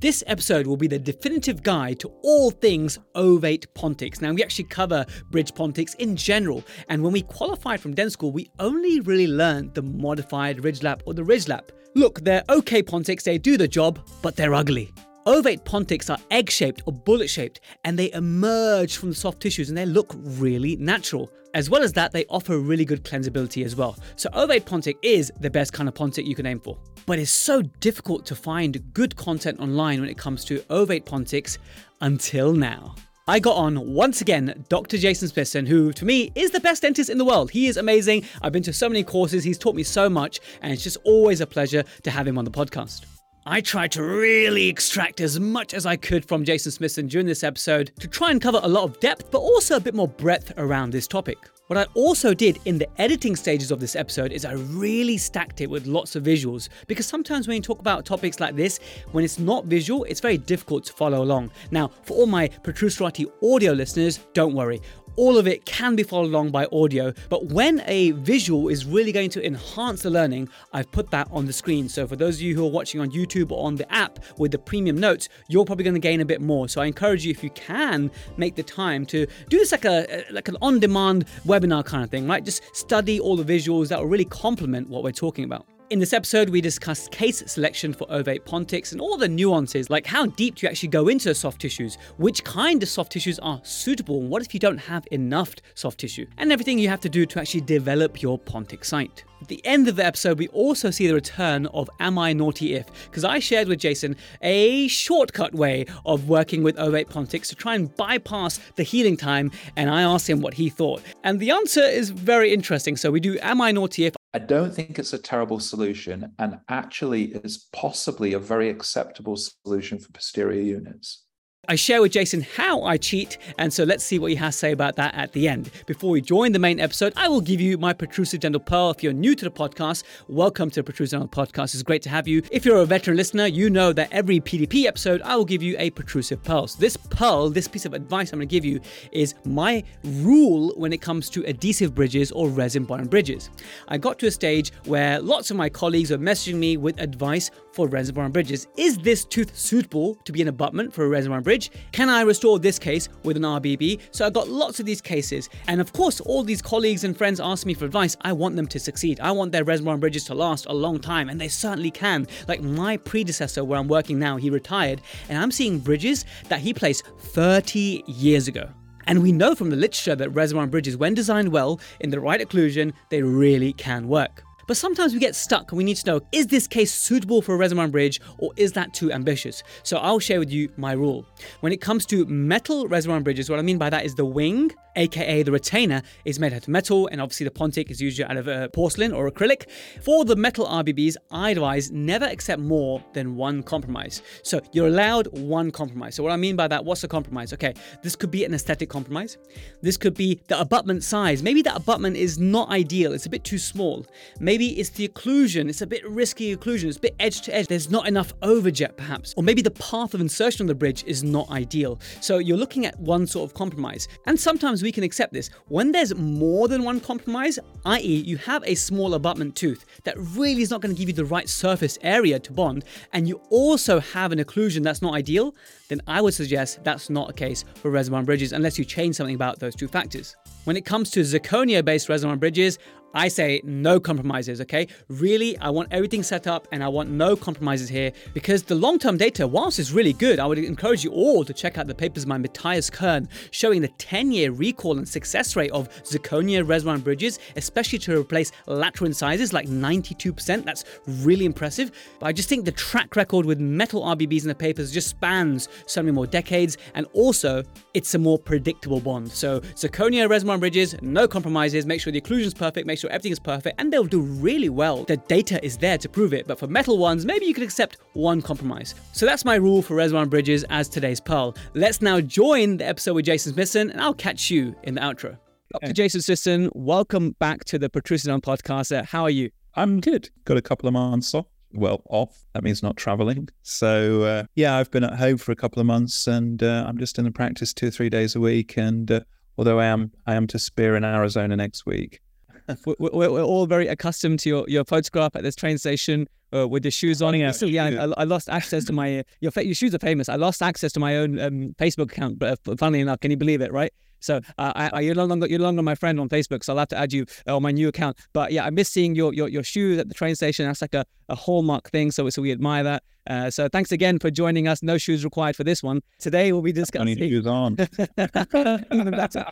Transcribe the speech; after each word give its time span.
This 0.00 0.22
episode 0.28 0.68
will 0.68 0.76
be 0.76 0.86
the 0.86 0.96
definitive 0.96 1.64
guide 1.64 1.98
to 1.98 2.08
all 2.22 2.52
things 2.52 3.00
ovate 3.16 3.66
pontics. 3.74 4.22
Now, 4.22 4.32
we 4.32 4.44
actually 4.44 4.66
cover 4.66 5.04
bridge 5.32 5.52
pontics 5.54 5.96
in 5.96 6.14
general, 6.14 6.62
and 6.88 7.02
when 7.02 7.12
we 7.12 7.22
qualified 7.22 7.80
from 7.80 7.94
den 7.94 8.08
school, 8.08 8.30
we 8.30 8.48
only 8.60 9.00
really 9.00 9.26
learned 9.26 9.74
the 9.74 9.82
modified 9.82 10.62
ridge 10.62 10.84
lap 10.84 11.02
or 11.04 11.14
the 11.14 11.24
ridge 11.24 11.48
lap. 11.48 11.72
Look, 11.96 12.20
they're 12.20 12.44
okay 12.48 12.80
pontics, 12.80 13.24
they 13.24 13.38
do 13.38 13.56
the 13.56 13.66
job, 13.66 13.98
but 14.22 14.36
they're 14.36 14.54
ugly. 14.54 14.94
Ovate 15.28 15.62
pontics 15.62 16.08
are 16.08 16.16
egg 16.30 16.48
shaped 16.48 16.80
or 16.86 16.92
bullet 16.94 17.28
shaped 17.28 17.60
and 17.84 17.98
they 17.98 18.10
emerge 18.12 18.96
from 18.96 19.10
the 19.10 19.14
soft 19.14 19.42
tissues 19.42 19.68
and 19.68 19.76
they 19.76 19.84
look 19.84 20.14
really 20.16 20.74
natural. 20.76 21.30
As 21.52 21.68
well 21.68 21.82
as 21.82 21.92
that, 21.92 22.12
they 22.12 22.24
offer 22.30 22.58
really 22.58 22.86
good 22.86 23.04
cleansability 23.04 23.62
as 23.62 23.76
well. 23.76 23.98
So, 24.16 24.30
ovate 24.32 24.64
pontic 24.64 24.96
is 25.02 25.30
the 25.38 25.50
best 25.50 25.74
kind 25.74 25.86
of 25.86 25.94
pontic 25.94 26.24
you 26.24 26.34
can 26.34 26.46
aim 26.46 26.60
for. 26.60 26.78
But 27.04 27.18
it's 27.18 27.30
so 27.30 27.60
difficult 27.60 28.24
to 28.24 28.34
find 28.34 28.82
good 28.94 29.16
content 29.16 29.60
online 29.60 30.00
when 30.00 30.08
it 30.08 30.16
comes 30.16 30.46
to 30.46 30.60
ovate 30.70 31.04
pontics 31.04 31.58
until 32.00 32.54
now. 32.54 32.94
I 33.26 33.38
got 33.38 33.56
on 33.56 33.92
once 33.92 34.22
again 34.22 34.64
Dr. 34.70 34.96
Jason 34.96 35.28
Smithson, 35.28 35.66
who 35.66 35.92
to 35.92 36.06
me 36.06 36.32
is 36.36 36.52
the 36.52 36.60
best 36.60 36.80
dentist 36.80 37.10
in 37.10 37.18
the 37.18 37.26
world. 37.26 37.50
He 37.50 37.66
is 37.66 37.76
amazing. 37.76 38.24
I've 38.40 38.52
been 38.52 38.62
to 38.62 38.72
so 38.72 38.88
many 38.88 39.04
courses, 39.04 39.44
he's 39.44 39.58
taught 39.58 39.74
me 39.74 39.82
so 39.82 40.08
much, 40.08 40.40
and 40.62 40.72
it's 40.72 40.82
just 40.82 40.96
always 41.04 41.42
a 41.42 41.46
pleasure 41.46 41.84
to 42.04 42.10
have 42.10 42.26
him 42.26 42.38
on 42.38 42.46
the 42.46 42.50
podcast. 42.50 43.04
I 43.50 43.62
tried 43.62 43.92
to 43.92 44.02
really 44.02 44.68
extract 44.68 45.22
as 45.22 45.40
much 45.40 45.72
as 45.72 45.86
I 45.86 45.96
could 45.96 46.22
from 46.22 46.44
Jason 46.44 46.70
Smithson 46.70 47.06
during 47.06 47.26
this 47.26 47.42
episode 47.42 47.92
to 47.98 48.06
try 48.06 48.30
and 48.30 48.42
cover 48.42 48.60
a 48.62 48.68
lot 48.68 48.84
of 48.84 49.00
depth, 49.00 49.30
but 49.30 49.38
also 49.38 49.76
a 49.76 49.80
bit 49.80 49.94
more 49.94 50.06
breadth 50.06 50.52
around 50.58 50.92
this 50.92 51.08
topic. 51.08 51.38
What 51.68 51.78
I 51.78 51.86
also 51.94 52.34
did 52.34 52.58
in 52.66 52.76
the 52.76 52.88
editing 53.00 53.36
stages 53.36 53.70
of 53.70 53.80
this 53.80 53.96
episode 53.96 54.32
is 54.32 54.44
I 54.44 54.52
really 54.52 55.16
stacked 55.16 55.62
it 55.62 55.70
with 55.70 55.86
lots 55.86 56.14
of 56.14 56.24
visuals 56.24 56.68
because 56.88 57.06
sometimes 57.06 57.48
when 57.48 57.56
you 57.56 57.62
talk 57.62 57.78
about 57.78 58.04
topics 58.04 58.38
like 58.38 58.54
this, 58.54 58.80
when 59.12 59.24
it's 59.24 59.38
not 59.38 59.64
visual, 59.64 60.04
it's 60.04 60.20
very 60.20 60.36
difficult 60.36 60.84
to 60.84 60.92
follow 60.92 61.22
along. 61.22 61.50
Now, 61.70 61.90
for 62.02 62.18
all 62.18 62.26
my 62.26 62.48
Protruserati 62.48 63.32
audio 63.42 63.72
listeners, 63.72 64.18
don't 64.34 64.52
worry 64.52 64.82
all 65.18 65.36
of 65.36 65.48
it 65.48 65.66
can 65.66 65.96
be 65.96 66.04
followed 66.04 66.28
along 66.28 66.50
by 66.50 66.66
audio, 66.72 67.12
but 67.28 67.46
when 67.46 67.82
a 67.86 68.12
visual 68.12 68.68
is 68.68 68.86
really 68.86 69.10
going 69.10 69.30
to 69.30 69.44
enhance 69.44 70.02
the 70.02 70.10
learning, 70.10 70.48
I've 70.72 70.90
put 70.92 71.10
that 71.10 71.26
on 71.32 71.46
the 71.46 71.52
screen. 71.52 71.88
So 71.88 72.06
for 72.06 72.14
those 72.14 72.36
of 72.36 72.42
you 72.42 72.54
who 72.54 72.64
are 72.64 72.70
watching 72.70 73.00
on 73.00 73.10
YouTube 73.10 73.50
or 73.50 73.66
on 73.66 73.74
the 73.74 73.92
app 73.92 74.20
with 74.38 74.52
the 74.52 74.58
premium 74.58 74.96
notes, 74.96 75.28
you're 75.48 75.64
probably 75.64 75.82
going 75.82 75.94
to 75.94 76.00
gain 76.00 76.20
a 76.20 76.24
bit 76.24 76.40
more. 76.40 76.68
So 76.68 76.80
I 76.80 76.86
encourage 76.86 77.24
you, 77.24 77.32
if 77.32 77.42
you 77.42 77.50
can, 77.50 78.12
make 78.36 78.54
the 78.54 78.62
time 78.62 79.04
to 79.06 79.26
do 79.48 79.58
this 79.58 79.72
like 79.72 79.84
a 79.84 80.24
like 80.30 80.46
an 80.46 80.56
on-demand 80.62 81.26
webinar 81.44 81.84
kind 81.84 82.04
of 82.04 82.10
thing, 82.10 82.28
right? 82.28 82.44
Just 82.44 82.62
study 82.74 83.18
all 83.18 83.36
the 83.36 83.44
visuals 83.44 83.88
that 83.88 83.98
will 83.98 84.06
really 84.06 84.24
complement 84.24 84.88
what 84.88 85.02
we're 85.02 85.10
talking 85.10 85.44
about. 85.44 85.66
In 85.90 86.00
this 86.00 86.12
episode, 86.12 86.50
we 86.50 86.60
discussed 86.60 87.10
case 87.12 87.42
selection 87.46 87.94
for 87.94 88.06
ovate 88.10 88.44
pontics 88.44 88.92
and 88.92 89.00
all 89.00 89.16
the 89.16 89.26
nuances, 89.26 89.88
like 89.88 90.04
how 90.04 90.26
deep 90.26 90.56
do 90.56 90.66
you 90.66 90.70
actually 90.70 90.90
go 90.90 91.08
into 91.08 91.34
soft 91.34 91.62
tissues, 91.62 91.96
which 92.18 92.44
kind 92.44 92.82
of 92.82 92.90
soft 92.90 93.12
tissues 93.12 93.38
are 93.38 93.58
suitable, 93.64 94.20
and 94.20 94.28
what 94.28 94.42
if 94.42 94.52
you 94.52 94.60
don't 94.60 94.76
have 94.76 95.08
enough 95.12 95.54
soft 95.74 95.98
tissue, 95.98 96.26
and 96.36 96.52
everything 96.52 96.78
you 96.78 96.90
have 96.90 97.00
to 97.00 97.08
do 97.08 97.24
to 97.24 97.40
actually 97.40 97.62
develop 97.62 98.20
your 98.20 98.38
pontic 98.38 98.84
site. 98.84 99.24
At 99.40 99.48
the 99.48 99.64
end 99.64 99.88
of 99.88 99.96
the 99.96 100.04
episode, 100.04 100.38
we 100.38 100.48
also 100.48 100.90
see 100.90 101.06
the 101.06 101.14
return 101.14 101.64
of 101.68 101.88
Am 102.00 102.18
I 102.18 102.34
Naughty 102.34 102.74
If? 102.74 102.84
Because 103.06 103.24
I 103.24 103.38
shared 103.38 103.66
with 103.66 103.78
Jason 103.78 104.14
a 104.42 104.88
shortcut 104.88 105.54
way 105.54 105.86
of 106.04 106.28
working 106.28 106.62
with 106.62 106.76
ovate 106.76 107.08
pontics 107.08 107.48
to 107.48 107.54
try 107.54 107.74
and 107.74 107.96
bypass 107.96 108.60
the 108.76 108.82
healing 108.82 109.16
time, 109.16 109.50
and 109.74 109.88
I 109.88 110.02
asked 110.02 110.28
him 110.28 110.42
what 110.42 110.52
he 110.52 110.68
thought. 110.68 111.00
And 111.24 111.40
the 111.40 111.50
answer 111.50 111.82
is 111.82 112.10
very 112.10 112.52
interesting. 112.52 112.98
So 112.98 113.10
we 113.10 113.20
do 113.20 113.38
Am 113.40 113.62
I 113.62 113.72
Naughty 113.72 114.04
If? 114.04 114.17
I 114.34 114.38
don't 114.40 114.74
think 114.74 114.98
it's 114.98 115.14
a 115.14 115.18
terrible 115.18 115.58
solution, 115.58 116.32
and 116.38 116.60
actually 116.68 117.32
is 117.32 117.66
possibly 117.72 118.34
a 118.34 118.38
very 118.38 118.68
acceptable 118.68 119.36
solution 119.36 119.98
for 119.98 120.12
posterior 120.12 120.60
units. 120.60 121.24
I 121.66 121.74
share 121.74 122.00
with 122.00 122.12
Jason 122.12 122.40
how 122.40 122.82
I 122.84 122.96
cheat, 122.96 123.36
and 123.58 123.70
so 123.70 123.84
let's 123.84 124.02
see 124.02 124.18
what 124.18 124.30
he 124.30 124.36
has 124.36 124.54
to 124.54 124.58
say 124.58 124.72
about 124.72 124.96
that 124.96 125.14
at 125.14 125.32
the 125.32 125.48
end. 125.48 125.70
Before 125.84 126.08
we 126.08 126.22
join 126.22 126.52
the 126.52 126.58
main 126.58 126.80
episode, 126.80 127.12
I 127.14 127.28
will 127.28 127.42
give 127.42 127.60
you 127.60 127.76
my 127.76 127.92
protrusive 127.92 128.40
dental 128.40 128.60
pearl. 128.60 128.90
If 128.90 129.02
you're 129.02 129.12
new 129.12 129.34
to 129.34 129.44
the 129.44 129.50
podcast, 129.50 130.04
welcome 130.28 130.70
to 130.70 130.76
the 130.76 130.84
protrusive 130.84 131.20
dental 131.20 131.28
podcast. 131.28 131.74
It's 131.74 131.82
great 131.82 132.00
to 132.02 132.08
have 132.08 132.26
you. 132.26 132.42
If 132.50 132.64
you're 132.64 132.78
a 132.78 132.86
veteran 132.86 133.18
listener, 133.18 133.46
you 133.46 133.68
know 133.68 133.92
that 133.92 134.08
every 134.12 134.40
PDP 134.40 134.86
episode, 134.86 135.20
I 135.22 135.36
will 135.36 135.44
give 135.44 135.62
you 135.62 135.76
a 135.78 135.90
protrusive 135.90 136.42
pearl. 136.42 136.68
So 136.68 136.78
this 136.80 136.96
pearl, 136.96 137.50
this 137.50 137.68
piece 137.68 137.84
of 137.84 137.92
advice 137.92 138.32
I'm 138.32 138.38
going 138.38 138.48
to 138.48 138.54
give 138.54 138.64
you, 138.64 138.80
is 139.12 139.34
my 139.44 139.84
rule 140.04 140.72
when 140.76 140.94
it 140.94 141.02
comes 141.02 141.28
to 141.30 141.44
adhesive 141.44 141.94
bridges 141.94 142.32
or 142.32 142.48
resin 142.48 142.84
bond 142.84 143.10
bridges. 143.10 143.50
I 143.88 143.98
got 143.98 144.18
to 144.20 144.26
a 144.28 144.30
stage 144.30 144.72
where 144.86 145.20
lots 145.20 145.50
of 145.50 145.58
my 145.58 145.68
colleagues 145.68 146.12
were 146.12 146.18
messaging 146.18 146.54
me 146.54 146.78
with 146.78 146.98
advice 146.98 147.50
for 147.72 147.88
resin 147.88 148.14
bond 148.14 148.32
bridges. 148.32 148.68
Is 148.78 148.96
this 148.96 149.26
tooth 149.26 149.54
suitable 149.54 150.14
to 150.24 150.32
be 150.32 150.40
an 150.40 150.48
abutment 150.48 150.94
for 150.94 151.04
a 151.04 151.08
resin 151.08 151.30
bond 151.32 151.44
bridge? 151.48 151.70
Can 151.92 152.10
I 152.10 152.20
restore 152.20 152.58
this 152.58 152.78
case 152.78 153.08
with 153.22 153.38
an 153.38 153.42
RBB? 153.42 154.00
So 154.10 154.26
I've 154.26 154.34
got 154.34 154.48
lots 154.48 154.80
of 154.80 154.84
these 154.84 155.00
cases. 155.00 155.48
And 155.66 155.80
of 155.80 155.94
course, 155.94 156.20
all 156.20 156.42
these 156.42 156.60
colleagues 156.60 157.04
and 157.04 157.16
friends 157.16 157.40
ask 157.40 157.64
me 157.64 157.72
for 157.72 157.86
advice. 157.86 158.18
I 158.20 158.34
want 158.34 158.56
them 158.56 158.66
to 158.66 158.78
succeed. 158.78 159.18
I 159.20 159.30
want 159.30 159.52
their 159.52 159.64
reservoir 159.64 159.96
bridges 159.96 160.24
to 160.24 160.34
last 160.34 160.66
a 160.66 160.74
long 160.74 160.98
time, 161.00 161.30
and 161.30 161.40
they 161.40 161.48
certainly 161.48 161.90
can. 161.90 162.26
Like 162.48 162.60
my 162.60 162.98
predecessor, 162.98 163.64
where 163.64 163.78
I'm 163.78 163.88
working 163.88 164.18
now, 164.18 164.36
he 164.36 164.50
retired, 164.50 165.00
and 165.30 165.38
I'm 165.38 165.50
seeing 165.50 165.78
bridges 165.78 166.26
that 166.50 166.60
he 166.60 166.74
placed 166.74 167.06
30 167.18 168.04
years 168.06 168.46
ago. 168.46 168.68
And 169.06 169.22
we 169.22 169.32
know 169.32 169.54
from 169.54 169.70
the 169.70 169.76
literature 169.76 170.16
that 170.16 170.28
reservoir 170.28 170.66
bridges, 170.66 170.98
when 170.98 171.14
designed 171.14 171.50
well, 171.50 171.80
in 172.00 172.10
the 172.10 172.20
right 172.20 172.46
occlusion, 172.46 172.92
they 173.08 173.22
really 173.22 173.72
can 173.72 174.06
work. 174.06 174.44
But 174.68 174.76
sometimes 174.76 175.14
we 175.14 175.18
get 175.18 175.34
stuck 175.34 175.72
and 175.72 175.78
we 175.78 175.82
need 175.82 175.96
to 175.96 176.06
know 176.06 176.20
is 176.30 176.46
this 176.46 176.68
case 176.68 176.92
suitable 176.92 177.40
for 177.42 177.54
a 177.54 177.56
resin 177.56 177.90
bridge 177.90 178.20
or 178.36 178.52
is 178.56 178.72
that 178.72 178.92
too 178.92 179.10
ambitious? 179.10 179.62
So 179.82 179.96
I'll 179.96 180.20
share 180.20 180.38
with 180.38 180.52
you 180.52 180.70
my 180.76 180.92
rule. 180.92 181.26
When 181.60 181.72
it 181.72 181.80
comes 181.80 182.04
to 182.06 182.26
metal 182.26 182.86
resin 182.86 183.22
bridges, 183.22 183.48
what 183.48 183.58
I 183.58 183.62
mean 183.62 183.78
by 183.78 183.88
that 183.90 184.04
is 184.04 184.14
the 184.14 184.26
wing 184.26 184.70
aka 184.98 185.42
the 185.42 185.52
retainer, 185.52 186.02
is 186.24 186.38
made 186.38 186.52
out 186.52 186.62
of 186.62 186.68
metal, 186.68 187.08
and 187.10 187.20
obviously 187.20 187.44
the 187.44 187.50
pontic 187.50 187.90
is 187.90 188.00
usually 188.00 188.28
out 188.28 188.36
of 188.36 188.48
uh, 188.48 188.68
porcelain 188.68 189.12
or 189.12 189.30
acrylic. 189.30 189.70
For 190.02 190.24
the 190.24 190.36
metal 190.36 190.66
RBBs, 190.66 191.16
I 191.30 191.50
advise 191.50 191.90
never 191.90 192.26
accept 192.26 192.60
more 192.60 193.02
than 193.14 193.36
one 193.36 193.62
compromise. 193.62 194.22
So 194.42 194.60
you're 194.72 194.88
allowed 194.88 195.28
one 195.38 195.70
compromise. 195.70 196.16
So 196.16 196.22
what 196.22 196.32
I 196.32 196.36
mean 196.36 196.56
by 196.56 196.68
that, 196.68 196.84
what's 196.84 197.04
a 197.04 197.08
compromise? 197.08 197.52
Okay, 197.52 197.74
this 198.02 198.16
could 198.16 198.30
be 198.30 198.44
an 198.44 198.52
aesthetic 198.52 198.90
compromise. 198.90 199.38
This 199.80 199.96
could 199.96 200.14
be 200.14 200.40
the 200.48 200.60
abutment 200.60 201.04
size. 201.04 201.42
Maybe 201.42 201.62
that 201.62 201.76
abutment 201.76 202.16
is 202.16 202.38
not 202.38 202.68
ideal. 202.70 203.12
It's 203.12 203.26
a 203.26 203.30
bit 203.30 203.44
too 203.44 203.58
small. 203.58 204.04
Maybe 204.40 204.57
it's 204.66 204.90
the 204.90 205.08
occlusion. 205.08 205.68
It's 205.68 205.82
a 205.82 205.86
bit 205.86 206.08
risky 206.08 206.56
occlusion. 206.56 206.84
It's 206.84 206.98
a 206.98 207.00
bit 207.00 207.16
edge 207.18 207.40
to 207.42 207.54
edge. 207.54 207.68
There's 207.68 207.90
not 207.90 208.06
enough 208.06 208.38
overjet 208.40 208.96
perhaps. 208.96 209.34
Or 209.36 209.42
maybe 209.42 209.62
the 209.62 209.70
path 209.70 210.14
of 210.14 210.20
insertion 210.20 210.64
on 210.64 210.66
the 210.66 210.74
bridge 210.74 211.04
is 211.06 211.22
not 211.22 211.50
ideal. 211.50 212.00
So 212.20 212.38
you're 212.38 212.56
looking 212.56 212.86
at 212.86 212.98
one 213.00 213.26
sort 213.26 213.48
of 213.48 213.54
compromise. 213.54 214.08
And 214.26 214.38
sometimes 214.38 214.82
we 214.82 214.92
can 214.92 215.04
accept 215.04 215.32
this. 215.32 215.50
When 215.68 215.92
there's 215.92 216.14
more 216.14 216.68
than 216.68 216.84
one 216.84 217.00
compromise, 217.00 217.58
i.e., 217.84 218.22
you 218.26 218.36
have 218.38 218.62
a 218.66 218.74
small 218.74 219.14
abutment 219.14 219.56
tooth 219.56 219.84
that 220.04 220.16
really 220.18 220.62
is 220.62 220.70
not 220.70 220.80
going 220.80 220.94
to 220.94 220.98
give 220.98 221.08
you 221.08 221.14
the 221.14 221.24
right 221.24 221.48
surface 221.48 221.98
area 222.02 222.38
to 222.38 222.52
bond, 222.52 222.84
and 223.12 223.28
you 223.28 223.40
also 223.50 224.00
have 224.00 224.32
an 224.32 224.38
occlusion 224.38 224.82
that's 224.82 225.02
not 225.02 225.14
ideal, 225.14 225.54
then 225.88 226.00
I 226.06 226.20
would 226.20 226.34
suggest 226.34 226.82
that's 226.84 227.10
not 227.10 227.30
a 227.30 227.32
case 227.32 227.64
for 227.76 227.90
resin 227.90 228.24
bridges 228.24 228.52
unless 228.52 228.78
you 228.78 228.84
change 228.84 229.16
something 229.16 229.34
about 229.34 229.58
those 229.58 229.74
two 229.74 229.88
factors. 229.88 230.36
When 230.64 230.76
it 230.76 230.84
comes 230.84 231.10
to 231.12 231.20
zirconia 231.20 231.84
based 231.84 232.08
resin 232.08 232.36
bridges, 232.38 232.78
I 233.14 233.28
say 233.28 233.62
no 233.64 233.98
compromises, 233.98 234.60
okay? 234.60 234.86
Really, 235.08 235.56
I 235.58 235.70
want 235.70 235.88
everything 235.90 236.22
set 236.22 236.46
up 236.46 236.68
and 236.72 236.84
I 236.84 236.88
want 236.88 237.10
no 237.10 237.36
compromises 237.36 237.88
here 237.88 238.12
because 238.34 238.62
the 238.62 238.74
long 238.74 238.98
term 238.98 239.16
data, 239.16 239.46
whilst 239.46 239.78
it's 239.78 239.92
really 239.92 240.12
good, 240.12 240.38
I 240.38 240.46
would 240.46 240.58
encourage 240.58 241.04
you 241.04 241.10
all 241.10 241.44
to 241.44 241.54
check 241.54 241.78
out 241.78 241.86
the 241.86 241.94
papers 241.94 242.26
by 242.26 242.36
Matthias 242.36 242.90
Kern 242.90 243.28
showing 243.50 243.80
the 243.80 243.88
10 243.88 244.32
year 244.32 244.52
recall 244.52 244.98
and 244.98 245.08
success 245.08 245.56
rate 245.56 245.70
of 245.70 245.88
zirconia 246.02 246.66
resin 246.66 247.00
bridges, 247.00 247.38
especially 247.56 247.98
to 248.00 248.18
replace 248.18 248.52
lateral 248.66 249.06
incisors 249.06 249.52
like 249.52 249.68
92%. 249.68 250.64
That's 250.64 250.84
really 251.06 251.46
impressive. 251.46 251.90
But 252.20 252.26
I 252.26 252.32
just 252.32 252.48
think 252.48 252.64
the 252.64 252.72
track 252.72 253.16
record 253.16 253.46
with 253.46 253.58
metal 253.58 254.02
RBBs 254.02 254.42
in 254.42 254.48
the 254.48 254.54
papers 254.54 254.92
just 254.92 255.08
spans 255.08 255.68
so 255.86 256.02
many 256.02 256.12
more 256.12 256.26
decades 256.26 256.76
and 256.94 257.06
also 257.14 257.62
it's 257.94 258.14
a 258.14 258.18
more 258.18 258.38
predictable 258.38 259.00
bond. 259.00 259.30
So, 259.30 259.60
zirconia 259.60 260.28
resin 260.28 260.60
bridges, 260.60 260.94
no 261.00 261.26
compromises, 261.26 261.86
make 261.86 262.00
sure 262.00 262.12
the 262.12 262.20
occlusion's 262.20 262.54
perfect, 262.54 262.86
make 262.86 262.97
sure 262.98 263.10
everything 263.10 263.32
is 263.32 263.38
perfect, 263.38 263.80
and 263.80 263.92
they'll 263.92 264.04
do 264.04 264.20
really 264.20 264.68
well. 264.68 265.04
The 265.04 265.16
data 265.16 265.64
is 265.64 265.76
there 265.78 265.98
to 265.98 266.08
prove 266.08 266.32
it, 266.32 266.46
but 266.46 266.58
for 266.58 266.66
metal 266.66 266.98
ones, 266.98 267.24
maybe 267.24 267.46
you 267.46 267.54
could 267.54 267.62
accept 267.62 267.98
one 268.12 268.42
compromise. 268.42 268.94
So 269.12 269.24
that's 269.26 269.44
my 269.44 269.54
rule 269.54 269.82
for 269.82 269.94
resin 269.94 270.28
bridges 270.28 270.64
as 270.70 270.88
today's 270.88 271.20
Pearl. 271.20 271.56
Let's 271.74 272.02
now 272.02 272.20
join 272.20 272.76
the 272.78 272.86
episode 272.86 273.14
with 273.14 273.24
Jason 273.24 273.52
Smithson, 273.52 273.90
and 273.90 274.00
I'll 274.00 274.14
catch 274.14 274.50
you 274.50 274.74
in 274.82 274.94
the 274.94 275.00
outro. 275.00 275.38
Dr. 275.72 275.92
Jason 275.92 276.22
Smithson, 276.22 276.70
welcome 276.74 277.32
back 277.38 277.64
to 277.66 277.78
the 277.78 277.90
Protrusive 277.90 278.30
Dental 278.30 278.56
Podcast. 278.56 278.96
Uh, 278.96 279.04
how 279.04 279.22
are 279.24 279.30
you? 279.30 279.50
I'm 279.74 280.00
good. 280.00 280.30
Got 280.44 280.56
a 280.56 280.62
couple 280.62 280.88
of 280.88 280.94
months 280.94 281.34
off. 281.34 281.46
Well, 281.72 282.02
off. 282.08 282.46
That 282.54 282.64
means 282.64 282.82
not 282.82 282.96
traveling. 282.96 283.48
So, 283.62 284.22
uh, 284.22 284.44
yeah, 284.54 284.76
I've 284.76 284.90
been 284.90 285.04
at 285.04 285.14
home 285.14 285.36
for 285.36 285.52
a 285.52 285.56
couple 285.56 285.80
of 285.80 285.86
months 285.86 286.26
and 286.26 286.62
uh, 286.62 286.84
I'm 286.88 286.96
just 286.96 287.18
in 287.18 287.26
the 287.26 287.30
practice 287.30 287.74
two 287.74 287.88
or 287.88 287.90
three 287.90 288.08
days 288.08 288.34
a 288.34 288.40
week. 288.40 288.78
And 288.78 289.10
uh, 289.10 289.20
although 289.58 289.78
I 289.78 289.84
am 289.86 290.12
I 290.26 290.34
am 290.34 290.46
to 290.48 290.58
Spear 290.58 290.96
in 290.96 291.04
Arizona 291.04 291.56
next 291.56 291.84
week, 291.84 292.20
we're, 292.86 292.94
we're, 292.98 293.30
we're, 293.30 293.42
all 293.42 293.66
very 293.66 293.88
accustomed 293.88 294.38
to 294.40 294.48
your, 294.48 294.64
your 294.68 294.84
photograph 294.84 295.34
at 295.34 295.42
this 295.42 295.56
train 295.56 295.78
station 295.78 296.28
uh, 296.54 296.66
with 296.66 296.84
your 296.84 296.92
shoes 296.92 297.22
on. 297.22 297.34
Yeah, 297.34 297.52
yeah, 297.60 298.06
I, 298.16 298.22
I, 298.22 298.24
lost 298.24 298.48
access 298.48 298.84
to 298.86 298.92
my 298.92 299.24
your 299.40 299.52
your 299.56 299.74
shoes 299.74 299.94
are 299.94 299.98
famous. 299.98 300.28
I 300.28 300.36
lost 300.36 300.62
access 300.62 300.92
to 300.92 301.00
my 301.00 301.16
own 301.16 301.38
um, 301.38 301.74
Facebook 301.78 302.12
account. 302.12 302.38
But 302.38 302.58
uh, 302.66 302.76
funnily 302.76 303.00
enough, 303.00 303.20
can 303.20 303.30
you 303.30 303.36
believe 303.36 303.60
it? 303.60 303.72
Right. 303.72 303.92
So 304.20 304.40
uh, 304.58 304.72
I, 304.74 304.90
I, 304.92 305.00
you're 305.00 305.14
no 305.14 305.24
longer 305.24 305.46
you're 305.46 305.58
no 305.58 305.66
longer 305.66 305.82
my 305.82 305.94
friend 305.94 306.18
on 306.20 306.28
Facebook, 306.28 306.64
so 306.64 306.72
I'll 306.72 306.78
have 306.78 306.88
to 306.88 306.98
add 306.98 307.12
you 307.12 307.26
uh, 307.46 307.56
on 307.56 307.62
my 307.62 307.72
new 307.72 307.88
account. 307.88 308.18
But 308.32 308.52
yeah, 308.52 308.64
I 308.64 308.70
miss 308.70 308.88
seeing 308.88 309.14
your 309.14 309.32
your, 309.34 309.48
your 309.48 309.62
shoes 309.62 309.98
at 309.98 310.08
the 310.08 310.14
train 310.14 310.34
station. 310.34 310.66
That's 310.66 310.82
like 310.82 310.94
a, 310.94 311.04
a 311.28 311.34
hallmark 311.34 311.90
thing. 311.90 312.10
So 312.10 312.28
so 312.30 312.42
we 312.42 312.52
admire 312.52 312.84
that. 312.84 313.02
Uh, 313.28 313.50
so 313.50 313.68
thanks 313.68 313.92
again 313.92 314.18
for 314.18 314.30
joining 314.30 314.66
us. 314.66 314.82
No 314.82 314.96
shoes 314.96 315.22
required 315.22 315.54
for 315.54 315.62
this 315.62 315.82
one. 315.82 316.00
Today 316.18 316.50
we'll 316.50 316.62
be 316.62 316.72
discussing. 316.72 317.14
Funny 317.14 317.28
shoes 317.28 317.46
on. 317.46 317.76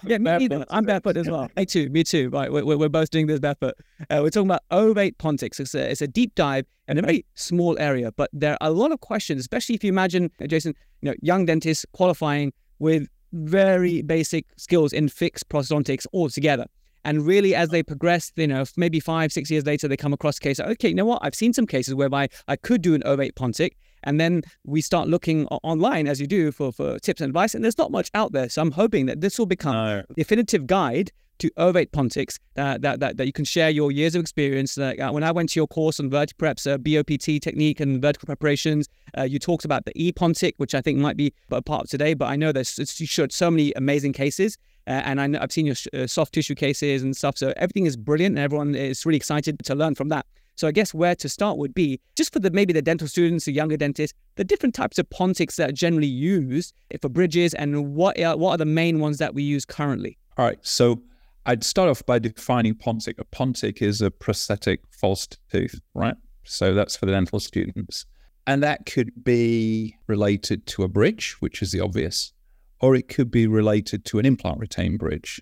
yeah, 0.07 0.19
me 0.19 0.45
either. 0.45 0.65
I'm 0.71 0.85
barefoot 0.85 1.17
as 1.17 1.29
well. 1.29 1.51
Me 1.57 1.67
too. 1.67 1.91
Me 1.91 2.03
too. 2.03 2.31
Right, 2.31 2.51
we're, 2.51 2.65
we're 2.65 2.89
both 2.89 3.11
doing 3.11 3.27
this 3.27 3.39
barefoot. 3.39 3.75
Uh, 4.09 4.21
we're 4.23 4.31
talking 4.31 4.49
about 4.49 4.63
ovate 4.71 5.19
pontics. 5.19 5.61
It's 5.61 5.75
a, 5.75 5.91
it's 5.91 6.01
a 6.01 6.09
deep 6.09 6.35
dive 6.35 6.67
in 6.89 6.99
a 6.99 7.03
very 7.03 7.27
small 7.35 7.79
area, 7.79 8.13
but 8.13 8.31
there 8.33 8.57
are 8.61 8.69
a 8.69 8.71
lot 8.71 8.93
of 8.93 9.01
questions, 9.01 9.41
especially 9.41 9.75
if 9.75 9.85
you 9.85 9.91
imagine, 9.91 10.31
uh, 10.41 10.47
Jason, 10.47 10.75
you 11.03 11.11
know, 11.11 11.17
young 11.21 11.45
dentists 11.45 11.85
qualifying 11.93 12.53
with 12.79 13.09
very 13.37 14.03
basic 14.03 14.47
skills 14.57 14.93
in 14.93 15.09
fixed 15.09 15.49
prosthodontics 15.49 16.07
altogether. 16.13 16.67
And 17.05 17.25
really, 17.25 17.55
as 17.55 17.69
they 17.69 17.85
progress, 17.85 18.33
you 18.35 18.49
know, 18.49 18.65
maybe 18.77 18.99
five, 18.99 19.33
six 19.33 19.49
years 19.49 19.65
later, 19.65 19.87
they 19.87 19.97
come 19.97 20.13
across 20.13 20.39
a 20.39 20.41
case. 20.41 20.59
Okay, 20.59 20.89
you 20.89 20.95
know 20.95 21.05
what? 21.05 21.21
I've 21.23 21.37
seen 21.37 21.53
some 21.53 21.67
cases 21.67 21.95
whereby 21.95 22.29
I 22.49 22.57
could 22.57 22.83
do 22.83 22.95
an 22.95 23.03
ovate 23.05 23.37
pontic, 23.37 23.75
and 24.03 24.21
then 24.21 24.43
we 24.65 24.81
start 24.81 25.07
looking 25.07 25.47
online, 25.47 26.09
as 26.09 26.21
you 26.21 26.27
do, 26.27 26.51
for 26.51 26.73
for 26.73 26.99
tips 26.99 27.21
and 27.21 27.29
advice. 27.31 27.55
And 27.55 27.63
there's 27.63 27.79
not 27.79 27.93
much 27.93 28.11
out 28.15 28.33
there, 28.33 28.49
so 28.49 28.61
I'm 28.61 28.73
hoping 28.73 29.07
that 29.07 29.21
this 29.21 29.39
will 29.39 29.47
become 29.47 29.75
no. 29.75 30.03
definitive 30.17 30.67
guide 30.67 31.13
to 31.39 31.51
ovate 31.57 31.93
pontics 31.93 32.39
uh, 32.57 32.79
that, 32.79 33.01
that, 33.01 33.17
that 33.17 33.27
you 33.27 33.33
can 33.33 33.45
share 33.45 33.71
your 33.71 33.93
years 33.93 34.15
of 34.15 34.21
experience. 34.21 34.79
Uh, 34.79 34.95
when 35.11 35.23
I 35.23 35.33
went 35.33 35.51
to 35.51 35.61
your 35.61 35.67
course 35.67 36.01
on 36.01 36.11
VertiPreps, 36.11 36.71
uh, 36.71 36.79
BOPT 36.79 37.43
technique 37.43 37.81
and 37.81 38.01
vertical 38.01 38.27
preparations, 38.27 38.89
uh, 39.17 39.23
you 39.23 39.39
talked 39.39 39.65
about 39.65 39.85
the 39.85 39.93
e-pontic, 39.95 40.55
which 40.57 40.75
I 40.75 40.81
think 40.81 40.99
might 40.99 41.17
be 41.17 41.33
a 41.51 41.63
part 41.63 41.85
of 41.85 41.91
today, 41.91 42.15
but 42.15 42.27
I 42.27 42.37
know 42.37 42.53
there's 42.53 42.79
you 43.01 43.07
showed 43.07 43.33
so 43.33 43.51
many 43.51 43.73
amazing 43.77 44.13
cases. 44.13 44.59
Uh, 44.87 45.03
and 45.05 45.21
I 45.21 45.27
know, 45.27 45.41
I've 45.43 45.51
seen 45.51 45.67
your 45.67 45.75
uh, 45.93 46.07
soft 46.07 46.33
tissue 46.35 46.55
cases 46.55 47.03
and 47.03 47.17
stuff. 47.17 47.37
So 47.37 47.53
everything 47.57 47.87
is 47.87 47.97
brilliant 47.97 48.37
and 48.37 48.45
everyone 48.45 48.75
is 48.75 49.05
really 49.05 49.17
excited 49.17 49.59
to 49.65 49.75
learn 49.75 49.97
from 49.97 50.11
that. 50.11 50.27
So 50.55 50.67
I 50.67 50.71
guess 50.71 50.95
where 50.95 51.15
to 51.17 51.29
start 51.29 51.59
would 51.59 51.75
be 51.75 52.01
just 52.15 52.33
for 52.33 52.39
the 52.39 52.51
maybe 52.51 52.73
the 52.73 52.81
dental 52.81 53.09
students, 53.09 53.45
the 53.45 53.53
younger 53.53 53.77
dentists, 53.77 54.17
the 54.37 54.45
different 54.45 54.75
types 54.75 54.99
of 54.99 55.09
pontics 55.11 55.57
that 55.57 55.71
are 55.71 55.73
generally 55.73 56.07
used 56.07 56.73
for 57.03 57.11
bridges 57.11 57.53
and 57.53 57.95
what 57.95 58.19
are, 58.19 58.37
what 58.37 58.53
are 58.53 58.57
the 58.57 58.65
main 58.65 59.01
ones 59.01 59.19
that 59.19 59.35
we 59.35 59.43
use 59.43 59.65
currently? 59.65 60.17
All 60.39 60.47
right. 60.47 60.59
So 60.63 61.03
I'd 61.49 61.63
start 61.63 61.89
off 61.89 62.05
by 62.05 62.19
defining 62.19 62.75
pontic. 62.75 63.21
A 63.21 63.25
pontic 63.25 63.81
is 63.81 64.03
a 64.03 64.11
prosthetic 64.11 64.81
false 64.91 65.29
tooth, 65.51 65.81
right? 65.95 66.17
So 66.45 66.75
that's 66.75 66.97
for 66.97 67.07
the 67.07 67.13
dental 67.13 67.39
students. 67.39 68.05
And 68.49 68.65
that 68.65 68.85
could 68.85 69.13
be 69.25 69.97
related 70.09 70.67
to 70.69 70.83
a 70.83 70.89
bridge, 70.89 71.37
which 71.39 71.63
is 71.63 71.71
the 71.71 71.81
obvious, 71.81 72.33
or 72.81 72.97
it 72.97 73.09
could 73.09 73.31
be 73.31 73.47
related 73.47 74.05
to 74.07 74.19
an 74.19 74.27
implant 74.27 74.59
retained 74.59 74.99
bridge. 74.99 75.41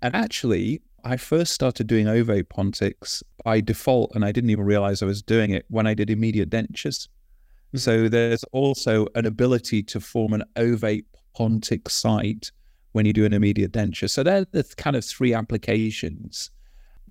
And 0.00 0.14
actually, 0.14 0.80
I 1.02 1.16
first 1.16 1.52
started 1.52 1.88
doing 1.88 2.06
ovate 2.06 2.48
pontics 2.48 3.24
by 3.44 3.60
default, 3.60 4.12
and 4.14 4.24
I 4.24 4.30
didn't 4.30 4.50
even 4.50 4.64
realize 4.64 5.02
I 5.02 5.06
was 5.06 5.22
doing 5.22 5.50
it 5.50 5.64
when 5.68 5.88
I 5.88 5.94
did 5.94 6.08
immediate 6.08 6.50
dentures. 6.50 7.08
Mm-hmm. 7.08 7.78
So 7.78 8.08
there's 8.08 8.44
also 8.52 9.08
an 9.16 9.26
ability 9.26 9.82
to 9.84 10.00
form 10.00 10.34
an 10.34 10.44
ovate 10.54 11.06
pontic 11.36 11.90
site 11.90 12.52
when 12.92 13.06
you 13.06 13.12
do 13.12 13.24
an 13.24 13.32
immediate 13.32 13.72
denture. 13.72 14.08
So 14.08 14.22
they're 14.22 14.46
the 14.50 14.64
kind 14.76 14.96
of 14.96 15.04
three 15.04 15.34
applications. 15.34 16.50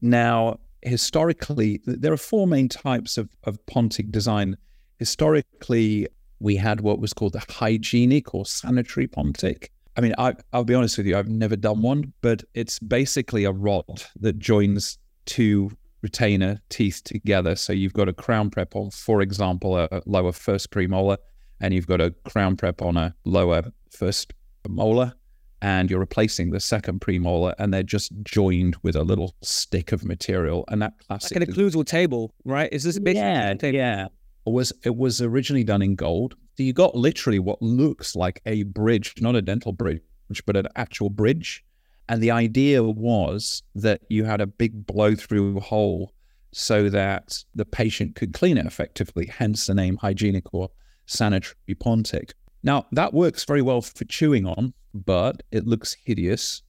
Now, 0.02 0.60
historically, 0.82 1.82
there 1.86 2.14
are 2.14 2.18
four 2.18 2.48
main 2.48 2.70
types 2.70 3.18
of, 3.18 3.30
of 3.44 3.64
pontic 3.66 4.12
design. 4.12 4.58
Historically, 5.00 6.08
we 6.40 6.56
had 6.56 6.82
what 6.82 7.00
was 7.00 7.14
called 7.14 7.34
the 7.34 7.44
hygienic 7.50 8.34
or 8.34 8.46
sanitary 8.46 9.08
pontic. 9.08 9.68
I 9.98 10.02
mean, 10.02 10.14
I, 10.18 10.34
will 10.54 10.64
be 10.64 10.74
honest 10.74 10.98
with 10.98 11.06
you, 11.06 11.18
I've 11.18 11.28
never 11.28 11.56
done 11.56 11.82
one, 11.82 12.14
but 12.22 12.44
it's 12.54 12.80
basically 12.80 13.44
a 13.44 13.52
rod 13.52 14.04
that 14.20 14.40
joins 14.40 14.98
two 15.26 15.72
retainer 16.02 16.60
teeth 16.70 17.02
together. 17.04 17.56
So 17.56 17.74
you've 17.74 17.94
got 17.94 18.10
a 18.10 18.14
crown 18.14 18.50
prep 18.50 18.76
on, 18.76 18.90
for 18.92 19.22
example, 19.22 19.78
a, 19.78 19.88
a 19.92 20.02
lower 20.06 20.32
first 20.32 20.72
premolar, 20.72 21.18
and 21.60 21.74
you've 21.74 21.88
got 21.88 22.02
a 22.02 22.12
crown 22.26 22.56
prep 22.56 22.82
on 22.82 22.98
a 22.98 23.14
lower 23.26 23.64
first 23.92 24.34
molar 24.68 25.14
and 25.62 25.90
you're 25.90 26.00
replacing 26.00 26.50
the 26.50 26.60
second 26.60 27.02
premolar 27.02 27.54
and 27.60 27.74
they're 27.74 27.84
just 27.84 28.12
joined 28.24 28.76
with 28.84 28.96
a 28.96 29.04
little 29.04 29.36
stick 29.42 29.92
of 29.92 30.04
material 30.04 30.66
and 30.70 30.82
that 30.82 30.94
classic 31.08 31.38
like 31.38 31.48
an 31.48 31.54
occlusal 31.54 31.86
table 31.86 32.34
right? 32.46 32.72
Is 32.72 32.84
this 32.84 32.98
a 32.98 33.14
yeah 33.14 33.54
yeah. 33.62 34.08
It 34.48 34.52
was 34.52 34.74
it 34.84 34.96
was 34.96 35.22
originally 35.22 35.64
done 35.64 35.82
in 35.82 35.96
gold. 35.96 36.36
So 36.58 36.64
you 36.64 36.74
got 36.74 36.96
literally 36.96 37.40
what 37.40 37.62
looks 37.62 38.16
like 38.16 38.42
a 38.46 38.64
bridge 38.64 39.14
not 39.20 39.36
a 39.36 39.42
dental 39.42 39.72
bridge 39.72 40.02
but 40.46 40.58
an 40.58 40.68
actual 40.76 41.10
bridge. 41.10 41.64
And 42.10 42.22
the 42.22 42.32
idea 42.32 42.84
was 42.84 43.64
that 43.76 44.02
you 44.10 44.26
had 44.26 44.42
a 44.42 44.48
big 44.48 44.86
blow 44.86 45.16
through 45.16 45.60
hole 45.60 46.14
so 46.52 46.90
that 46.90 47.38
the 47.56 47.66
patient 47.66 48.16
could 48.16 48.34
clean 48.34 48.58
it 48.58 48.66
effectively 48.66 49.28
hence 49.28 49.68
the 49.68 49.74
name 49.74 49.98
hygienic 49.98 50.54
or 50.54 50.70
sanitary 51.06 51.56
pontic 51.76 52.32
now, 52.64 52.86
that 52.92 53.14
works 53.14 53.44
very 53.46 53.62
well 53.62 53.82
for 53.82 54.06
chewing 54.06 54.46
on, 54.46 54.74
but 54.94 55.44
it 55.52 55.66
looks 55.66 55.94
hideous. 55.94 56.62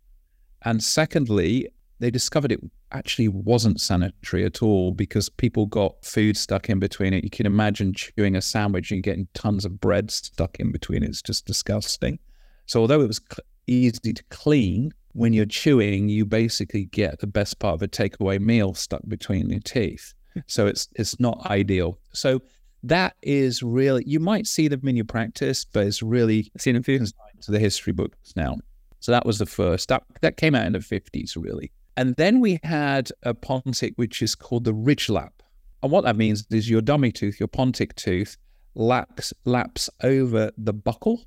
And 0.62 0.82
secondly, 0.82 1.68
they 1.98 2.10
discovered 2.10 2.52
it 2.52 2.60
actually 2.92 3.28
wasn't 3.28 3.80
sanitary 3.80 4.44
at 4.44 4.62
all 4.62 4.92
because 4.92 5.28
people 5.28 5.66
got 5.66 6.04
food 6.04 6.36
stuck 6.36 6.68
in 6.68 6.78
between 6.78 7.12
it. 7.12 7.24
You 7.24 7.30
can 7.30 7.46
imagine 7.46 7.94
chewing 7.94 8.36
a 8.36 8.42
sandwich 8.42 8.90
and 8.90 9.02
getting 9.02 9.28
tons 9.34 9.64
of 9.64 9.80
bread 9.80 10.10
stuck 10.10 10.58
in 10.60 10.72
between 10.72 11.02
it. 11.02 11.10
It's 11.10 11.22
just 11.22 11.46
disgusting. 11.46 12.18
So, 12.66 12.80
although 12.80 13.00
it 13.00 13.08
was 13.08 13.20
easy 13.66 14.12
to 14.12 14.22
clean, 14.30 14.92
when 15.12 15.32
you're 15.32 15.46
chewing, 15.46 16.08
you 16.08 16.24
basically 16.24 16.86
get 16.86 17.20
the 17.20 17.26
best 17.26 17.58
part 17.58 17.74
of 17.74 17.82
a 17.82 17.88
takeaway 17.88 18.40
meal 18.40 18.74
stuck 18.74 19.02
between 19.08 19.50
your 19.50 19.60
teeth. 19.60 20.14
So 20.46 20.66
it's 20.66 20.88
it's 20.94 21.20
not 21.20 21.44
ideal. 21.46 21.98
So 22.12 22.40
that 22.82 23.16
is 23.22 23.62
really 23.62 24.02
you 24.06 24.20
might 24.20 24.46
see 24.46 24.68
them 24.68 24.86
in 24.86 24.96
your 24.96 25.04
practice, 25.04 25.64
but 25.64 25.86
it's 25.86 26.02
really 26.02 26.50
seen 26.58 26.76
a 26.76 26.82
few 26.82 26.98
to 26.98 27.50
the 27.50 27.58
history 27.58 27.92
books 27.92 28.34
now. 28.36 28.56
So 29.00 29.12
that 29.12 29.26
was 29.26 29.38
the 29.38 29.46
first. 29.46 29.88
That 29.88 30.04
that 30.20 30.36
came 30.36 30.54
out 30.54 30.66
in 30.66 30.72
the 30.72 30.80
fifties, 30.80 31.36
really. 31.36 31.72
And 31.96 32.16
then 32.16 32.40
we 32.40 32.58
had 32.62 33.10
a 33.22 33.34
pontic 33.34 33.92
which 33.96 34.22
is 34.22 34.34
called 34.34 34.64
the 34.64 34.72
ridge 34.72 35.08
lap. 35.08 35.42
And 35.82 35.92
what 35.92 36.04
that 36.04 36.16
means 36.16 36.46
is 36.50 36.70
your 36.70 36.80
dummy 36.80 37.12
tooth, 37.12 37.38
your 37.40 37.48
pontic 37.48 37.94
tooth, 37.94 38.36
laps 38.74 39.32
laps 39.44 39.90
over 40.02 40.50
the 40.56 40.74
buccal 40.74 41.24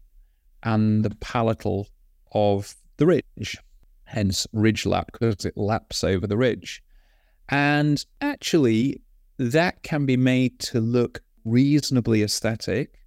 and 0.64 1.04
the 1.04 1.14
palatal 1.16 1.88
of 2.32 2.76
the 2.98 3.06
ridge. 3.06 3.58
Hence 4.06 4.48
ridge 4.54 4.86
lap, 4.86 5.12
because 5.12 5.46
it 5.46 5.58
laps 5.58 6.04
over 6.04 6.28
the 6.28 6.38
ridge. 6.38 6.84
And 7.50 8.04
actually, 8.22 9.02
that 9.38 9.84
can 9.84 10.06
be 10.06 10.18
made 10.18 10.60
to 10.60 10.80
look 10.80 11.22
reasonably 11.46 12.24
aesthetic, 12.24 13.00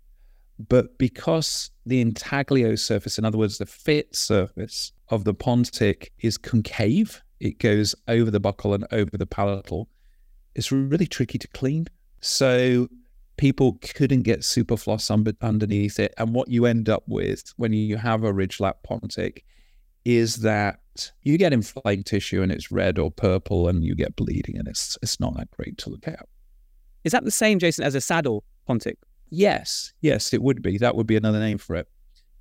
but 0.68 0.98
because 0.98 1.70
the 1.84 2.00
intaglio 2.00 2.74
surface, 2.74 3.18
in 3.18 3.24
other 3.24 3.38
words, 3.38 3.58
the 3.58 3.66
fit 3.66 4.14
surface 4.14 4.92
of 5.08 5.24
the 5.24 5.34
pontic 5.34 6.08
is 6.20 6.38
concave, 6.38 7.22
it 7.40 7.58
goes 7.58 7.94
over 8.08 8.30
the 8.30 8.40
buccal 8.40 8.74
and 8.74 8.86
over 8.90 9.16
the 9.16 9.26
palatal, 9.26 9.88
it's 10.54 10.72
really 10.72 11.06
tricky 11.06 11.38
to 11.38 11.48
clean. 11.48 11.86
So 12.20 12.88
people 13.36 13.78
couldn't 13.94 14.22
get 14.22 14.40
superfloss 14.40 15.10
un- 15.10 15.36
underneath 15.40 16.00
it. 16.00 16.12
And 16.18 16.34
what 16.34 16.48
you 16.48 16.66
end 16.66 16.88
up 16.88 17.04
with 17.06 17.52
when 17.56 17.72
you 17.72 17.96
have 17.96 18.24
a 18.24 18.32
ridge 18.32 18.58
lap 18.58 18.78
pontic 18.88 19.42
is 20.04 20.36
that 20.36 20.80
you 21.22 21.38
get 21.38 21.52
inflamed 21.52 22.06
tissue 22.06 22.42
and 22.42 22.50
it's 22.50 22.72
red 22.72 22.98
or 22.98 23.10
purple 23.10 23.68
and 23.68 23.84
you 23.84 23.94
get 23.94 24.16
bleeding 24.16 24.56
and 24.58 24.66
it's 24.66 24.98
it's 25.02 25.20
not 25.20 25.36
that 25.36 25.50
great 25.52 25.78
to 25.78 25.90
look 25.90 26.08
at. 26.08 26.26
Is 27.08 27.12
that 27.12 27.24
the 27.24 27.30
same, 27.30 27.58
Jason, 27.58 27.84
as 27.84 27.94
a 27.94 28.02
saddle 28.02 28.44
pontic? 28.68 28.96
Yes, 29.30 29.94
yes, 30.02 30.34
it 30.34 30.42
would 30.42 30.60
be. 30.60 30.76
That 30.76 30.94
would 30.94 31.06
be 31.06 31.16
another 31.16 31.40
name 31.40 31.56
for 31.56 31.74
it. 31.74 31.88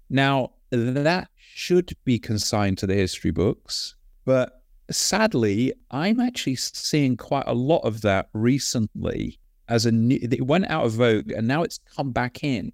Now, 0.10 0.52
that 0.72 1.30
should 1.38 1.94
be 2.04 2.20
consigned 2.20 2.78
to 2.80 2.86
the 2.86 2.96
history 2.96 3.32
books, 3.32 3.96
but 4.26 4.62
sadly, 4.92 5.72
I'm 5.90 6.20
actually 6.20 6.58
seeing 6.58 7.16
quite 7.16 7.46
a 7.48 7.54
lot 7.54 7.86
of 7.86 8.02
that 8.02 8.28
recently 8.34 9.40
as 9.70 9.86
a 9.86 9.92
new, 9.94 10.20
it 10.22 10.46
went 10.46 10.70
out 10.70 10.86
of 10.86 10.92
vogue 10.92 11.32
and 11.32 11.48
now 11.48 11.64
it's 11.64 11.80
come 11.96 12.12
back 12.12 12.44
in. 12.44 12.74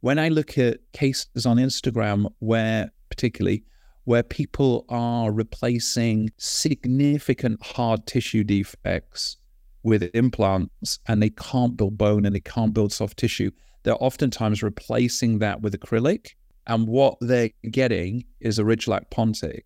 When 0.00 0.18
I 0.18 0.28
look 0.28 0.58
at 0.58 0.80
cases 0.92 1.46
on 1.46 1.56
Instagram 1.56 2.30
where, 2.40 2.90
particularly, 3.08 3.64
where 4.04 4.22
people 4.22 4.84
are 4.90 5.32
replacing 5.32 6.30
significant 6.36 7.64
hard 7.64 8.06
tissue 8.06 8.44
defects 8.44 9.38
with 9.82 10.10
implants 10.14 10.98
and 11.06 11.22
they 11.22 11.30
can't 11.30 11.76
build 11.76 11.98
bone 11.98 12.24
and 12.24 12.34
they 12.34 12.40
can't 12.40 12.74
build 12.74 12.92
soft 12.92 13.18
tissue, 13.18 13.50
they're 13.82 14.02
oftentimes 14.02 14.62
replacing 14.62 15.38
that 15.40 15.60
with 15.60 15.78
acrylic. 15.78 16.30
And 16.66 16.86
what 16.86 17.16
they're 17.20 17.50
getting 17.70 18.24
is 18.40 18.58
a 18.58 18.64
ridge 18.64 18.86
lap 18.86 19.06
pontic. 19.10 19.62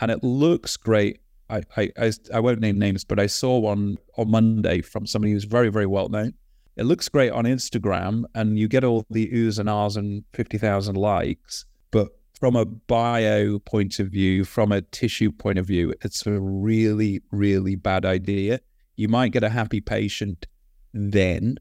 And 0.00 0.10
it 0.10 0.22
looks 0.22 0.76
great 0.76 1.20
I, 1.50 1.62
I, 1.76 1.90
I, 1.98 2.12
I 2.34 2.40
won't 2.40 2.60
name 2.60 2.78
names, 2.78 3.04
but 3.04 3.18
I 3.18 3.26
saw 3.26 3.58
one 3.58 3.98
on 4.16 4.30
Monday 4.30 4.80
from 4.80 5.06
somebody 5.06 5.32
who's 5.32 5.44
very, 5.44 5.68
very 5.68 5.86
well 5.86 6.08
known. 6.08 6.34
It 6.76 6.84
looks 6.84 7.08
great 7.08 7.32
on 7.32 7.44
Instagram 7.44 8.24
and 8.34 8.58
you 8.58 8.68
get 8.68 8.84
all 8.84 9.04
the 9.10 9.28
oohs 9.28 9.58
and 9.58 9.68
ahs 9.68 9.96
and 9.96 10.24
50,000 10.32 10.96
likes. 10.96 11.66
But 11.90 12.08
from 12.38 12.56
a 12.56 12.64
bio 12.64 13.58
point 13.58 13.98
of 13.98 14.08
view, 14.08 14.44
from 14.44 14.72
a 14.72 14.80
tissue 14.80 15.32
point 15.32 15.58
of 15.58 15.66
view, 15.66 15.92
it's 16.02 16.24
a 16.26 16.40
really, 16.40 17.20
really 17.32 17.74
bad 17.74 18.06
idea. 18.06 18.60
You 19.00 19.08
might 19.08 19.32
get 19.32 19.42
a 19.42 19.48
happy 19.48 19.80
patient 19.80 20.46
then, 20.92 21.56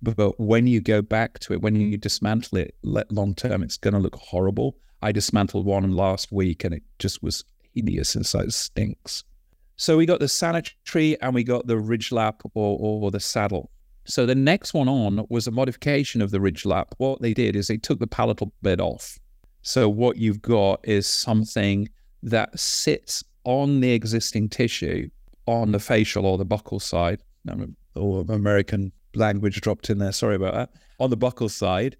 but 0.00 0.38
when 0.38 0.68
you 0.68 0.80
go 0.80 1.02
back 1.02 1.40
to 1.40 1.52
it, 1.52 1.60
when 1.60 1.74
you 1.74 1.96
dismantle 1.96 2.58
it 2.58 2.76
long 2.84 3.34
term, 3.34 3.64
it's 3.64 3.76
going 3.76 3.94
to 3.94 3.98
look 3.98 4.14
horrible. 4.14 4.76
I 5.02 5.10
dismantled 5.10 5.66
one 5.66 5.90
last 5.90 6.30
week 6.30 6.62
and 6.62 6.72
it 6.72 6.84
just 7.00 7.20
was 7.20 7.42
hideous 7.74 8.14
inside, 8.14 8.44
it 8.44 8.52
stinks. 8.52 9.24
So 9.74 9.96
we 9.96 10.06
got 10.06 10.20
the 10.20 10.28
sanitary 10.28 11.20
and 11.20 11.34
we 11.34 11.42
got 11.42 11.66
the 11.66 11.78
ridge 11.78 12.12
lap 12.12 12.42
or, 12.54 12.78
or 12.80 13.10
the 13.10 13.18
saddle. 13.18 13.72
So 14.04 14.24
the 14.24 14.36
next 14.36 14.72
one 14.72 14.88
on 14.88 15.26
was 15.28 15.48
a 15.48 15.50
modification 15.50 16.22
of 16.22 16.30
the 16.30 16.40
ridge 16.40 16.64
lap. 16.64 16.94
What 16.98 17.20
they 17.20 17.34
did 17.34 17.56
is 17.56 17.66
they 17.66 17.76
took 17.76 17.98
the 17.98 18.06
palatal 18.06 18.52
bit 18.62 18.80
off. 18.80 19.18
So 19.62 19.88
what 19.88 20.16
you've 20.16 20.42
got 20.42 20.78
is 20.84 21.08
something 21.08 21.88
that 22.22 22.56
sits 22.56 23.24
on 23.42 23.80
the 23.80 23.90
existing 23.90 24.48
tissue 24.48 25.08
on 25.46 25.72
the 25.72 25.80
facial 25.80 26.26
or 26.26 26.38
the 26.38 26.46
buccal 26.46 26.80
side. 26.80 27.22
Or 27.94 28.24
American 28.28 28.92
language 29.14 29.60
dropped 29.60 29.90
in 29.90 29.98
there. 29.98 30.12
Sorry 30.12 30.36
about 30.36 30.54
that. 30.54 30.70
On 30.98 31.10
the 31.10 31.16
buccal 31.16 31.50
side, 31.50 31.96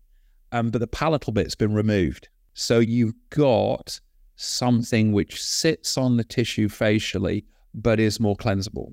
um, 0.53 0.71
but 0.71 0.79
the 0.79 0.87
palatal 0.87 1.33
bit's 1.33 1.55
been 1.55 1.75
removed. 1.75 2.29
So 2.55 2.79
you've 2.79 3.15
got 3.31 4.01
something 4.37 5.13
which 5.13 5.43
sits 5.43 5.99
on 5.99 6.17
the 6.17 6.25
tissue 6.25 6.69
facially, 6.69 7.45
but 7.75 8.01
is 8.01 8.21
more 8.21 8.37
cleansable. 8.37 8.93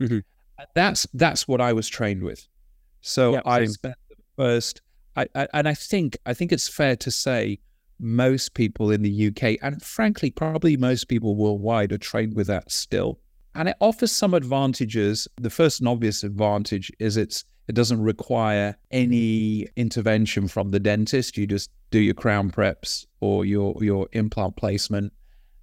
Mm-hmm. 0.00 0.18
That's 0.74 1.06
that's 1.14 1.48
what 1.48 1.60
I 1.60 1.72
was 1.72 1.88
trained 1.88 2.22
with. 2.22 2.46
So 3.00 3.32
yep, 3.32 3.42
I 3.46 3.64
spent 3.66 3.96
the 4.08 4.16
first, 4.36 4.80
I, 5.16 5.26
I, 5.34 5.48
and 5.52 5.68
I 5.68 5.74
think 5.74 6.16
I 6.26 6.34
think 6.34 6.52
it's 6.52 6.68
fair 6.68 6.96
to 6.96 7.10
say 7.10 7.58
most 8.00 8.54
people 8.54 8.90
in 8.90 9.02
the 9.02 9.28
UK, 9.28 9.58
and 9.62 9.82
frankly, 9.82 10.30
probably 10.30 10.76
most 10.76 11.08
people 11.08 11.36
worldwide, 11.36 11.92
are 11.92 11.98
trained 11.98 12.34
with 12.34 12.46
that 12.46 12.70
still. 12.70 13.18
And 13.54 13.68
it 13.68 13.76
offers 13.80 14.12
some 14.12 14.34
advantages. 14.34 15.28
The 15.40 15.50
first 15.50 15.80
and 15.80 15.88
obvious 15.88 16.24
advantage 16.24 16.90
is 16.98 17.16
it's 17.16 17.44
it 17.66 17.74
doesn't 17.74 18.02
require 18.02 18.76
any 18.90 19.68
intervention 19.76 20.48
from 20.48 20.70
the 20.70 20.80
dentist. 20.80 21.38
You 21.38 21.46
just 21.46 21.70
do 21.90 21.98
your 21.98 22.14
crown 22.14 22.50
preps 22.50 23.06
or 23.20 23.44
your 23.44 23.74
your 23.82 24.08
implant 24.12 24.56
placement, 24.56 25.12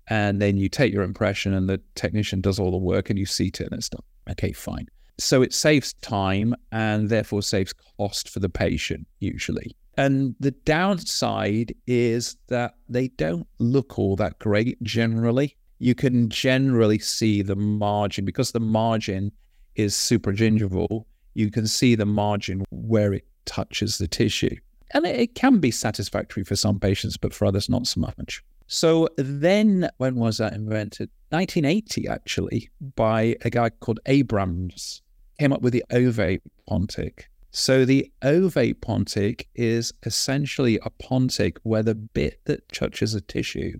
and 0.07 0.41
then 0.41 0.57
you 0.57 0.69
take 0.69 0.93
your 0.93 1.03
impression, 1.03 1.53
and 1.53 1.69
the 1.69 1.81
technician 1.95 2.41
does 2.41 2.59
all 2.59 2.71
the 2.71 2.77
work, 2.77 3.09
and 3.09 3.19
you 3.19 3.25
seat 3.25 3.61
it 3.61 3.65
and 3.65 3.73
it's 3.73 3.89
done. 3.89 4.03
Okay, 4.29 4.51
fine. 4.51 4.87
So 5.19 5.41
it 5.43 5.53
saves 5.53 5.93
time 6.01 6.55
and 6.71 7.09
therefore 7.09 7.43
saves 7.43 7.73
cost 7.73 8.29
for 8.29 8.39
the 8.39 8.49
patient 8.49 9.05
usually. 9.19 9.75
And 9.97 10.35
the 10.39 10.51
downside 10.51 11.75
is 11.85 12.37
that 12.47 12.75
they 12.89 13.09
don't 13.09 13.45
look 13.59 13.99
all 13.99 14.15
that 14.15 14.39
great 14.39 14.81
generally. 14.81 15.57
You 15.81 15.95
can 15.95 16.29
generally 16.29 16.99
see 16.99 17.41
the 17.41 17.55
margin 17.55 18.23
because 18.23 18.51
the 18.51 18.59
margin 18.59 19.31
is 19.75 19.93
supragingival 19.95 21.05
you 21.33 21.51
can 21.51 21.67
see 21.67 21.95
the 21.95 22.05
margin 22.05 22.63
where 22.71 23.13
it 23.13 23.25
touches 23.45 23.97
the 23.97 24.07
tissue. 24.07 24.55
And 24.93 25.05
it, 25.05 25.35
can 25.35 25.59
be 25.59 25.71
satisfactory 25.71 26.43
for 26.43 26.55
some 26.55 26.79
patients, 26.79 27.15
but 27.15 27.33
for 27.33 27.45
others, 27.45 27.69
not 27.69 27.87
so 27.87 28.01
much. 28.01 28.43
So 28.67 29.07
then, 29.17 29.89
when 29.97 30.15
was 30.15 30.37
that 30.37 30.53
invented? 30.53 31.09
1980, 31.29 32.07
actually, 32.07 32.69
by 32.95 33.37
a 33.41 33.49
guy 33.49 33.69
called 33.69 34.01
Abrams, 34.05 35.01
came 35.39 35.53
up 35.53 35.61
with 35.61 35.73
the 35.73 35.83
ovate 35.91 36.41
pontic. 36.69 37.23
So 37.51 37.85
the 37.85 38.11
ovate 38.21 38.81
pontic 38.81 39.45
is 39.55 39.93
essentially 40.03 40.77
a 40.83 40.89
pontic 40.89 41.57
where 41.63 41.83
the 41.83 41.95
bit 41.95 42.41
that 42.45 42.69
touches 42.71 43.13
a 43.13 43.21
tissue 43.21 43.79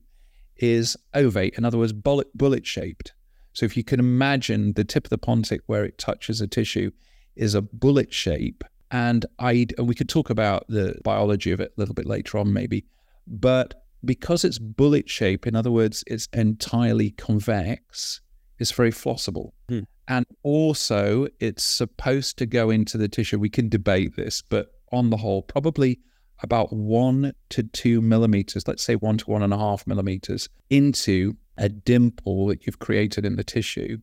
is 0.62 0.98
ovate, 1.13 1.58
in 1.58 1.65
other 1.65 1.77
words, 1.77 1.94
bullet 1.94 2.36
bullet 2.36 2.65
shaped. 2.65 3.13
So 3.53 3.65
if 3.65 3.75
you 3.75 3.84
can 3.84 4.00
imagine 4.00 4.74
the 4.74 4.84
tip 4.84 5.06
of 5.06 5.10
the 5.10 5.18
pontic 5.18 5.60
where 5.65 5.84
it 5.84 5.98
touches 5.98 6.39
a 6.39 6.48
tissue 6.48 6.91
is 7.36 7.53
a 7.53 7.62
bullet 7.62 8.13
shape. 8.13 8.63
And 8.91 9.25
I 9.39 9.68
and 9.77 9.88
we 9.88 9.96
could 9.96 10.10
talk 10.10 10.30
about 10.30 10.65
the 10.68 10.96
biology 11.03 11.51
of 11.51 11.60
it 11.60 11.74
a 11.75 11.80
little 11.80 11.96
bit 11.96 12.06
later 12.06 12.38
on, 12.38 12.53
maybe. 12.53 12.86
But 13.27 13.86
because 14.03 14.44
it's 14.44 14.60
bullet 14.60 15.10
shape, 15.10 15.48
in 15.48 15.56
other 15.56 15.72
words, 15.72 16.03
it's 16.08 16.27
entirely 16.34 17.12
convex, 17.12 18.22
it's 18.60 18.72
very 18.72 18.91
flossable. 18.91 19.51
Hmm. 19.70 19.82
And 20.08 20.25
also, 20.44 21.27
it's 21.39 21.63
supposed 21.63 22.38
to 22.39 22.46
go 22.46 22.70
into 22.70 22.98
the 22.98 23.08
tissue. 23.08 23.39
We 23.39 23.50
can 23.50 23.70
debate 23.70 24.15
this, 24.18 24.41
but 24.41 24.74
on 24.91 25.10
the 25.10 25.18
whole, 25.18 25.41
probably 25.41 26.00
about 26.41 26.74
one 26.74 27.33
to 27.50 27.63
two 27.63 28.01
millimeters, 28.01 28.67
let's 28.67 28.83
say 28.83 28.95
one 28.95 29.17
to 29.17 29.29
one 29.29 29.43
and 29.43 29.53
a 29.53 29.57
half 29.57 29.86
millimeters, 29.86 30.50
into 30.69 31.36
a 31.57 31.69
dimple 31.69 32.48
that 32.48 32.65
you've 32.65 32.79
created 32.79 33.25
in 33.25 33.36
the 33.36 33.43
tissue 33.43 33.98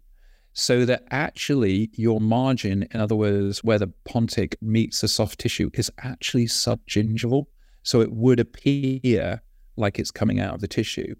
so 0.53 0.85
that 0.85 1.05
actually 1.13 1.89
your 1.95 2.21
margin, 2.21 2.85
in 2.91 3.01
other 3.01 3.15
words, 3.15 3.63
where 3.63 3.79
the 3.79 3.93
pontic 4.09 4.57
meets 4.61 5.01
the 5.01 5.09
soft 5.09 5.39
tissue, 5.39 5.71
is 5.75 5.91
actually 5.99 6.47
subgingival. 6.47 7.45
So 7.85 8.01
it 8.01 8.13
would 8.13 8.41
appear 8.41 9.41
like 9.77 10.01
it's 10.01 10.11
coming 10.11 10.41
out 10.41 10.55
of 10.55 10.61
the 10.61 10.67
tissue. 10.67 11.15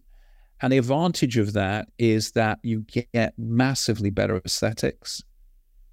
And 0.61 0.73
the 0.73 0.79
advantage 0.79 1.39
of 1.39 1.53
that 1.53 1.89
is 1.99 2.33
that 2.33 2.59
you 2.65 2.81
get 2.81 3.33
massively 3.39 4.11
better 4.11 4.37
aesthetics. 4.45 5.23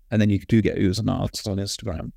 And 0.09 0.19
then 0.19 0.31
you 0.31 0.39
do 0.39 0.61
get 0.61 0.77
oohs 0.77 0.99
and 0.99 1.09
on 1.09 1.27
Instagram. 1.27 2.11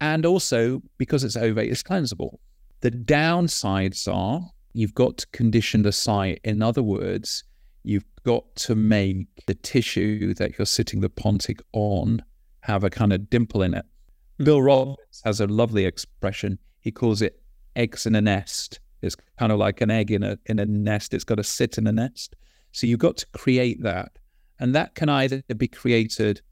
And 0.00 0.26
also, 0.26 0.82
because 0.98 1.24
it's 1.24 1.36
ovate, 1.36 1.70
it's 1.70 1.82
cleansable. 1.82 2.38
The 2.80 2.90
downsides 2.90 4.12
are 4.12 4.50
you've 4.72 4.94
got 4.94 5.16
to 5.18 5.26
condition 5.28 5.82
the 5.82 5.92
site. 5.92 6.40
In 6.44 6.62
other 6.62 6.82
words, 6.82 7.44
you've 7.82 8.04
got 8.24 8.44
to 8.56 8.74
make 8.74 9.26
the 9.46 9.54
tissue 9.54 10.34
that 10.34 10.58
you're 10.58 10.66
sitting 10.66 11.00
the 11.00 11.08
pontic 11.08 11.60
on 11.72 12.22
have 12.60 12.84
a 12.84 12.90
kind 12.90 13.12
of 13.12 13.30
dimple 13.30 13.62
in 13.62 13.74
it. 13.74 13.84
Mm-hmm. 13.84 14.44
Bill 14.44 14.62
Robbins 14.62 15.22
has 15.24 15.40
a 15.40 15.46
lovely 15.46 15.86
expression. 15.86 16.58
He 16.80 16.90
calls 16.90 17.22
it 17.22 17.40
eggs 17.74 18.04
in 18.06 18.14
a 18.14 18.20
nest. 18.20 18.80
It's 19.02 19.16
kind 19.38 19.52
of 19.52 19.58
like 19.58 19.80
an 19.80 19.90
egg 19.90 20.10
in 20.10 20.22
a 20.22 20.38
in 20.46 20.58
a 20.58 20.66
nest. 20.66 21.14
It's 21.14 21.24
got 21.24 21.36
to 21.36 21.44
sit 21.44 21.78
in 21.78 21.86
a 21.86 21.92
nest. 21.92 22.34
So 22.72 22.86
you've 22.86 22.98
got 22.98 23.16
to 23.18 23.26
create 23.32 23.82
that. 23.82 24.12
And 24.58 24.74
that 24.74 24.94
can 24.94 25.08
either 25.08 25.42
be 25.56 25.68
created 25.68 26.42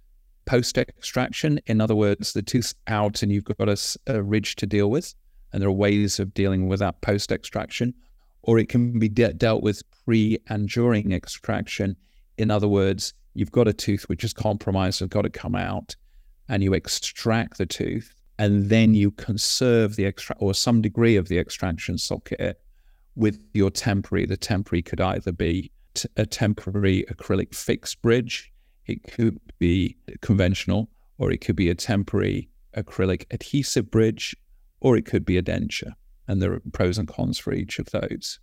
post 0.47 0.79
extraction, 0.79 1.61
in 1.67 1.81
other 1.81 1.95
words, 1.95 2.33
the 2.33 2.43
tooth's 2.43 2.75
out 2.87 3.23
and 3.23 3.33
you've 3.33 3.45
got 3.45 3.69
a, 3.69 3.99
a 4.07 4.23
ridge 4.23 4.57
to 4.57 4.67
deal 4.67 4.91
with. 4.91 5.15
And 5.53 5.63
there 5.63 5.69
are 5.69 5.73
ways 5.73 6.19
of 6.19 6.35
dealing 6.35 6.67
with 6.67 6.81
that 6.81 7.01
post 7.01 7.31
extraction, 7.31 7.95
or 8.43 8.59
it 8.59 8.69
can 8.69 8.99
be 8.99 9.09
de- 9.09 9.33
dealt 9.33 9.63
with 9.63 9.83
pre 10.05 10.39
and 10.49 10.69
during 10.69 11.13
extraction. 11.13 11.97
In 12.39 12.51
other 12.51 12.67
words, 12.67 13.15
you've 13.35 13.53
got 13.53 13.69
a 13.69 13.73
tooth 13.73 14.09
which 14.09 14.25
is 14.25 14.33
compromised, 14.33 15.01
has 15.01 15.09
got 15.09 15.23
to 15.23 15.31
come 15.31 15.55
out, 15.55 15.95
and 16.49 16.63
you 16.63 16.75
extract 16.75 17.59
the 17.59 17.67
tooth, 17.67 18.15
and 18.39 18.69
then 18.69 18.95
you 18.95 19.13
conserve 19.13 19.95
the 19.95 20.07
extract 20.07 20.43
or 20.43 20.55
some 20.55 20.83
degree 20.83 21.17
of 21.17 21.29
the 21.29 21.39
extraction 21.39 21.99
socket 21.99 22.61
with 23.15 23.41
your 23.53 23.71
temporary. 23.71 24.27
The 24.27 24.37
temporary 24.37 24.83
could 24.83 25.01
either 25.01 25.31
be 25.31 25.71
t- 25.95 26.09
a 26.17 26.27
temporary 26.27 27.05
acrylic 27.09 27.55
fixed 27.55 28.03
bridge, 28.03 28.53
it 28.87 29.03
could 29.05 29.41
be 29.59 29.97
conventional, 30.21 30.91
or 31.19 31.31
it 31.31 31.41
could 31.41 31.57
be 31.57 31.71
a 31.71 31.75
temporary 31.75 32.49
acrylic 32.77 33.25
adhesive 33.31 33.91
bridge, 33.91 34.37
or 34.81 34.97
it 34.97 35.07
could 35.07 35.25
be 35.25 35.39
a 35.39 35.43
denture 35.43 35.93
and 36.29 36.41
there 36.41 36.53
are 36.53 36.63
pros 36.73 36.99
and 36.99 37.09
cons 37.09 37.39
for 37.39 37.53
each 37.53 37.79
of 37.79 37.91
those. 37.91 38.39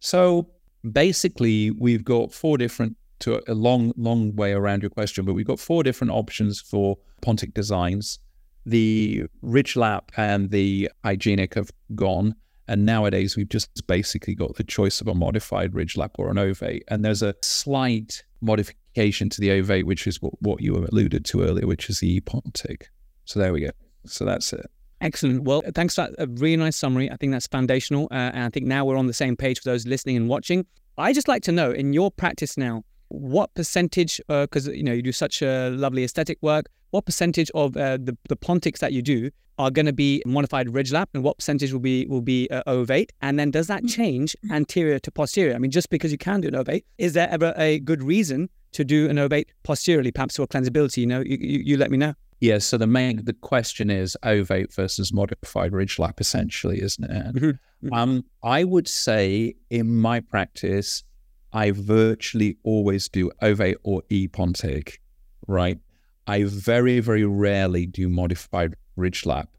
So 0.00 0.48
basically, 0.90 1.70
we've 1.70 2.04
got 2.04 2.32
four 2.32 2.58
different 2.58 2.96
to 3.20 3.42
a 3.50 3.54
long, 3.54 3.92
long 3.96 4.34
way 4.34 4.52
around 4.52 4.82
your 4.82 4.90
question, 4.90 5.24
but 5.24 5.34
we've 5.34 5.46
got 5.46 5.60
four 5.60 5.82
different 5.82 6.10
options 6.12 6.60
for 6.60 6.96
Pontic 7.22 7.52
designs. 7.52 8.18
The 8.64 9.24
Ridge 9.42 9.76
Lap 9.76 10.10
and 10.16 10.50
the 10.50 10.90
Hygienic 11.04 11.54
have 11.54 11.70
gone. 11.94 12.34
And 12.66 12.86
nowadays, 12.86 13.36
we've 13.36 13.48
just 13.48 13.86
basically 13.88 14.34
got 14.34 14.54
the 14.54 14.64
choice 14.64 15.00
of 15.00 15.08
a 15.08 15.14
modified 15.14 15.74
Ridge 15.74 15.96
Lap 15.96 16.12
or 16.18 16.30
an 16.30 16.38
ovate. 16.38 16.84
And 16.88 17.04
there's 17.04 17.22
a 17.22 17.34
slight 17.42 18.22
modification 18.40 18.79
to 18.94 19.40
the 19.40 19.50
ovate, 19.50 19.84
which 19.84 20.06
is 20.06 20.20
what, 20.20 20.34
what 20.40 20.60
you 20.60 20.76
alluded 20.76 21.24
to 21.26 21.42
earlier, 21.42 21.66
which 21.66 21.88
is 21.88 22.00
the 22.00 22.20
Pontic. 22.22 22.84
So 23.24 23.38
there 23.38 23.52
we 23.52 23.60
go. 23.60 23.70
So 24.06 24.24
that's 24.24 24.52
it. 24.52 24.66
Excellent. 25.00 25.44
Well, 25.44 25.62
thanks 25.74 25.94
for 25.94 26.02
that. 26.02 26.14
A 26.18 26.26
really 26.26 26.56
nice 26.56 26.76
summary. 26.76 27.10
I 27.10 27.16
think 27.16 27.32
that's 27.32 27.46
foundational. 27.46 28.08
Uh, 28.10 28.32
and 28.34 28.44
I 28.44 28.50
think 28.50 28.66
now 28.66 28.84
we're 28.84 28.96
on 28.98 29.06
the 29.06 29.14
same 29.14 29.36
page 29.36 29.60
for 29.60 29.70
those 29.70 29.86
listening 29.86 30.16
and 30.16 30.28
watching. 30.28 30.66
I 30.98 31.12
just 31.12 31.28
like 31.28 31.42
to 31.44 31.52
know 31.52 31.70
in 31.70 31.94
your 31.94 32.10
practice 32.10 32.58
now, 32.58 32.84
what 33.08 33.52
percentage, 33.54 34.20
because 34.28 34.68
uh, 34.68 34.72
you 34.72 34.82
know 34.82 34.92
you 34.92 35.02
do 35.02 35.12
such 35.12 35.42
a 35.42 35.70
lovely 35.70 36.04
aesthetic 36.04 36.38
work, 36.42 36.66
what 36.90 37.06
percentage 37.06 37.50
of 37.54 37.76
uh, 37.76 37.96
the 37.96 38.16
the 38.28 38.36
pontics 38.36 38.78
that 38.78 38.92
you 38.92 39.02
do 39.02 39.30
are 39.58 39.70
going 39.70 39.86
to 39.86 39.92
be 39.92 40.22
modified 40.26 40.72
ridge 40.72 40.92
lap, 40.92 41.08
and 41.14 41.24
what 41.24 41.38
percentage 41.38 41.72
will 41.72 41.80
be 41.80 42.06
will 42.06 42.20
be 42.20 42.48
uh, 42.50 42.62
ovate? 42.66 43.10
And 43.22 43.38
then 43.38 43.50
does 43.50 43.66
that 43.66 43.84
change 43.86 44.36
anterior 44.50 44.98
to 45.00 45.10
posterior? 45.10 45.54
I 45.54 45.58
mean, 45.58 45.70
just 45.70 45.90
because 45.90 46.12
you 46.12 46.18
can 46.18 46.40
do 46.40 46.48
an 46.48 46.54
ovate, 46.54 46.84
is 46.98 47.14
there 47.14 47.28
ever 47.30 47.54
a 47.56 47.80
good 47.80 48.02
reason 48.02 48.48
to 48.72 48.84
do 48.84 49.08
an 49.08 49.18
ovate 49.18 49.52
posteriorly, 49.62 50.12
perhaps 50.12 50.36
for 50.36 50.46
cleansability? 50.46 50.98
You 50.98 51.06
know, 51.06 51.20
you, 51.20 51.38
you, 51.40 51.58
you 51.60 51.76
let 51.76 51.90
me 51.90 51.96
know. 51.96 52.14
Yeah, 52.40 52.58
so 52.58 52.78
the 52.78 52.86
main 52.86 53.24
the 53.24 53.34
question 53.34 53.90
is 53.90 54.16
ovate 54.22 54.74
versus 54.74 55.12
modified 55.12 55.72
ridge 55.72 55.98
lap, 55.98 56.20
essentially, 56.20 56.80
isn't 56.80 57.04
it? 57.04 57.34
Mm-hmm. 57.34 57.92
Um, 57.92 58.24
I 58.42 58.64
would 58.64 58.88
say 58.88 59.54
in 59.68 59.94
my 59.94 60.20
practice, 60.20 61.04
I 61.52 61.72
virtually 61.72 62.56
always 62.62 63.08
do 63.08 63.30
ovate 63.42 63.76
or 63.82 64.02
e 64.08 64.28
pontic, 64.28 64.98
right? 65.46 65.78
I 66.26 66.44
very, 66.44 67.00
very 67.00 67.24
rarely 67.24 67.86
do 67.86 68.08
modified 68.08 68.74
ridge 68.96 69.26
lap. 69.26 69.50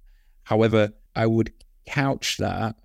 However, 0.44 0.92
I 1.16 1.28
would 1.28 1.52
couch 1.86 2.38
that 2.38 2.76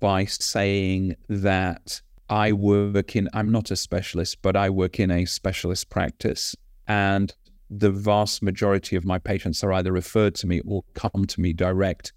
by 0.00 0.26
saying 0.26 1.16
that 1.28 2.00
I 2.28 2.52
work 2.52 3.16
in, 3.16 3.28
I'm 3.32 3.50
not 3.50 3.70
a 3.70 3.76
specialist, 3.76 4.38
but 4.42 4.56
I 4.56 4.70
work 4.70 4.98
in 4.98 5.10
a 5.10 5.24
specialist 5.24 5.90
practice. 5.90 6.56
And 6.88 7.34
the 7.70 7.90
vast 7.90 8.42
majority 8.42 8.96
of 8.96 9.04
my 9.04 9.18
patients 9.18 9.62
are 9.64 9.72
either 9.72 9.92
referred 9.92 10.34
to 10.36 10.46
me 10.46 10.60
or 10.66 10.84
come 10.94 11.24
to 11.26 11.40
me 11.40 11.52
direct 11.52 12.12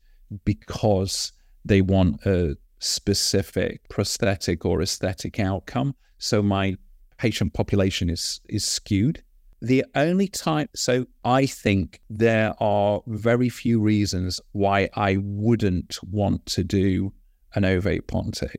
because 0.45 1.31
they 1.65 1.81
want 1.81 2.25
a 2.25 2.55
specific 2.79 3.87
prosthetic 3.89 4.65
or 4.65 4.81
aesthetic 4.81 5.39
outcome. 5.39 5.95
So 6.17 6.41
my 6.41 6.75
patient 7.17 7.53
population 7.53 8.09
is 8.09 8.41
is 8.49 8.65
skewed. 8.65 9.21
The 9.61 9.83
only 9.93 10.27
time, 10.29 10.69
so 10.73 11.05
I 11.25 11.45
think 11.45 11.99
there 12.09 12.53
are 12.61 13.01
very 13.07 13.49
few 13.49 13.81
reasons 13.81 14.39
why 14.53 14.89
I 14.95 15.17
wouldn't 15.19 15.99
want 16.01 16.45
to 16.47 16.63
do 16.63 17.11
an 17.55 17.65
ovate 17.65 18.07
pontic. 18.07 18.55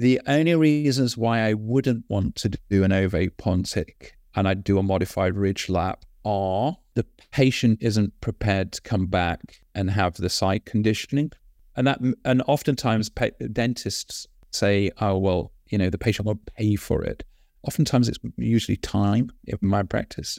The 0.00 0.18
only 0.26 0.54
reasons 0.54 1.18
why 1.18 1.40
I 1.40 1.52
wouldn't 1.52 2.06
want 2.08 2.34
to 2.36 2.48
do 2.70 2.84
an 2.84 2.90
ovate 2.90 3.36
pontic 3.36 4.12
and 4.34 4.48
I'd 4.48 4.64
do 4.64 4.78
a 4.78 4.82
modified 4.82 5.36
ridge 5.36 5.68
lap 5.68 6.06
are 6.24 6.78
the 6.94 7.04
patient 7.32 7.80
isn't 7.82 8.18
prepared 8.22 8.72
to 8.72 8.80
come 8.80 9.08
back 9.08 9.60
and 9.74 9.90
have 9.90 10.14
the 10.14 10.30
site 10.30 10.64
conditioning. 10.64 11.32
And 11.76 11.86
that, 11.86 12.00
and 12.24 12.42
oftentimes 12.46 13.10
pa- 13.10 13.36
dentists 13.52 14.26
say, 14.52 14.90
oh, 15.02 15.18
well, 15.18 15.52
you 15.68 15.76
know, 15.76 15.90
the 15.90 15.98
patient 15.98 16.24
will 16.24 16.40
pay 16.56 16.76
for 16.76 17.04
it. 17.04 17.22
Oftentimes 17.64 18.08
it's 18.08 18.18
usually 18.38 18.78
time 18.78 19.30
in 19.44 19.58
my 19.60 19.82
practice. 19.82 20.38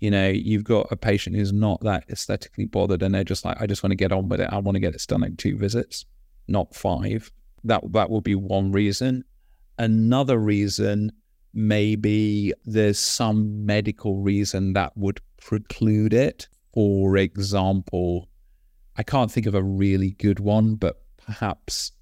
You 0.00 0.10
know, 0.10 0.28
you've 0.28 0.64
got 0.64 0.88
a 0.92 0.96
patient 0.96 1.36
who's 1.36 1.54
not 1.54 1.80
that 1.84 2.04
aesthetically 2.10 2.66
bothered 2.66 3.02
and 3.02 3.14
they're 3.14 3.24
just 3.24 3.46
like, 3.46 3.58
I 3.62 3.66
just 3.66 3.82
want 3.82 3.92
to 3.92 3.96
get 3.96 4.12
on 4.12 4.28
with 4.28 4.42
it. 4.42 4.50
I 4.52 4.58
want 4.58 4.76
to 4.76 4.80
get 4.80 4.92
this 4.92 5.06
done 5.06 5.24
in 5.24 5.36
two 5.36 5.56
visits, 5.56 6.04
not 6.48 6.74
five. 6.74 7.32
That 7.64 7.92
that 7.92 8.10
will 8.10 8.20
be 8.20 8.34
one 8.34 8.72
reason. 8.72 9.24
Another 9.78 10.38
reason 10.38 11.12
maybe 11.54 12.52
there's 12.64 12.98
some 12.98 13.64
medical 13.64 14.16
reason 14.16 14.72
that 14.72 14.96
would 14.96 15.20
preclude 15.40 16.12
it. 16.12 16.48
For 16.72 17.16
example, 17.16 18.28
I 18.96 19.04
can't 19.04 19.30
think 19.30 19.46
of 19.46 19.54
a 19.54 19.62
really 19.62 20.10
good 20.12 20.40
one, 20.40 20.74
but 20.74 21.00
perhaps 21.16 21.92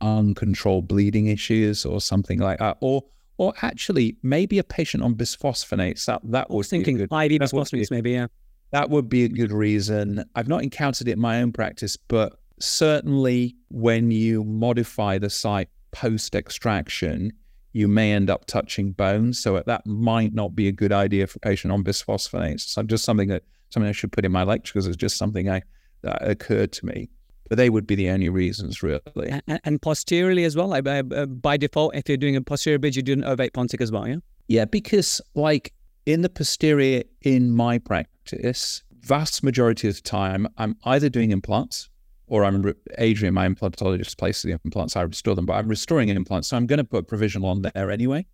uncontrolled 0.00 0.86
bleeding 0.86 1.26
issues 1.26 1.84
or 1.84 2.00
something 2.00 2.38
like 2.38 2.60
that. 2.60 2.78
Or 2.80 3.04
or 3.38 3.54
actually 3.62 4.16
maybe 4.22 4.58
a 4.58 4.64
patient 4.64 5.02
on 5.02 5.14
bisphosphonates. 5.14 6.04
That 6.06 6.20
that 6.24 6.50
was 6.50 6.68
thinking 6.68 6.96
good, 6.96 7.12
IV 7.12 7.40
bisphosphonates, 7.40 7.90
maybe, 7.90 8.12
yeah. 8.12 8.26
That 8.70 8.90
would 8.90 9.08
be 9.08 9.24
a 9.24 9.28
good 9.28 9.50
reason. 9.50 10.24
I've 10.34 10.48
not 10.48 10.62
encountered 10.62 11.08
it 11.08 11.12
in 11.12 11.20
my 11.20 11.40
own 11.40 11.52
practice, 11.52 11.96
but 11.96 12.38
certainly 12.60 13.56
when 13.68 14.10
you 14.10 14.44
modify 14.44 15.18
the 15.18 15.30
site 15.30 15.68
post 15.90 16.34
extraction, 16.34 17.32
you 17.72 17.88
may 17.88 18.12
end 18.12 18.30
up 18.30 18.46
touching 18.46 18.92
bones. 18.92 19.38
So 19.40 19.62
that 19.64 19.86
might 19.86 20.34
not 20.34 20.54
be 20.54 20.68
a 20.68 20.72
good 20.72 20.92
idea 20.92 21.26
for 21.26 21.36
a 21.36 21.40
patient 21.40 21.72
on 21.72 21.84
bisphosphonates. 21.84 22.60
So 22.60 22.82
just 22.82 23.04
something 23.04 23.28
that 23.28 23.44
something 23.70 23.88
I 23.88 23.92
should 23.92 24.12
put 24.12 24.24
in 24.24 24.32
my 24.32 24.44
lecture 24.44 24.72
because 24.72 24.86
it's 24.86 24.96
just 24.96 25.16
something 25.16 25.48
I 25.48 25.62
that 26.02 26.26
occurred 26.26 26.72
to 26.72 26.86
me 26.86 27.10
but 27.48 27.56
they 27.56 27.70
would 27.70 27.86
be 27.86 27.94
the 27.94 28.10
only 28.10 28.28
reasons, 28.28 28.82
really. 28.82 29.30
And, 29.46 29.60
and 29.64 29.82
posteriorly 29.82 30.44
as 30.44 30.54
well, 30.54 30.68
by, 30.82 31.00
uh, 31.00 31.26
by 31.26 31.56
default, 31.56 31.94
if 31.94 32.08
you're 32.08 32.18
doing 32.18 32.36
a 32.36 32.42
posterior 32.42 32.78
bridge, 32.78 32.96
you 32.96 33.02
do 33.02 33.14
an 33.14 33.24
ovate 33.24 33.52
pontic 33.52 33.80
as 33.80 33.90
well, 33.90 34.06
yeah? 34.06 34.16
Yeah, 34.48 34.64
because 34.66 35.20
like 35.34 35.72
in 36.06 36.22
the 36.22 36.28
posterior, 36.28 37.04
in 37.22 37.50
my 37.50 37.78
practice, 37.78 38.82
vast 39.00 39.42
majority 39.42 39.88
of 39.88 39.96
the 39.96 40.02
time, 40.02 40.46
I'm 40.58 40.76
either 40.84 41.08
doing 41.08 41.30
implants 41.30 41.88
or 42.28 42.44
I'm 42.44 42.62
re- 42.62 42.74
Adrian, 42.98 43.34
my 43.34 43.48
implantologist, 43.48 44.16
places 44.18 44.42
the 44.42 44.58
implants. 44.64 44.96
I 44.96 45.02
restore 45.02 45.34
them, 45.34 45.46
but 45.46 45.54
I'm 45.54 45.68
restoring 45.68 46.08
implants, 46.08 46.48
so 46.48 46.56
I'm 46.56 46.66
going 46.66 46.78
to 46.78 46.84
put 46.84 47.08
provisional 47.08 47.48
on 47.48 47.62
there 47.62 47.90
anyway. 47.90 48.26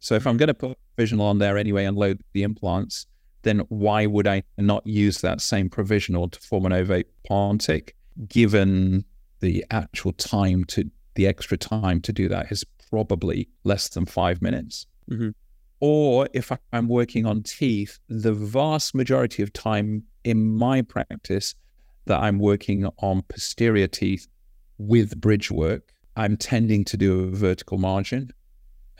So 0.00 0.14
if 0.14 0.26
I'm 0.26 0.36
going 0.36 0.48
to 0.48 0.54
put 0.54 0.78
provisional 0.96 1.26
on 1.26 1.38
there 1.38 1.56
anyway 1.56 1.84
and 1.84 1.96
load 1.96 2.20
the 2.32 2.42
implants, 2.42 3.06
then 3.42 3.60
why 3.68 4.06
would 4.06 4.26
I 4.26 4.42
not 4.58 4.86
use 4.86 5.20
that 5.20 5.40
same 5.40 5.68
provisional 5.68 6.28
to 6.28 6.40
form 6.40 6.66
an 6.66 6.72
ovate 6.72 7.06
pontic? 7.28 7.92
given 8.28 9.04
the 9.40 9.64
actual 9.70 10.12
time 10.12 10.64
to 10.64 10.90
the 11.14 11.26
extra 11.26 11.56
time 11.56 12.00
to 12.00 12.12
do 12.12 12.28
that 12.28 12.50
is 12.50 12.64
probably 12.90 13.48
less 13.64 13.88
than 13.88 14.06
five 14.06 14.42
minutes. 14.42 14.86
Mm-hmm. 15.10 15.30
Or 15.80 16.28
if 16.32 16.50
I'm 16.72 16.88
working 16.88 17.26
on 17.26 17.42
teeth, 17.42 17.98
the 18.08 18.32
vast 18.32 18.94
majority 18.94 19.42
of 19.42 19.52
time 19.52 20.04
in 20.24 20.56
my 20.56 20.82
practice 20.82 21.54
that 22.06 22.20
I'm 22.20 22.38
working 22.38 22.86
on 22.98 23.22
posterior 23.22 23.86
teeth 23.86 24.26
with 24.78 25.20
bridge 25.20 25.50
work, 25.50 25.92
I'm 26.16 26.36
tending 26.36 26.84
to 26.86 26.96
do 26.96 27.20
a 27.20 27.30
vertical 27.30 27.78
margin. 27.78 28.30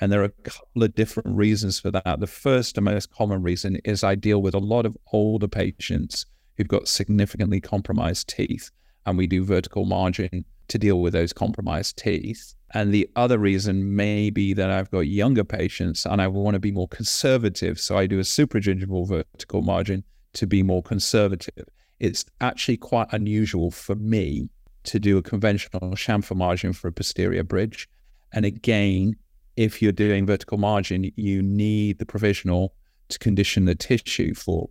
And 0.00 0.10
there 0.10 0.22
are 0.22 0.24
a 0.24 0.42
couple 0.42 0.82
of 0.82 0.94
different 0.94 1.36
reasons 1.36 1.78
for 1.78 1.90
that. 1.92 2.18
The 2.18 2.26
first 2.26 2.76
and 2.76 2.84
most 2.84 3.12
common 3.12 3.42
reason 3.42 3.76
is 3.84 4.02
I 4.02 4.16
deal 4.16 4.42
with 4.42 4.54
a 4.54 4.58
lot 4.58 4.86
of 4.86 4.96
older 5.12 5.46
patients 5.46 6.26
who've 6.56 6.68
got 6.68 6.88
significantly 6.88 7.60
compromised 7.60 8.28
teeth 8.28 8.70
and 9.06 9.18
we 9.18 9.26
do 9.26 9.44
vertical 9.44 9.84
margin 9.84 10.44
to 10.68 10.78
deal 10.78 11.00
with 11.00 11.12
those 11.12 11.32
compromised 11.32 11.98
teeth. 11.98 12.54
And 12.72 12.92
the 12.92 13.08
other 13.14 13.38
reason 13.38 13.94
may 13.94 14.30
be 14.30 14.52
that 14.54 14.70
I've 14.70 14.90
got 14.90 15.00
younger 15.00 15.44
patients 15.44 16.06
and 16.06 16.20
I 16.20 16.26
want 16.26 16.54
to 16.54 16.60
be 16.60 16.72
more 16.72 16.88
conservative. 16.88 17.78
So 17.78 17.96
I 17.96 18.06
do 18.06 18.18
a 18.18 18.22
supragingival 18.22 19.06
vertical 19.06 19.62
margin 19.62 20.04
to 20.34 20.46
be 20.46 20.62
more 20.62 20.82
conservative. 20.82 21.66
It's 22.00 22.24
actually 22.40 22.76
quite 22.76 23.08
unusual 23.12 23.70
for 23.70 23.94
me 23.94 24.48
to 24.84 24.98
do 24.98 25.18
a 25.18 25.22
conventional 25.22 25.92
chamfer 25.92 26.36
margin 26.36 26.72
for 26.72 26.88
a 26.88 26.92
posterior 26.92 27.44
bridge. 27.44 27.88
And 28.32 28.44
again, 28.44 29.16
if 29.56 29.80
you're 29.80 29.92
doing 29.92 30.26
vertical 30.26 30.58
margin, 30.58 31.10
you 31.16 31.42
need 31.42 31.98
the 31.98 32.06
provisional 32.06 32.74
to 33.08 33.18
condition 33.18 33.64
the 33.64 33.74
tissue 33.74 34.34
for, 34.34 34.68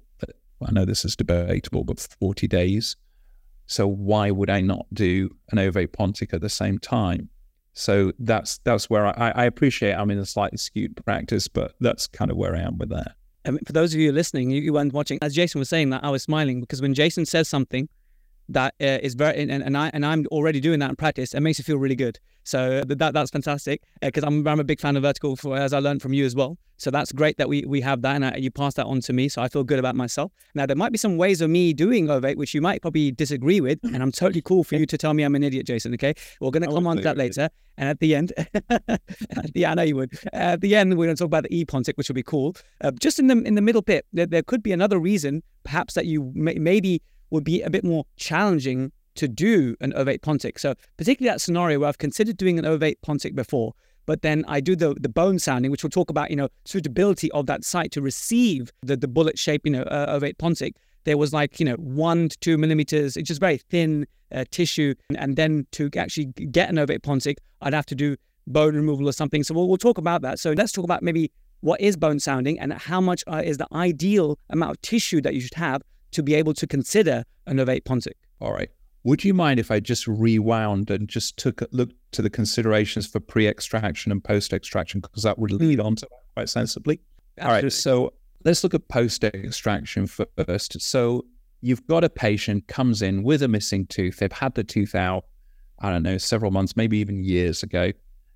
I 0.65 0.71
know 0.71 0.85
this 0.85 1.05
is 1.05 1.15
debatable, 1.15 1.83
but 1.83 1.99
40 2.19 2.47
days. 2.47 2.95
So 3.65 3.87
why 3.87 4.29
would 4.29 4.49
I 4.49 4.61
not 4.61 4.85
do 4.93 5.29
an 5.51 5.59
ovate 5.59 5.93
pontic 5.93 6.33
at 6.33 6.41
the 6.41 6.49
same 6.49 6.79
time? 6.79 7.29
So 7.73 8.11
that's 8.19 8.59
that's 8.59 8.89
where 8.89 9.07
I, 9.07 9.31
I 9.31 9.45
appreciate 9.45 9.93
I'm 9.93 10.11
in 10.11 10.19
a 10.19 10.25
slightly 10.25 10.57
skewed 10.57 10.95
practice, 11.05 11.47
but 11.47 11.73
that's 11.79 12.05
kind 12.05 12.29
of 12.29 12.37
where 12.37 12.55
I 12.55 12.61
am 12.61 12.77
with 12.77 12.89
that. 12.89 13.15
For 13.45 13.73
those 13.73 13.93
of 13.93 13.99
you 13.99 14.11
listening, 14.11 14.51
you, 14.51 14.61
you 14.61 14.73
weren't 14.73 14.93
watching. 14.93 15.19
As 15.21 15.35
Jason 15.35 15.59
was 15.59 15.69
saying, 15.69 15.89
that 15.89 16.03
I 16.03 16.09
was 16.09 16.23
smiling 16.23 16.61
because 16.61 16.81
when 16.81 16.93
Jason 16.93 17.25
says 17.25 17.49
something 17.49 17.89
that 18.49 18.73
uh, 18.81 18.99
is 19.01 19.15
very 19.15 19.41
and, 19.41 19.51
and 19.51 19.77
I 19.77 19.89
and 19.93 20.05
I'm 20.05 20.25
already 20.27 20.59
doing 20.59 20.79
that 20.79 20.89
in 20.89 20.95
practice, 20.95 21.33
it 21.33 21.41
makes 21.41 21.59
you 21.59 21.63
feel 21.63 21.77
really 21.77 21.95
good. 21.95 22.19
So 22.43 22.79
uh, 22.79 22.83
that 22.87 23.13
that's 23.13 23.31
fantastic 23.31 23.81
because 24.01 24.23
uh, 24.23 24.27
I'm 24.27 24.47
I'm 24.47 24.59
a 24.59 24.63
big 24.63 24.79
fan 24.79 24.95
of 24.97 25.03
vertical 25.03 25.35
for, 25.35 25.57
as 25.57 25.73
I 25.73 25.79
learned 25.79 26.01
from 26.01 26.13
you 26.13 26.25
as 26.25 26.35
well. 26.35 26.57
So 26.77 26.91
that's 26.91 27.11
great 27.11 27.37
that 27.37 27.47
we 27.47 27.63
we 27.65 27.81
have 27.81 28.01
that 28.01 28.15
and 28.15 28.25
I, 28.25 28.35
you 28.35 28.51
pass 28.51 28.73
that 28.75 28.85
on 28.85 28.99
to 29.01 29.13
me. 29.13 29.29
So 29.29 29.41
I 29.41 29.47
feel 29.47 29.63
good 29.63 29.79
about 29.79 29.95
myself. 29.95 30.31
Now 30.53 30.65
there 30.65 30.75
might 30.75 30.91
be 30.91 30.97
some 30.97 31.17
ways 31.17 31.41
of 31.41 31.49
me 31.49 31.73
doing 31.73 32.09
ovate 32.09 32.37
which 32.37 32.53
you 32.53 32.61
might 32.61 32.81
probably 32.81 33.11
disagree 33.11 33.61
with, 33.61 33.79
and 33.83 34.01
I'm 34.01 34.11
totally 34.11 34.41
cool 34.41 34.63
for 34.63 34.75
you 34.75 34.85
to 34.85 34.97
tell 34.97 35.13
me 35.13 35.23
I'm 35.23 35.35
an 35.35 35.43
idiot, 35.43 35.65
Jason. 35.65 35.93
Okay, 35.93 36.13
we're 36.41 36.51
going 36.51 36.63
to 36.63 36.69
come 36.73 36.87
on 36.87 36.97
to 36.97 37.03
that 37.03 37.17
later. 37.17 37.49
And 37.75 37.89
at 37.89 37.99
the 37.99 38.13
end, 38.13 38.33
yeah, 39.55 39.71
I 39.71 39.73
know 39.73 39.81
you 39.81 39.95
would. 39.95 40.13
At 40.31 40.61
the 40.61 40.75
end, 40.75 40.91
we're 40.95 41.05
going 41.05 41.15
to 41.15 41.19
talk 41.19 41.25
about 41.25 41.43
the 41.43 41.57
e-pontic, 41.57 41.97
which 41.97 42.07
will 42.07 42.13
be 42.13 42.21
cool. 42.21 42.55
Uh, 42.81 42.91
just 42.91 43.17
in 43.17 43.27
the 43.27 43.41
in 43.41 43.55
the 43.55 43.61
middle 43.61 43.81
bit, 43.81 44.05
there, 44.13 44.27
there 44.27 44.43
could 44.43 44.61
be 44.61 44.71
another 44.71 44.99
reason, 44.99 45.41
perhaps 45.63 45.95
that 45.95 46.05
you 46.05 46.31
may, 46.35 46.55
maybe 46.55 47.01
would 47.31 47.43
be 47.43 47.61
a 47.63 47.69
bit 47.69 47.83
more 47.83 48.05
challenging 48.15 48.91
to 49.15 49.27
do 49.27 49.75
an 49.81 49.93
ovate 49.93 50.21
pontic. 50.21 50.59
So 50.59 50.75
particularly 50.97 51.33
that 51.33 51.41
scenario 51.41 51.79
where 51.79 51.89
I've 51.89 51.97
considered 51.97 52.37
doing 52.37 52.59
an 52.59 52.65
ovate 52.65 52.97
pontic 53.05 53.35
before, 53.35 53.73
but 54.05 54.21
then 54.21 54.43
I 54.47 54.59
do 54.59 54.75
the 54.75 54.95
the 54.99 55.09
bone 55.09 55.39
sounding, 55.39 55.71
which 55.71 55.83
we'll 55.83 55.89
talk 55.89 56.09
about, 56.09 56.29
you 56.29 56.35
know, 56.35 56.49
suitability 56.65 57.31
of 57.31 57.45
that 57.47 57.63
site 57.63 57.91
to 57.91 58.01
receive 58.01 58.71
the 58.81 58.97
the 58.97 59.07
bullet 59.07 59.39
shape, 59.39 59.61
you 59.65 59.71
know, 59.71 59.83
uh, 59.83 60.05
ovate 60.09 60.37
pontic. 60.37 60.73
There 61.05 61.17
was 61.17 61.33
like 61.33 61.59
you 61.59 61.65
know 61.65 61.75
one 61.75 62.29
to 62.29 62.37
two 62.39 62.57
millimeters. 62.57 63.17
It's 63.17 63.27
just 63.27 63.39
very 63.39 63.57
thin 63.57 64.05
uh, 64.31 64.45
tissue, 64.51 64.95
and 65.15 65.35
then 65.35 65.67
to 65.71 65.89
actually 65.97 66.25
get 66.25 66.69
an 66.69 66.77
ovate 66.77 67.01
pontic, 67.01 67.37
I'd 67.61 67.73
have 67.73 67.85
to 67.87 67.95
do 67.95 68.15
bone 68.47 68.75
removal 68.75 69.07
or 69.07 69.13
something. 69.13 69.43
So 69.43 69.53
we'll, 69.53 69.67
we'll 69.67 69.77
talk 69.77 69.97
about 69.97 70.21
that. 70.23 70.39
So 70.39 70.51
let's 70.51 70.71
talk 70.71 70.83
about 70.83 71.01
maybe 71.01 71.31
what 71.61 71.79
is 71.79 71.95
bone 71.95 72.19
sounding 72.19 72.59
and 72.59 72.73
how 72.73 72.99
much 72.99 73.23
uh, 73.27 73.41
is 73.43 73.57
the 73.57 73.67
ideal 73.71 74.37
amount 74.49 74.71
of 74.71 74.81
tissue 74.81 75.21
that 75.21 75.33
you 75.33 75.39
should 75.39 75.53
have 75.53 75.81
to 76.11 76.21
be 76.21 76.35
able 76.35 76.53
to 76.55 76.67
consider 76.67 77.23
an 77.47 77.59
ovate 77.59 77.85
pontic. 77.85 78.13
All 78.41 78.51
right. 78.51 78.69
Would 79.05 79.23
you 79.23 79.33
mind 79.33 79.59
if 79.59 79.69
I 79.69 79.79
just 79.79 80.07
rewound 80.07 80.89
and 80.89 81.09
just 81.09 81.37
took 81.37 81.61
a 81.61 81.67
look 81.71 81.89
to 82.11 82.21
the 82.21 82.29
considerations 82.29 83.05
for 83.05 83.19
pre-extraction 83.19 84.11
and 84.11 84.23
post-extraction 84.23 85.01
because 85.01 85.23
that 85.23 85.37
would 85.37 85.51
lead 85.51 85.79
on 85.79 85.95
to 85.97 86.05
that 86.05 86.19
quite 86.35 86.49
sensibly? 86.49 87.01
All 87.41 87.49
right. 87.49 87.71
So 87.71 88.13
let's 88.45 88.63
look 88.63 88.73
at 88.73 88.87
post 88.87 89.23
extraction 89.23 90.07
first. 90.07 90.79
So 90.81 91.25
you've 91.61 91.85
got 91.87 92.03
a 92.03 92.09
patient 92.09 92.67
comes 92.67 93.01
in 93.01 93.23
with 93.23 93.41
a 93.43 93.47
missing 93.47 93.87
tooth. 93.87 94.17
They've 94.17 94.31
had 94.31 94.55
the 94.55 94.63
tooth 94.63 94.95
out, 94.95 95.25
I 95.79 95.91
don't 95.91 96.03
know, 96.03 96.17
several 96.17 96.51
months, 96.51 96.77
maybe 96.77 96.97
even 96.99 97.23
years 97.23 97.61
ago. 97.61 97.91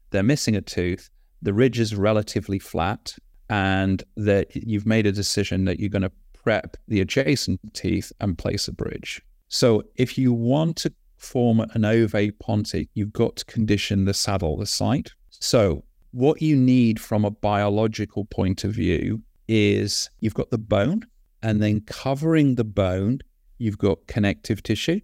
They're 0.10 0.24
missing 0.24 0.56
a 0.56 0.62
tooth. 0.62 1.10
The 1.42 1.54
ridge 1.54 1.80
is 1.80 1.96
relatively 1.96 2.60
flat, 2.60 3.16
and 3.50 4.04
that 4.16 4.56
you've 4.56 4.86
made 4.86 5.06
a 5.06 5.12
decision 5.12 5.66
that 5.66 5.80
you're 5.80 5.90
going 5.90 6.02
to 6.02 6.12
prep 6.34 6.76
the 6.88 7.00
adjacent 7.00 7.60
teeth 7.74 8.12
and 8.20 8.38
place 8.38 8.68
a 8.68 8.74
bridge. 8.74 9.22
So 9.50 9.84
if 9.96 10.18
you 10.18 10.34
want 10.34 10.76
to 10.78 10.94
form 11.18 11.60
an 11.60 11.86
ovate 11.86 12.38
pontic, 12.40 12.90
you've 12.94 13.14
got 13.14 13.38
to 13.38 13.46
condition 13.46 14.06
the 14.06 14.14
saddle, 14.14 14.58
the 14.58 14.66
site. 14.66 15.12
So 15.30 15.84
what 16.12 16.42
you 16.42 16.56
need 16.56 17.00
from 17.00 17.26
a 17.26 17.32
biological 17.32 18.26
point 18.26 18.64
of 18.64 18.72
view 18.72 19.22
is 19.48 20.10
you've 20.20 20.34
got 20.34 20.50
the 20.52 20.58
bone, 20.58 21.06
and 21.42 21.62
then 21.62 21.82
covering 21.82 22.56
the 22.56 22.64
bone, 22.64 23.20
you've 23.58 23.78
got 23.78 24.06
connective 24.08 24.64
tissue, 24.64 25.00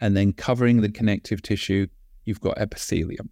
and 0.00 0.16
then 0.16 0.32
covering 0.32 0.80
the 0.80 0.90
connective 0.90 1.40
tissue, 1.42 1.86
you've 2.24 2.40
got 2.40 2.58
epithelium. 2.58 3.30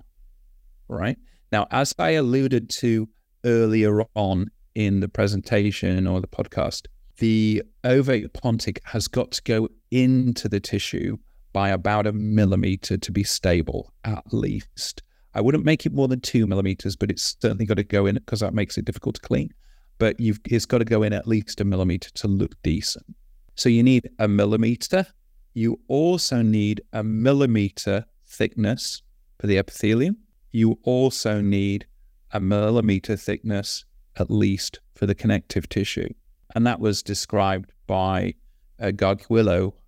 Right 0.88 1.18
now, 1.52 1.66
as 1.70 1.94
I 1.98 2.10
alluded 2.10 2.70
to 2.70 3.08
earlier 3.44 4.02
on 4.14 4.50
in 4.74 5.00
the 5.00 5.08
presentation 5.08 6.06
or 6.06 6.20
the 6.20 6.28
podcast, 6.28 6.86
the 7.20 7.62
ovate 7.84 8.32
pontic 8.32 8.78
has 8.84 9.06
got 9.06 9.30
to 9.30 9.42
go 9.42 9.68
into 9.90 10.48
the 10.48 10.58
tissue 10.58 11.18
by 11.52 11.68
about 11.68 12.06
a 12.06 12.12
millimeter 12.12 12.96
to 12.96 13.12
be 13.12 13.22
stable, 13.22 13.92
at 14.04 14.24
least. 14.32 15.02
I 15.34 15.42
wouldn't 15.42 15.64
make 15.64 15.84
it 15.84 15.92
more 15.92 16.08
than 16.08 16.20
two 16.20 16.46
millimeters, 16.46 16.96
but 16.96 17.10
it's 17.10 17.36
certainly 17.40 17.66
got 17.66 17.76
to 17.76 17.84
go 17.84 18.06
in 18.06 18.14
because 18.14 18.40
that 18.40 18.54
makes 18.54 18.78
it 18.78 18.86
difficult 18.86 19.16
to 19.16 19.20
clean. 19.20 19.50
But 19.98 20.18
you've 20.18 20.40
it's 20.46 20.64
got 20.64 20.78
to 20.78 20.84
go 20.84 21.02
in 21.02 21.12
at 21.12 21.28
least 21.28 21.60
a 21.60 21.64
millimeter 21.64 22.10
to 22.10 22.26
look 22.26 22.60
decent. 22.62 23.06
So 23.54 23.68
you 23.68 23.82
need 23.82 24.08
a 24.18 24.26
millimeter. 24.26 25.06
You 25.52 25.78
also 25.88 26.40
need 26.40 26.80
a 26.94 27.04
millimeter 27.04 28.06
thickness 28.26 29.02
for 29.38 29.46
the 29.46 29.58
epithelium. 29.58 30.16
You 30.52 30.78
also 30.84 31.42
need 31.42 31.86
a 32.32 32.40
millimeter 32.40 33.16
thickness 33.16 33.84
at 34.16 34.30
least 34.30 34.80
for 34.94 35.04
the 35.04 35.14
connective 35.14 35.68
tissue. 35.68 36.08
And 36.54 36.66
that 36.66 36.80
was 36.80 37.02
described 37.02 37.72
by 37.86 38.34
uh, 38.80 38.92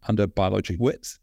under 0.09 0.27
biologic 0.27 0.77
width. 0.79 1.19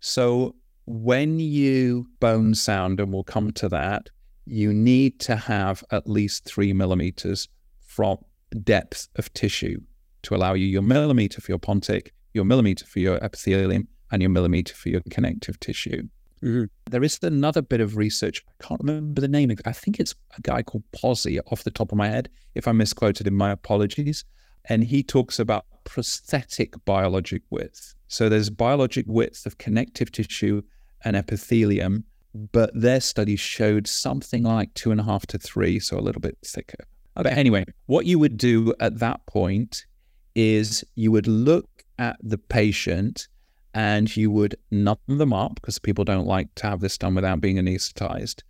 So 0.00 0.54
when 0.86 1.40
you 1.40 2.08
bone 2.20 2.54
sound, 2.54 3.00
and 3.00 3.12
we'll 3.12 3.24
come 3.24 3.52
to 3.52 3.68
that, 3.68 4.10
you 4.46 4.72
need 4.72 5.20
to 5.20 5.36
have 5.36 5.84
at 5.90 6.08
least 6.08 6.44
three 6.44 6.72
millimeters 6.72 7.48
from 7.80 8.18
depth 8.62 9.08
of 9.16 9.32
tissue 9.34 9.80
to 10.22 10.34
allow 10.34 10.54
you 10.54 10.66
your 10.66 10.82
millimeter 10.82 11.40
for 11.40 11.52
your 11.52 11.58
pontic, 11.58 12.08
your 12.32 12.44
millimeter 12.44 12.86
for 12.86 13.00
your 13.00 13.22
epithelium, 13.22 13.88
and 14.10 14.22
your 14.22 14.30
millimeter 14.30 14.74
for 14.74 14.88
your 14.88 15.02
connective 15.10 15.60
tissue. 15.60 16.02
Mm-hmm. 16.42 16.64
There 16.90 17.02
is 17.02 17.18
another 17.22 17.62
bit 17.62 17.80
of 17.80 17.96
research. 17.96 18.44
I 18.48 18.66
can't 18.66 18.80
remember 18.80 19.20
the 19.20 19.28
name. 19.28 19.54
I 19.64 19.72
think 19.72 19.98
it's 19.98 20.14
a 20.36 20.40
guy 20.40 20.62
called 20.62 20.84
Pozzi 20.92 21.38
off 21.50 21.64
the 21.64 21.70
top 21.70 21.92
of 21.92 21.98
my 21.98 22.08
head. 22.08 22.28
If 22.54 22.68
I 22.68 22.72
misquoted 22.72 23.26
him, 23.26 23.34
my 23.34 23.50
apologies. 23.50 24.24
And 24.68 24.84
he 24.84 25.02
talks 25.02 25.38
about 25.38 25.64
prosthetic 25.84 26.74
biologic 26.84 27.42
width. 27.50 27.94
So 28.08 28.28
there's 28.28 28.50
biologic 28.50 29.06
width 29.08 29.46
of 29.46 29.58
connective 29.58 30.12
tissue 30.12 30.62
and 31.04 31.16
epithelium, 31.16 32.04
but 32.52 32.70
their 32.74 33.00
studies 33.00 33.40
showed 33.40 33.86
something 33.86 34.42
like 34.42 34.74
two 34.74 34.90
and 34.90 35.00
a 35.00 35.04
half 35.04 35.26
to 35.26 35.38
three, 35.38 35.80
so 35.80 35.98
a 35.98 36.00
little 36.00 36.20
bit 36.20 36.36
thicker. 36.44 36.84
Okay. 37.16 37.30
But 37.30 37.38
anyway, 37.38 37.64
what 37.86 38.06
you 38.06 38.18
would 38.18 38.36
do 38.36 38.74
at 38.80 38.98
that 38.98 39.24
point 39.26 39.86
is 40.34 40.84
you 40.94 41.10
would 41.10 41.26
look 41.26 41.68
at 41.98 42.16
the 42.22 42.38
patient 42.38 43.28
and 43.74 44.14
you 44.16 44.30
would 44.30 44.56
numb 44.70 44.98
them 45.06 45.32
up 45.32 45.56
because 45.56 45.78
people 45.78 46.04
don't 46.04 46.26
like 46.26 46.54
to 46.56 46.66
have 46.66 46.80
this 46.80 46.96
done 46.96 47.14
without 47.14 47.40
being 47.40 47.56
anesthetized. 47.56 48.42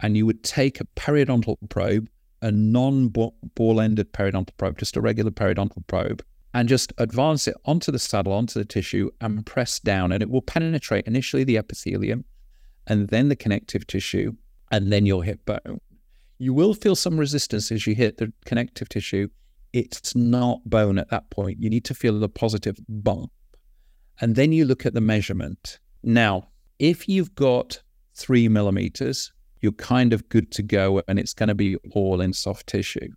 And 0.00 0.16
you 0.16 0.26
would 0.26 0.42
take 0.42 0.80
a 0.80 0.84
periodontal 0.96 1.56
probe, 1.68 2.08
a 2.42 2.50
non 2.50 3.08
ball 3.08 3.80
ended 3.80 4.12
periodontal 4.12 4.56
probe, 4.56 4.78
just 4.78 4.96
a 4.96 5.00
regular 5.00 5.30
periodontal 5.30 5.86
probe, 5.86 6.22
and 6.52 6.68
just 6.68 6.92
advance 6.98 7.48
it 7.48 7.56
onto 7.64 7.90
the 7.90 7.98
saddle, 7.98 8.32
onto 8.32 8.58
the 8.58 8.64
tissue, 8.64 9.10
and 9.20 9.46
press 9.46 9.78
down. 9.78 10.12
And 10.12 10.22
it 10.22 10.28
will 10.28 10.42
penetrate 10.42 11.06
initially 11.06 11.44
the 11.44 11.56
epithelium 11.56 12.24
and 12.86 13.08
then 13.08 13.28
the 13.28 13.36
connective 13.36 13.86
tissue 13.86 14.34
and 14.70 14.92
then 14.92 15.06
your 15.06 15.24
hip 15.24 15.44
bone. 15.46 15.80
You 16.38 16.52
will 16.52 16.74
feel 16.74 16.96
some 16.96 17.18
resistance 17.18 17.70
as 17.70 17.86
you 17.86 17.94
hit 17.94 18.18
the 18.18 18.32
connective 18.44 18.88
tissue. 18.88 19.28
It's 19.72 20.14
not 20.14 20.60
bone 20.68 20.98
at 20.98 21.08
that 21.10 21.30
point. 21.30 21.62
You 21.62 21.70
need 21.70 21.84
to 21.84 21.94
feel 21.94 22.18
the 22.18 22.28
positive 22.28 22.76
bump. 22.88 23.30
And 24.20 24.34
then 24.34 24.52
you 24.52 24.64
look 24.64 24.84
at 24.84 24.92
the 24.92 25.00
measurement. 25.00 25.78
Now, 26.02 26.48
if 26.78 27.08
you've 27.08 27.34
got 27.34 27.80
three 28.14 28.48
millimeters, 28.48 29.32
you're 29.62 29.72
kind 29.72 30.12
of 30.12 30.28
good 30.28 30.50
to 30.52 30.62
go 30.62 31.02
and 31.08 31.18
it's 31.18 31.32
going 31.32 31.48
to 31.48 31.54
be 31.54 31.76
all 31.92 32.20
in 32.20 32.32
soft 32.32 32.66
tissue. 32.66 33.08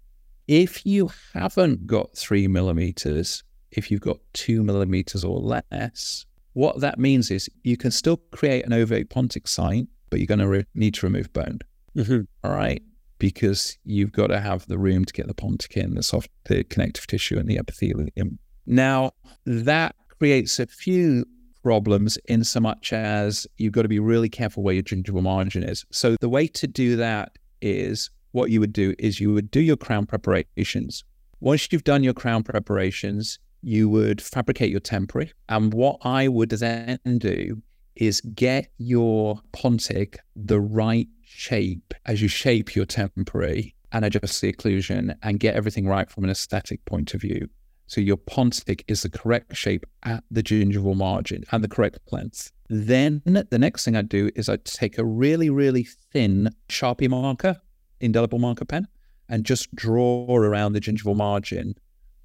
If 0.47 0.85
you 0.85 1.09
haven't 1.33 1.87
got 1.87 2.15
three 2.15 2.47
millimeters, 2.47 3.43
if 3.71 3.89
you've 3.89 4.01
got 4.01 4.17
two 4.33 4.63
millimeters 4.63 5.23
or 5.23 5.39
less, 5.39 6.25
what 6.53 6.79
that 6.79 6.99
means 6.99 7.31
is 7.31 7.49
you 7.63 7.75
can 7.75 7.91
still 7.91 8.17
create 8.31 8.65
an 8.65 8.71
ovate 8.71 9.09
pontic 9.09 9.47
site, 9.47 9.87
but 10.09 10.19
you're 10.19 10.27
going 10.27 10.39
to 10.39 10.47
re- 10.47 10.65
need 10.75 10.93
to 10.95 11.05
remove 11.05 11.33
bone. 11.33 11.59
Mm-hmm. 11.97 12.21
All 12.43 12.55
right 12.55 12.81
because 13.19 13.77
you've 13.85 14.11
got 14.11 14.27
to 14.27 14.39
have 14.39 14.67
the 14.67 14.77
room 14.77 15.05
to 15.05 15.13
get 15.13 15.27
the 15.27 15.33
pontic 15.33 15.77
in, 15.77 15.95
the 15.95 16.03
soft, 16.03 16.29
the 16.45 16.63
connective 16.65 17.07
tissue, 17.07 17.37
and 17.37 17.47
the 17.47 17.57
epithelium. 17.57 18.37
Now, 18.65 19.11
that 19.45 19.95
creates 20.19 20.59
a 20.59 20.67
few 20.67 21.25
problems 21.65 22.15
in 22.25 22.43
so 22.43 22.59
much 22.59 22.93
as 22.93 23.47
you've 23.57 23.73
got 23.73 23.81
to 23.81 23.87
be 23.87 23.97
really 23.97 24.29
careful 24.29 24.61
where 24.61 24.75
your 24.75 24.83
gingival 24.83 25.23
margin 25.23 25.63
is. 25.63 25.83
So, 25.89 26.15
the 26.21 26.29
way 26.29 26.45
to 26.45 26.67
do 26.67 26.95
that 26.97 27.39
is 27.59 28.11
what 28.33 28.51
you 28.51 28.59
would 28.59 28.71
do 28.71 28.93
is 28.99 29.19
you 29.19 29.33
would 29.33 29.49
do 29.49 29.61
your 29.61 29.75
crown 29.75 30.05
preparations. 30.05 31.03
Once 31.39 31.67
you've 31.71 31.83
done 31.83 32.03
your 32.03 32.13
crown 32.13 32.43
preparations, 32.43 33.39
you 33.63 33.89
would 33.89 34.21
fabricate 34.21 34.69
your 34.69 34.79
temporary. 34.79 35.33
And 35.49 35.73
what 35.73 35.97
I 36.03 36.27
would 36.27 36.51
then 36.51 36.99
do 37.17 37.63
is 37.95 38.21
get 38.35 38.67
your 38.77 39.39
pontic 39.51 40.17
the 40.35 40.59
right 40.61 41.07
shape 41.23 41.95
as 42.05 42.21
you 42.21 42.27
shape 42.27 42.75
your 42.75 42.85
temporary 42.85 43.73
and 43.91 44.05
adjust 44.05 44.39
the 44.39 44.53
occlusion 44.53 45.15
and 45.23 45.39
get 45.39 45.55
everything 45.55 45.87
right 45.87 46.11
from 46.11 46.25
an 46.25 46.29
aesthetic 46.29 46.85
point 46.85 47.15
of 47.15 47.21
view. 47.21 47.49
So 47.87 48.01
your 48.01 48.17
pontic 48.17 48.83
is 48.87 49.03
the 49.03 49.09
correct 49.09 49.55
shape 49.55 49.85
at 50.03 50.23
the 50.31 50.41
gingival 50.41 50.95
margin 50.95 51.43
and 51.51 51.63
the 51.63 51.67
correct 51.67 51.99
length. 52.11 52.51
Then 52.67 53.21
the 53.25 53.59
next 53.59 53.85
thing 53.85 53.95
I 53.95 54.01
do 54.01 54.31
is 54.35 54.49
I 54.49 54.57
take 54.57 54.97
a 54.97 55.05
really, 55.05 55.49
really 55.49 55.87
thin 56.11 56.49
Sharpie 56.67 57.09
marker, 57.09 57.57
indelible 57.99 58.39
marker 58.39 58.65
pen, 58.65 58.87
and 59.29 59.45
just 59.45 59.73
draw 59.75 60.35
around 60.35 60.73
the 60.73 60.81
gingival 60.81 61.15
margin 61.15 61.75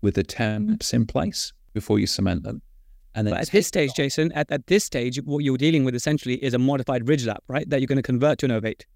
with 0.00 0.14
the 0.14 0.22
temps 0.22 0.94
in 0.94 1.06
place 1.06 1.52
before 1.74 1.98
you 1.98 2.06
cement 2.06 2.42
them. 2.42 2.62
And 3.14 3.26
then 3.26 3.34
at 3.34 3.50
this 3.50 3.66
stage, 3.66 3.92
Jason, 3.94 4.32
at, 4.32 4.50
at 4.50 4.66
this 4.68 4.84
stage, 4.84 5.20
what 5.24 5.44
you're 5.44 5.58
dealing 5.58 5.84
with 5.84 5.94
essentially 5.94 6.42
is 6.42 6.54
a 6.54 6.58
modified 6.58 7.08
ridge 7.08 7.26
lap, 7.26 7.42
right? 7.48 7.68
That 7.68 7.80
you're 7.80 7.88
going 7.88 7.96
to 7.96 8.02
convert 8.02 8.38
to 8.38 8.46
an 8.46 8.52
ovate. 8.52 8.86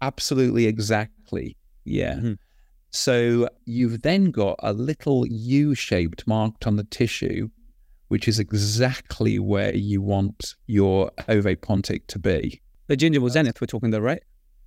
Absolutely, 0.00 0.66
exactly. 0.66 1.56
Yeah. 1.84 2.14
Mm-hmm. 2.14 2.32
So 2.94 3.48
you've 3.64 4.02
then 4.02 4.30
got 4.30 4.54
a 4.60 4.72
little 4.72 5.26
U 5.26 5.74
shaped 5.74 6.28
marked 6.28 6.64
on 6.64 6.76
the 6.76 6.84
tissue, 6.84 7.48
which 8.06 8.28
is 8.28 8.38
exactly 8.38 9.40
where 9.40 9.74
you 9.74 10.00
want 10.00 10.54
your 10.68 11.10
ovate 11.28 11.60
pontic 11.60 12.06
to 12.06 12.20
be. 12.20 12.62
The 12.86 12.96
gingival 12.96 13.30
zenith, 13.30 13.60
we're 13.60 13.66
talking 13.66 13.90
there, 13.90 14.00
right? 14.00 14.22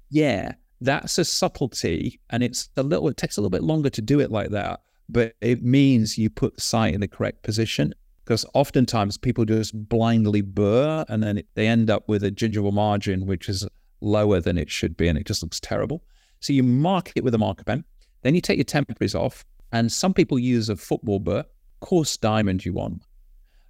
Yeah. 0.09 0.55
That's 0.81 1.17
a 1.17 1.23
subtlety, 1.23 2.19
and 2.29 2.43
it's 2.43 2.69
a 2.75 2.83
little. 2.83 3.07
It 3.07 3.15
takes 3.15 3.37
a 3.37 3.41
little 3.41 3.49
bit 3.49 3.63
longer 3.63 3.89
to 3.89 4.01
do 4.01 4.19
it 4.19 4.29
like 4.29 4.49
that, 4.49 4.81
but 5.07 5.33
it 5.39 5.63
means 5.63 6.17
you 6.17 6.29
put 6.29 6.55
the 6.55 6.61
site 6.61 6.93
in 6.93 6.99
the 6.99 7.07
correct 7.07 7.43
position 7.43 7.95
because 8.25 8.45
oftentimes 8.53 9.17
people 9.17 9.45
just 9.45 9.73
blindly 9.87 10.41
burr 10.41 11.05
and 11.07 11.23
then 11.23 11.37
it, 11.39 11.47
they 11.55 11.65
end 11.65 11.89
up 11.89 12.07
with 12.09 12.25
a 12.25 12.29
gingival 12.29 12.73
margin 12.73 13.25
which 13.25 13.47
is 13.47 13.65
lower 14.01 14.41
than 14.41 14.57
it 14.57 14.69
should 14.69 14.97
be 14.97 15.07
and 15.07 15.17
it 15.17 15.25
just 15.25 15.41
looks 15.41 15.61
terrible. 15.61 16.03
So 16.41 16.53
you 16.53 16.61
mark 16.61 17.13
it 17.15 17.23
with 17.23 17.33
a 17.33 17.39
marker 17.39 17.63
pen, 17.63 17.83
then 18.21 18.35
you 18.35 18.41
take 18.41 18.57
your 18.57 18.65
temporaries 18.65 19.15
off, 19.15 19.45
and 19.71 19.91
some 19.91 20.13
people 20.13 20.39
use 20.39 20.69
a 20.69 20.75
football 20.75 21.19
burr, 21.19 21.43
coarse 21.79 22.17
diamond 22.17 22.65
you 22.65 22.73
want. 22.73 23.01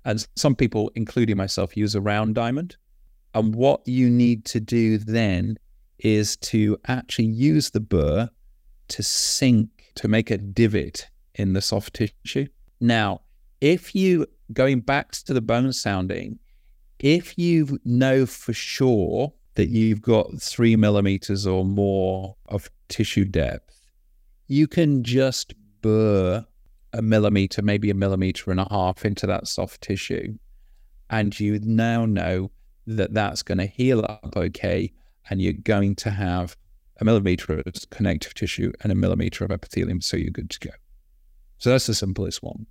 And 0.06 0.26
some 0.36 0.56
people, 0.56 0.92
including 0.96 1.38
myself, 1.38 1.76
use 1.76 1.96
a 1.96 2.02
round 2.02 2.36
diamond. 2.36 2.78
And 3.34 3.54
what 3.54 3.86
you 3.88 4.10
need 4.10 4.46
to 4.46 4.60
do 4.60 4.98
then 4.98 5.58
is 6.00 6.38
to 6.38 6.78
actually 6.88 7.26
use 7.26 7.72
the 7.72 7.80
burr 7.80 8.30
to 8.90 9.04
sink, 9.04 9.92
to 9.96 10.08
make 10.08 10.32
a 10.32 10.38
divot 10.38 11.08
in 11.36 11.54
the 11.54 11.62
soft 11.62 11.94
tissue. 11.96 12.48
Now, 12.80 13.22
if 13.60 13.94
you 13.96 14.28
going 14.54 14.80
back 14.80 15.12
to 15.12 15.34
the 15.34 15.42
bone 15.42 15.74
sounding, 15.74 16.40
if 17.00 17.38
you 17.38 17.80
know 17.84 18.26
for 18.26 18.54
sure 18.54 19.34
that 19.56 19.70
you've 19.70 20.02
got 20.02 20.42
three 20.42 20.76
millimeters 20.76 21.46
or 21.46 21.66
more 21.66 22.36
of 22.48 22.70
tissue 22.88 23.26
depth, 23.26 23.77
you 24.48 24.68
can 24.68 25.04
just 25.04 25.54
burr 25.82 26.46
a 26.94 27.02
millimeter, 27.02 27.62
maybe 27.62 27.90
a 27.90 27.94
millimeter 27.94 28.52
and 28.52 28.60
a 28.60 28.68
half 28.70 29.06
into 29.06 29.28
that 29.28 29.48
soft 29.48 29.82
tissue. 29.82 30.38
And 31.10 31.38
you 31.40 31.60
now 31.62 32.06
know 32.06 32.52
that 32.86 33.14
that's 33.14 33.44
going 33.44 33.58
to 33.58 33.66
heal 33.66 34.06
up 34.08 34.34
okay. 34.36 34.92
And 35.30 35.42
you're 35.42 35.54
going 35.54 35.96
to 35.98 36.10
have 36.10 36.56
a 37.00 37.06
millimeter 37.06 37.60
of 37.60 37.66
connective 37.92 38.34
tissue 38.34 38.72
and 38.82 38.92
a 38.92 38.96
millimeter 38.96 39.44
of 39.44 39.52
epithelium. 39.52 40.02
So 40.02 40.18
you're 40.18 40.32
good 40.32 40.50
to 40.52 40.60
go. 40.60 40.74
So 41.60 41.70
that's 41.70 41.88
the 41.88 41.94
simplest 41.94 42.42
one. 42.42 42.66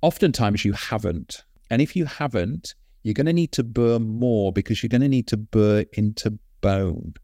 Oftentimes 0.00 0.64
you 0.64 0.72
haven't. 0.72 1.44
And 1.70 1.80
if 1.80 1.94
you 1.94 2.04
haven't, 2.04 2.74
you're 3.02 3.14
going 3.14 3.26
to 3.26 3.32
need 3.32 3.52
to 3.52 3.62
burr 3.62 3.98
more 3.98 4.52
because 4.52 4.82
you're 4.82 4.88
going 4.88 5.02
to 5.02 5.08
need 5.08 5.28
to 5.28 5.36
burr 5.36 5.84
into 5.92 6.38
bone, 6.60 7.14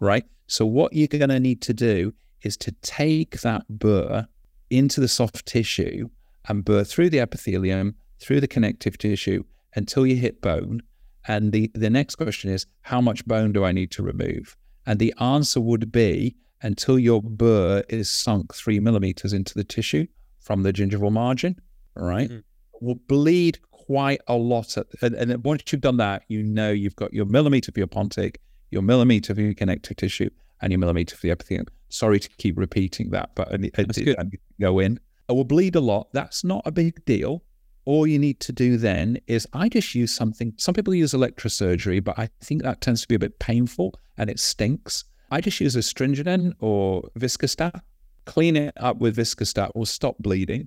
right? 0.00 0.24
So 0.46 0.66
what 0.66 0.92
you're 0.92 1.08
going 1.08 1.28
to 1.28 1.40
need 1.40 1.62
to 1.62 1.74
do 1.74 2.12
is 2.46 2.56
to 2.58 2.72
take 2.82 3.40
that 3.40 3.62
burr 3.68 4.26
into 4.70 5.00
the 5.00 5.08
soft 5.08 5.44
tissue 5.46 6.08
and 6.48 6.64
burr 6.64 6.84
through 6.84 7.10
the 7.10 7.20
epithelium, 7.20 7.94
through 8.20 8.40
the 8.40 8.48
connective 8.48 8.96
tissue 8.96 9.42
until 9.74 10.06
you 10.06 10.16
hit 10.16 10.40
bone. 10.40 10.82
And 11.28 11.52
the, 11.52 11.70
the 11.74 11.90
next 11.90 12.14
question 12.14 12.50
is, 12.50 12.66
how 12.82 13.00
much 13.00 13.26
bone 13.26 13.52
do 13.52 13.64
I 13.64 13.72
need 13.72 13.90
to 13.92 14.02
remove? 14.02 14.56
And 14.86 14.98
the 14.98 15.12
answer 15.20 15.60
would 15.60 15.90
be 15.90 16.36
until 16.62 16.98
your 16.98 17.20
burr 17.22 17.82
is 17.88 18.08
sunk 18.08 18.54
three 18.54 18.80
millimeters 18.80 19.32
into 19.32 19.54
the 19.54 19.64
tissue 19.64 20.06
from 20.40 20.62
the 20.62 20.72
gingival 20.72 21.12
margin, 21.12 21.60
right? 21.94 22.30
Mm-hmm. 22.30 22.86
Will 22.86 23.00
bleed 23.08 23.58
quite 23.70 24.20
a 24.28 24.36
lot. 24.36 24.76
At, 24.76 24.86
and, 25.02 25.14
and 25.14 25.44
once 25.44 25.62
you've 25.70 25.80
done 25.80 25.96
that, 25.98 26.22
you 26.28 26.42
know 26.42 26.70
you've 26.70 26.96
got 26.96 27.12
your 27.12 27.26
millimeter 27.26 27.72
for 27.72 27.80
your 27.80 27.88
pontic, 27.88 28.36
your 28.70 28.82
millimeter 28.82 29.34
for 29.34 29.40
your 29.40 29.54
connective 29.54 29.96
tissue, 29.96 30.30
and 30.60 30.72
your 30.72 30.78
millimeter 30.78 31.16
for 31.16 31.22
the 31.22 31.30
epithelium. 31.30 31.66
Sorry 31.88 32.18
to 32.18 32.28
keep 32.38 32.58
repeating 32.58 33.10
that, 33.10 33.30
but 33.34 33.52
it, 33.52 33.78
it, 33.78 33.98
it, 33.98 34.40
go 34.60 34.78
in. 34.78 34.98
It 35.28 35.32
will 35.32 35.44
bleed 35.44 35.76
a 35.76 35.80
lot. 35.80 36.08
That's 36.12 36.44
not 36.44 36.62
a 36.64 36.72
big 36.72 37.04
deal. 37.04 37.42
All 37.84 38.06
you 38.06 38.18
need 38.18 38.40
to 38.40 38.52
do 38.52 38.76
then 38.76 39.18
is 39.28 39.46
I 39.52 39.68
just 39.68 39.94
use 39.94 40.12
something. 40.12 40.52
Some 40.56 40.74
people 40.74 40.94
use 40.94 41.12
electrosurgery, 41.12 42.02
but 42.02 42.18
I 42.18 42.28
think 42.40 42.62
that 42.62 42.80
tends 42.80 43.02
to 43.02 43.08
be 43.08 43.14
a 43.14 43.18
bit 43.18 43.38
painful 43.38 43.94
and 44.18 44.28
it 44.28 44.40
stinks. 44.40 45.04
I 45.30 45.40
just 45.40 45.60
use 45.60 45.76
astringent 45.76 46.56
or 46.60 47.02
viscostat. 47.18 47.80
Clean 48.24 48.56
it 48.56 48.74
up 48.78 48.98
with 48.98 49.16
viscostat 49.16 49.74
will 49.76 49.86
stop 49.86 50.16
bleeding. 50.18 50.66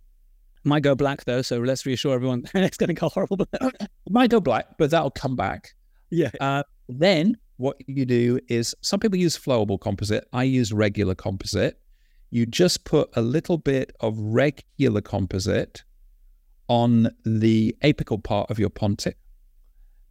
Might 0.64 0.84
go 0.84 0.96
black 0.96 1.26
though, 1.26 1.42
so 1.42 1.60
let's 1.60 1.86
reassure 1.86 2.14
everyone 2.14 2.44
it's 2.54 2.78
going 2.78 2.90
to 2.90 2.94
go 2.94 3.10
horrible. 3.10 3.38
Might 4.10 4.30
go 4.30 4.40
black, 4.40 4.78
but 4.78 4.92
that'll 4.92 5.12
come 5.12 5.36
back. 5.36 5.74
Yeah. 6.10 6.32
Uh, 6.40 6.64
then 6.88 7.38
what 7.60 7.76
you 7.88 8.06
do 8.06 8.40
is 8.48 8.74
some 8.80 9.02
people 9.02 9.18
use 9.18 9.38
flowable 9.38 9.80
composite. 9.80 10.26
I 10.32 10.44
use 10.44 10.72
regular 10.72 11.14
composite. 11.14 11.78
You 12.30 12.46
just 12.46 12.86
put 12.86 13.10
a 13.18 13.22
little 13.22 13.58
bit 13.58 13.92
of 14.00 14.18
regular 14.18 15.02
composite 15.02 15.84
on 16.70 17.10
the 17.26 17.76
apical 17.84 18.24
part 18.24 18.50
of 18.50 18.60
your 18.60 18.70
pontic 18.70 19.16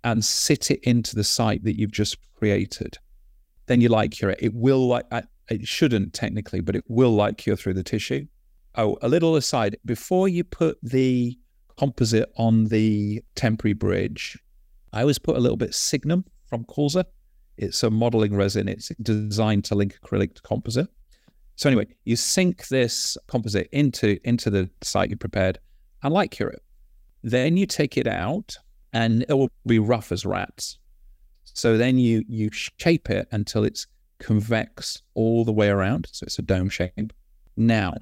and 0.04 0.22
sit 0.22 0.70
it 0.70 0.80
into 0.82 1.16
the 1.16 1.24
site 1.24 1.64
that 1.64 1.78
you've 1.78 1.90
just 1.90 2.18
created. 2.34 2.98
Then 3.64 3.80
you 3.80 3.88
light 3.88 4.10
cure 4.10 4.30
it. 4.30 4.40
It 4.42 4.52
will 4.52 4.86
like 4.86 5.06
it 5.48 5.66
shouldn't 5.66 6.12
technically, 6.12 6.60
but 6.60 6.76
it 6.76 6.84
will 6.86 7.12
light 7.12 7.38
cure 7.38 7.56
through 7.56 7.74
the 7.74 7.82
tissue. 7.82 8.26
Oh, 8.74 8.98
a 9.00 9.08
little 9.08 9.36
aside, 9.36 9.78
before 9.86 10.28
you 10.28 10.44
put 10.44 10.76
the 10.82 11.38
composite 11.78 12.30
on 12.36 12.66
the 12.66 13.22
temporary 13.36 13.72
bridge, 13.72 14.38
I 14.92 15.00
always 15.00 15.18
put 15.18 15.36
a 15.36 15.40
little 15.40 15.56
bit 15.56 15.74
Signum 15.74 16.26
from 16.46 16.64
Kulzer 16.64 17.04
it's 17.58 17.82
a 17.82 17.90
modeling 17.90 18.34
resin. 18.34 18.68
It's 18.68 18.90
designed 19.02 19.64
to 19.64 19.74
link 19.74 19.98
acrylic 20.00 20.34
to 20.34 20.42
composite. 20.42 20.88
So 21.56 21.68
anyway, 21.68 21.88
you 22.04 22.14
sink 22.14 22.68
this 22.68 23.18
composite 23.26 23.68
into 23.72 24.18
into 24.24 24.48
the 24.48 24.70
site 24.82 25.10
you 25.10 25.16
prepared 25.16 25.58
and 26.02 26.14
light 26.14 26.30
cure 26.30 26.50
it. 26.50 26.62
Then 27.22 27.56
you 27.56 27.66
take 27.66 27.98
it 27.98 28.06
out 28.06 28.56
and 28.92 29.24
it 29.28 29.34
will 29.34 29.50
be 29.66 29.80
rough 29.80 30.12
as 30.12 30.24
rats. 30.24 30.78
So 31.44 31.76
then 31.76 31.98
you 31.98 32.24
you 32.28 32.50
shape 32.52 33.10
it 33.10 33.26
until 33.32 33.64
it's 33.64 33.88
convex 34.20 35.02
all 35.14 35.44
the 35.44 35.52
way 35.52 35.68
around. 35.68 36.08
So 36.12 36.24
it's 36.24 36.38
a 36.38 36.42
dome 36.42 36.68
shape. 36.68 37.12
Now, 37.56 37.94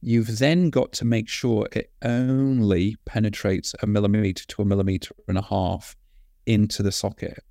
you've 0.00 0.38
then 0.38 0.70
got 0.70 0.92
to 0.94 1.04
make 1.04 1.28
sure 1.28 1.68
it 1.72 1.92
only 2.02 2.96
penetrates 3.04 3.72
a 3.82 3.86
millimeter 3.86 4.44
to 4.48 4.62
a 4.62 4.64
millimeter 4.64 5.14
and 5.28 5.38
a 5.38 5.42
half 5.42 5.96
into 6.46 6.82
the 6.82 6.92
socket 6.92 7.44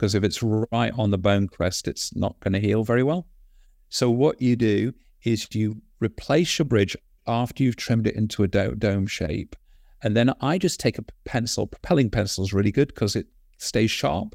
because 0.00 0.14
if 0.14 0.24
it's 0.24 0.42
right 0.42 0.94
on 0.96 1.10
the 1.10 1.18
bone 1.18 1.46
crest, 1.46 1.86
it's 1.86 2.16
not 2.16 2.40
going 2.40 2.54
to 2.54 2.58
heal 2.58 2.84
very 2.84 3.02
well. 3.02 3.26
So 3.90 4.08
what 4.08 4.40
you 4.40 4.56
do 4.56 4.94
is 5.24 5.46
you 5.54 5.82
replace 6.00 6.58
your 6.58 6.64
bridge 6.64 6.96
after 7.26 7.62
you've 7.62 7.76
trimmed 7.76 8.06
it 8.06 8.16
into 8.16 8.42
a 8.42 8.48
do- 8.48 8.74
dome 8.76 9.06
shape. 9.06 9.54
And 10.02 10.16
then 10.16 10.32
I 10.40 10.56
just 10.56 10.80
take 10.80 10.96
a 10.96 11.04
pencil. 11.26 11.66
Propelling 11.66 12.08
pencil 12.08 12.42
is 12.42 12.54
really 12.54 12.72
good 12.72 12.88
because 12.88 13.14
it 13.14 13.26
stays 13.58 13.90
sharp. 13.90 14.34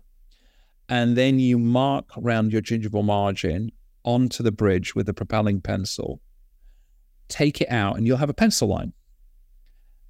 And 0.88 1.17
then 1.17 1.39
you 1.39 1.58
mark 1.58 2.15
around 2.15 2.54
your 2.54 2.62
gingival 2.62 3.04
margin 3.04 3.71
onto 4.04 4.43
the 4.43 4.51
bridge 4.51 4.93
with 4.93 5.08
the 5.08 5.15
propelling 5.15 5.62
pencil. 5.62 6.21
Take 7.28 7.60
it 7.60 7.71
out, 7.71 7.97
and 7.97 8.06
you'll 8.06 8.17
have 8.17 8.30
a 8.30 8.36
pencil 8.36 8.67
line. 8.67 8.93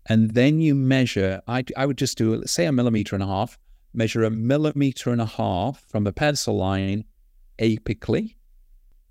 And 0.09 0.31
then 0.31 0.59
you 0.59 0.75
measure. 0.75 1.41
I, 1.47 1.63
I 1.77 1.85
would 1.85 1.97
just 1.97 2.17
do, 2.17 2.43
say, 2.45 2.65
a 2.65 2.73
millimeter 2.73 3.15
and 3.15 3.23
a 3.23 3.27
half 3.27 3.57
measure 3.95 4.23
a 4.23 4.29
millimeter 4.29 5.11
and 5.11 5.21
a 5.21 5.25
half 5.25 5.83
from 5.87 6.03
the 6.03 6.13
pencil 6.13 6.57
line 6.57 7.05
apically, 7.59 8.35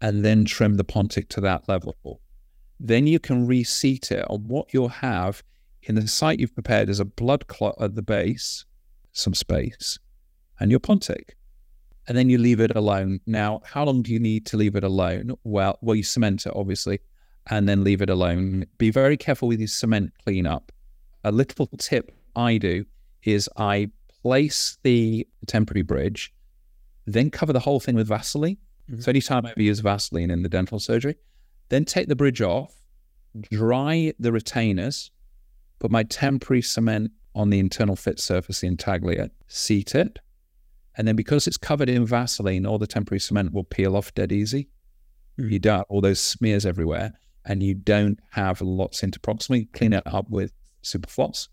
and 0.00 0.24
then 0.24 0.44
trim 0.44 0.76
the 0.76 0.84
pontic 0.84 1.28
to 1.30 1.40
that 1.40 1.68
level. 1.68 2.20
Then 2.78 3.06
you 3.06 3.18
can 3.18 3.46
reseat 3.46 4.10
it 4.10 4.26
on 4.28 4.46
what 4.48 4.74
you'll 4.74 4.88
have 4.88 5.42
in 5.82 5.94
the 5.94 6.08
site 6.08 6.40
you've 6.40 6.54
prepared 6.54 6.88
as 6.88 7.00
a 7.00 7.04
blood 7.04 7.46
clot 7.46 7.76
at 7.80 7.94
the 7.94 8.02
base, 8.02 8.64
some 9.12 9.34
space, 9.34 9.98
and 10.60 10.70
your 10.70 10.80
pontic. 10.80 11.30
And 12.06 12.18
then 12.18 12.28
you 12.28 12.36
leave 12.36 12.60
it 12.60 12.76
alone. 12.76 13.20
Now, 13.26 13.62
how 13.64 13.84
long 13.84 14.02
do 14.02 14.12
you 14.12 14.18
need 14.18 14.44
to 14.46 14.56
leave 14.56 14.76
it 14.76 14.84
alone? 14.84 15.34
Well, 15.44 15.78
well, 15.80 15.96
you 15.96 16.02
cement 16.02 16.46
it 16.46 16.52
obviously, 16.54 17.00
and 17.48 17.68
then 17.68 17.84
leave 17.84 18.02
it 18.02 18.10
alone. 18.10 18.66
Be 18.76 18.90
very 18.90 19.16
careful 19.16 19.48
with 19.48 19.60
your 19.60 19.68
cement 19.68 20.12
cleanup. 20.22 20.72
A 21.22 21.32
little 21.32 21.66
tip 21.78 22.12
I 22.36 22.58
do 22.58 22.84
is 23.22 23.48
I 23.56 23.90
place 24.24 24.78
the 24.82 25.28
temporary 25.46 25.82
bridge, 25.82 26.32
then 27.06 27.30
cover 27.30 27.52
the 27.52 27.60
whole 27.60 27.78
thing 27.78 27.94
with 27.94 28.08
Vaseline. 28.08 28.56
Mm-hmm. 28.90 29.00
So 29.00 29.10
anytime 29.10 29.44
I 29.44 29.50
ever 29.50 29.62
use 29.62 29.80
Vaseline 29.80 30.30
in 30.30 30.42
the 30.42 30.48
dental 30.48 30.78
surgery, 30.78 31.16
then 31.68 31.84
take 31.84 32.08
the 32.08 32.16
bridge 32.16 32.40
off, 32.40 32.74
dry 33.52 34.14
the 34.18 34.32
retainers, 34.32 35.10
put 35.78 35.90
my 35.90 36.04
temporary 36.04 36.62
cement 36.62 37.12
on 37.34 37.50
the 37.50 37.58
internal 37.58 37.96
fit 37.96 38.18
surface, 38.18 38.60
the 38.60 38.66
intaglio, 38.66 39.28
seat 39.46 39.94
it. 39.94 40.18
And 40.96 41.06
then 41.06 41.16
because 41.16 41.46
it's 41.46 41.58
covered 41.58 41.90
in 41.90 42.06
Vaseline, 42.06 42.64
all 42.64 42.78
the 42.78 42.87
temporary 42.87 43.20
cement 43.20 43.52
will 43.52 43.64
peel 43.64 43.94
off 43.94 44.14
dead 44.14 44.32
easy. 44.32 44.70
Mm-hmm. 45.38 45.50
You 45.50 45.58
don't 45.58 45.87
all 45.90 46.00
those 46.00 46.20
smears 46.20 46.64
everywhere 46.64 47.12
and 47.44 47.62
you 47.62 47.74
don't 47.74 48.18
have 48.30 48.62
lots 48.62 49.02
interproximally. 49.02 49.70
Clean 49.72 49.92
it 49.92 50.06
up 50.06 50.30
with 50.30 50.54
Superfloss 50.82 51.48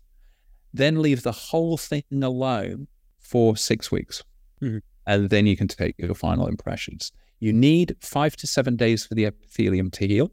then 0.72 1.02
leave 1.02 1.22
the 1.22 1.32
whole 1.32 1.76
thing 1.76 2.04
alone 2.22 2.88
for 3.18 3.56
six 3.56 3.90
weeks. 3.90 4.22
Mm-hmm. 4.60 4.78
And 5.06 5.30
then 5.30 5.46
you 5.46 5.56
can 5.56 5.68
take 5.68 5.94
your 5.98 6.14
final 6.14 6.46
impressions. 6.46 7.12
You 7.40 7.52
need 7.52 7.96
five 8.00 8.36
to 8.36 8.46
seven 8.46 8.76
days 8.76 9.04
for 9.04 9.14
the 9.14 9.26
epithelium 9.26 9.90
to 9.92 10.06
heal. 10.06 10.30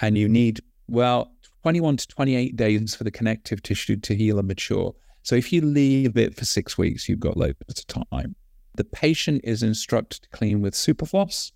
And 0.00 0.18
you 0.18 0.28
need, 0.28 0.60
well, 0.88 1.32
21 1.62 1.96
to 1.98 2.08
28 2.08 2.56
days 2.56 2.94
for 2.94 3.04
the 3.04 3.10
connective 3.10 3.62
tissue 3.62 3.96
to 3.96 4.14
heal 4.14 4.38
and 4.38 4.48
mature. 4.48 4.94
So 5.22 5.36
if 5.36 5.52
you 5.52 5.62
leave 5.62 6.18
it 6.18 6.36
for 6.36 6.44
six 6.44 6.76
weeks, 6.76 7.08
you've 7.08 7.20
got 7.20 7.36
loads 7.36 7.56
of 7.66 8.06
time. 8.10 8.36
The 8.74 8.84
patient 8.84 9.40
is 9.44 9.62
instructed 9.62 10.22
to 10.22 10.28
clean 10.30 10.60
with 10.60 10.74
Superfloss. 10.74 11.52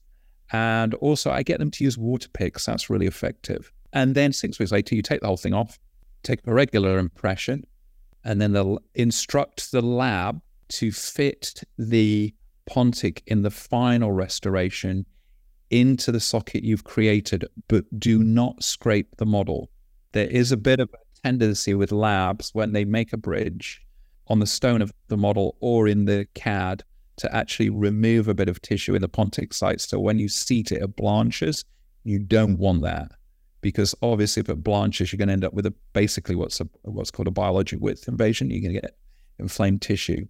And 0.51 0.95
also, 0.95 1.31
I 1.31 1.43
get 1.43 1.59
them 1.59 1.71
to 1.73 1.85
use 1.85 1.99
water 1.99 2.29
picks. 2.33 2.65
That's 2.65 2.89
really 2.89 3.07
effective. 3.07 3.71
And 3.93 4.15
then 4.15 4.33
six 4.33 4.59
weeks 4.59 4.73
later, 4.73 4.95
you 4.95 5.03
take 5.03 5.21
the 5.21 5.27
whole 5.27 5.37
thing 5.37 5.53
off, 5.53 5.79
take 6.23 6.41
a 6.47 6.55
regular 6.55 6.99
impression, 6.99 7.65
and 8.25 8.41
then 8.41 8.53
they'll 8.53 8.79
instruct 8.95 9.71
the 9.73 9.83
lab 9.83 10.41
to 10.69 10.93
fit 10.93 11.63
the 11.79 12.35
pontic 12.69 13.23
in 13.27 13.43
the 13.43 13.51
final 13.51 14.13
restoration 14.13 15.07
into 15.71 16.13
the 16.13 16.21
socket 16.21 16.65
you've 16.65 16.85
created, 16.85 17.45
but 17.69 17.85
do 17.99 18.23
not 18.23 18.63
scrape 18.63 19.17
the 19.17 19.27
model. 19.27 19.71
There 20.13 20.29
is 20.29 20.53
a 20.53 20.57
bit 20.57 20.81
of 20.81 20.91
a 20.93 21.21
tendency 21.23 21.75
with 21.75 21.93
labs 21.93 22.51
when 22.55 22.73
they 22.73 22.85
make 22.85 23.13
a 23.13 23.19
bridge 23.19 23.83
on 24.29 24.39
the 24.39 24.47
stone 24.47 24.83
of 24.83 24.93
the 25.09 25.17
model 25.17 25.57
or 25.61 25.89
in 25.89 26.05
the 26.05 26.27
CAD 26.35 26.83
to 27.17 27.35
actually 27.35 27.71
remove 27.71 28.29
a 28.29 28.35
bit 28.35 28.49
of 28.49 28.61
tissue 28.63 28.95
in 28.95 29.03
the 29.03 29.09
pontic 29.09 29.53
site. 29.53 29.81
So 29.81 29.99
when 29.99 30.19
you 30.19 30.29
seat 30.29 30.73
it, 30.73 30.83
it 30.83 30.97
blanches. 30.97 31.65
You 32.05 32.19
don't 32.19 32.59
want 32.59 32.83
that 32.83 33.13
because 33.61 33.95
obviously 34.03 34.41
if 34.41 34.49
it 34.49 34.63
blanches, 34.63 35.13
you're 35.13 35.19
going 35.19 35.29
to 35.29 35.33
end 35.33 35.45
up 35.45 35.55
with 35.55 35.67
a 35.67 35.75
basically 35.93 36.35
what's 36.35 36.61
a, 36.61 36.69
what's 36.83 37.11
called 37.11 37.29
a 37.29 37.33
biologic 37.33 37.81
width 37.81 38.09
invasion. 38.09 38.51
You're 38.51 38.63
going 38.63 38.75
to 38.75 38.81
get 38.81 38.97
inflamed 39.39 39.83
tissue. 39.83 40.27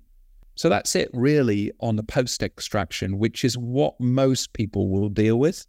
So 0.55 0.69
that's 0.69 0.97
it 0.97 1.11
really 1.13 1.73
on 1.81 1.97
the 1.97 2.03
post 2.03 2.43
extraction, 2.43 3.19
which 3.19 3.45
is 3.45 3.57
what 3.57 3.99
most 4.01 4.53
people 4.53 4.89
will 4.89 5.09
deal 5.09 5.39
with. 5.39 5.67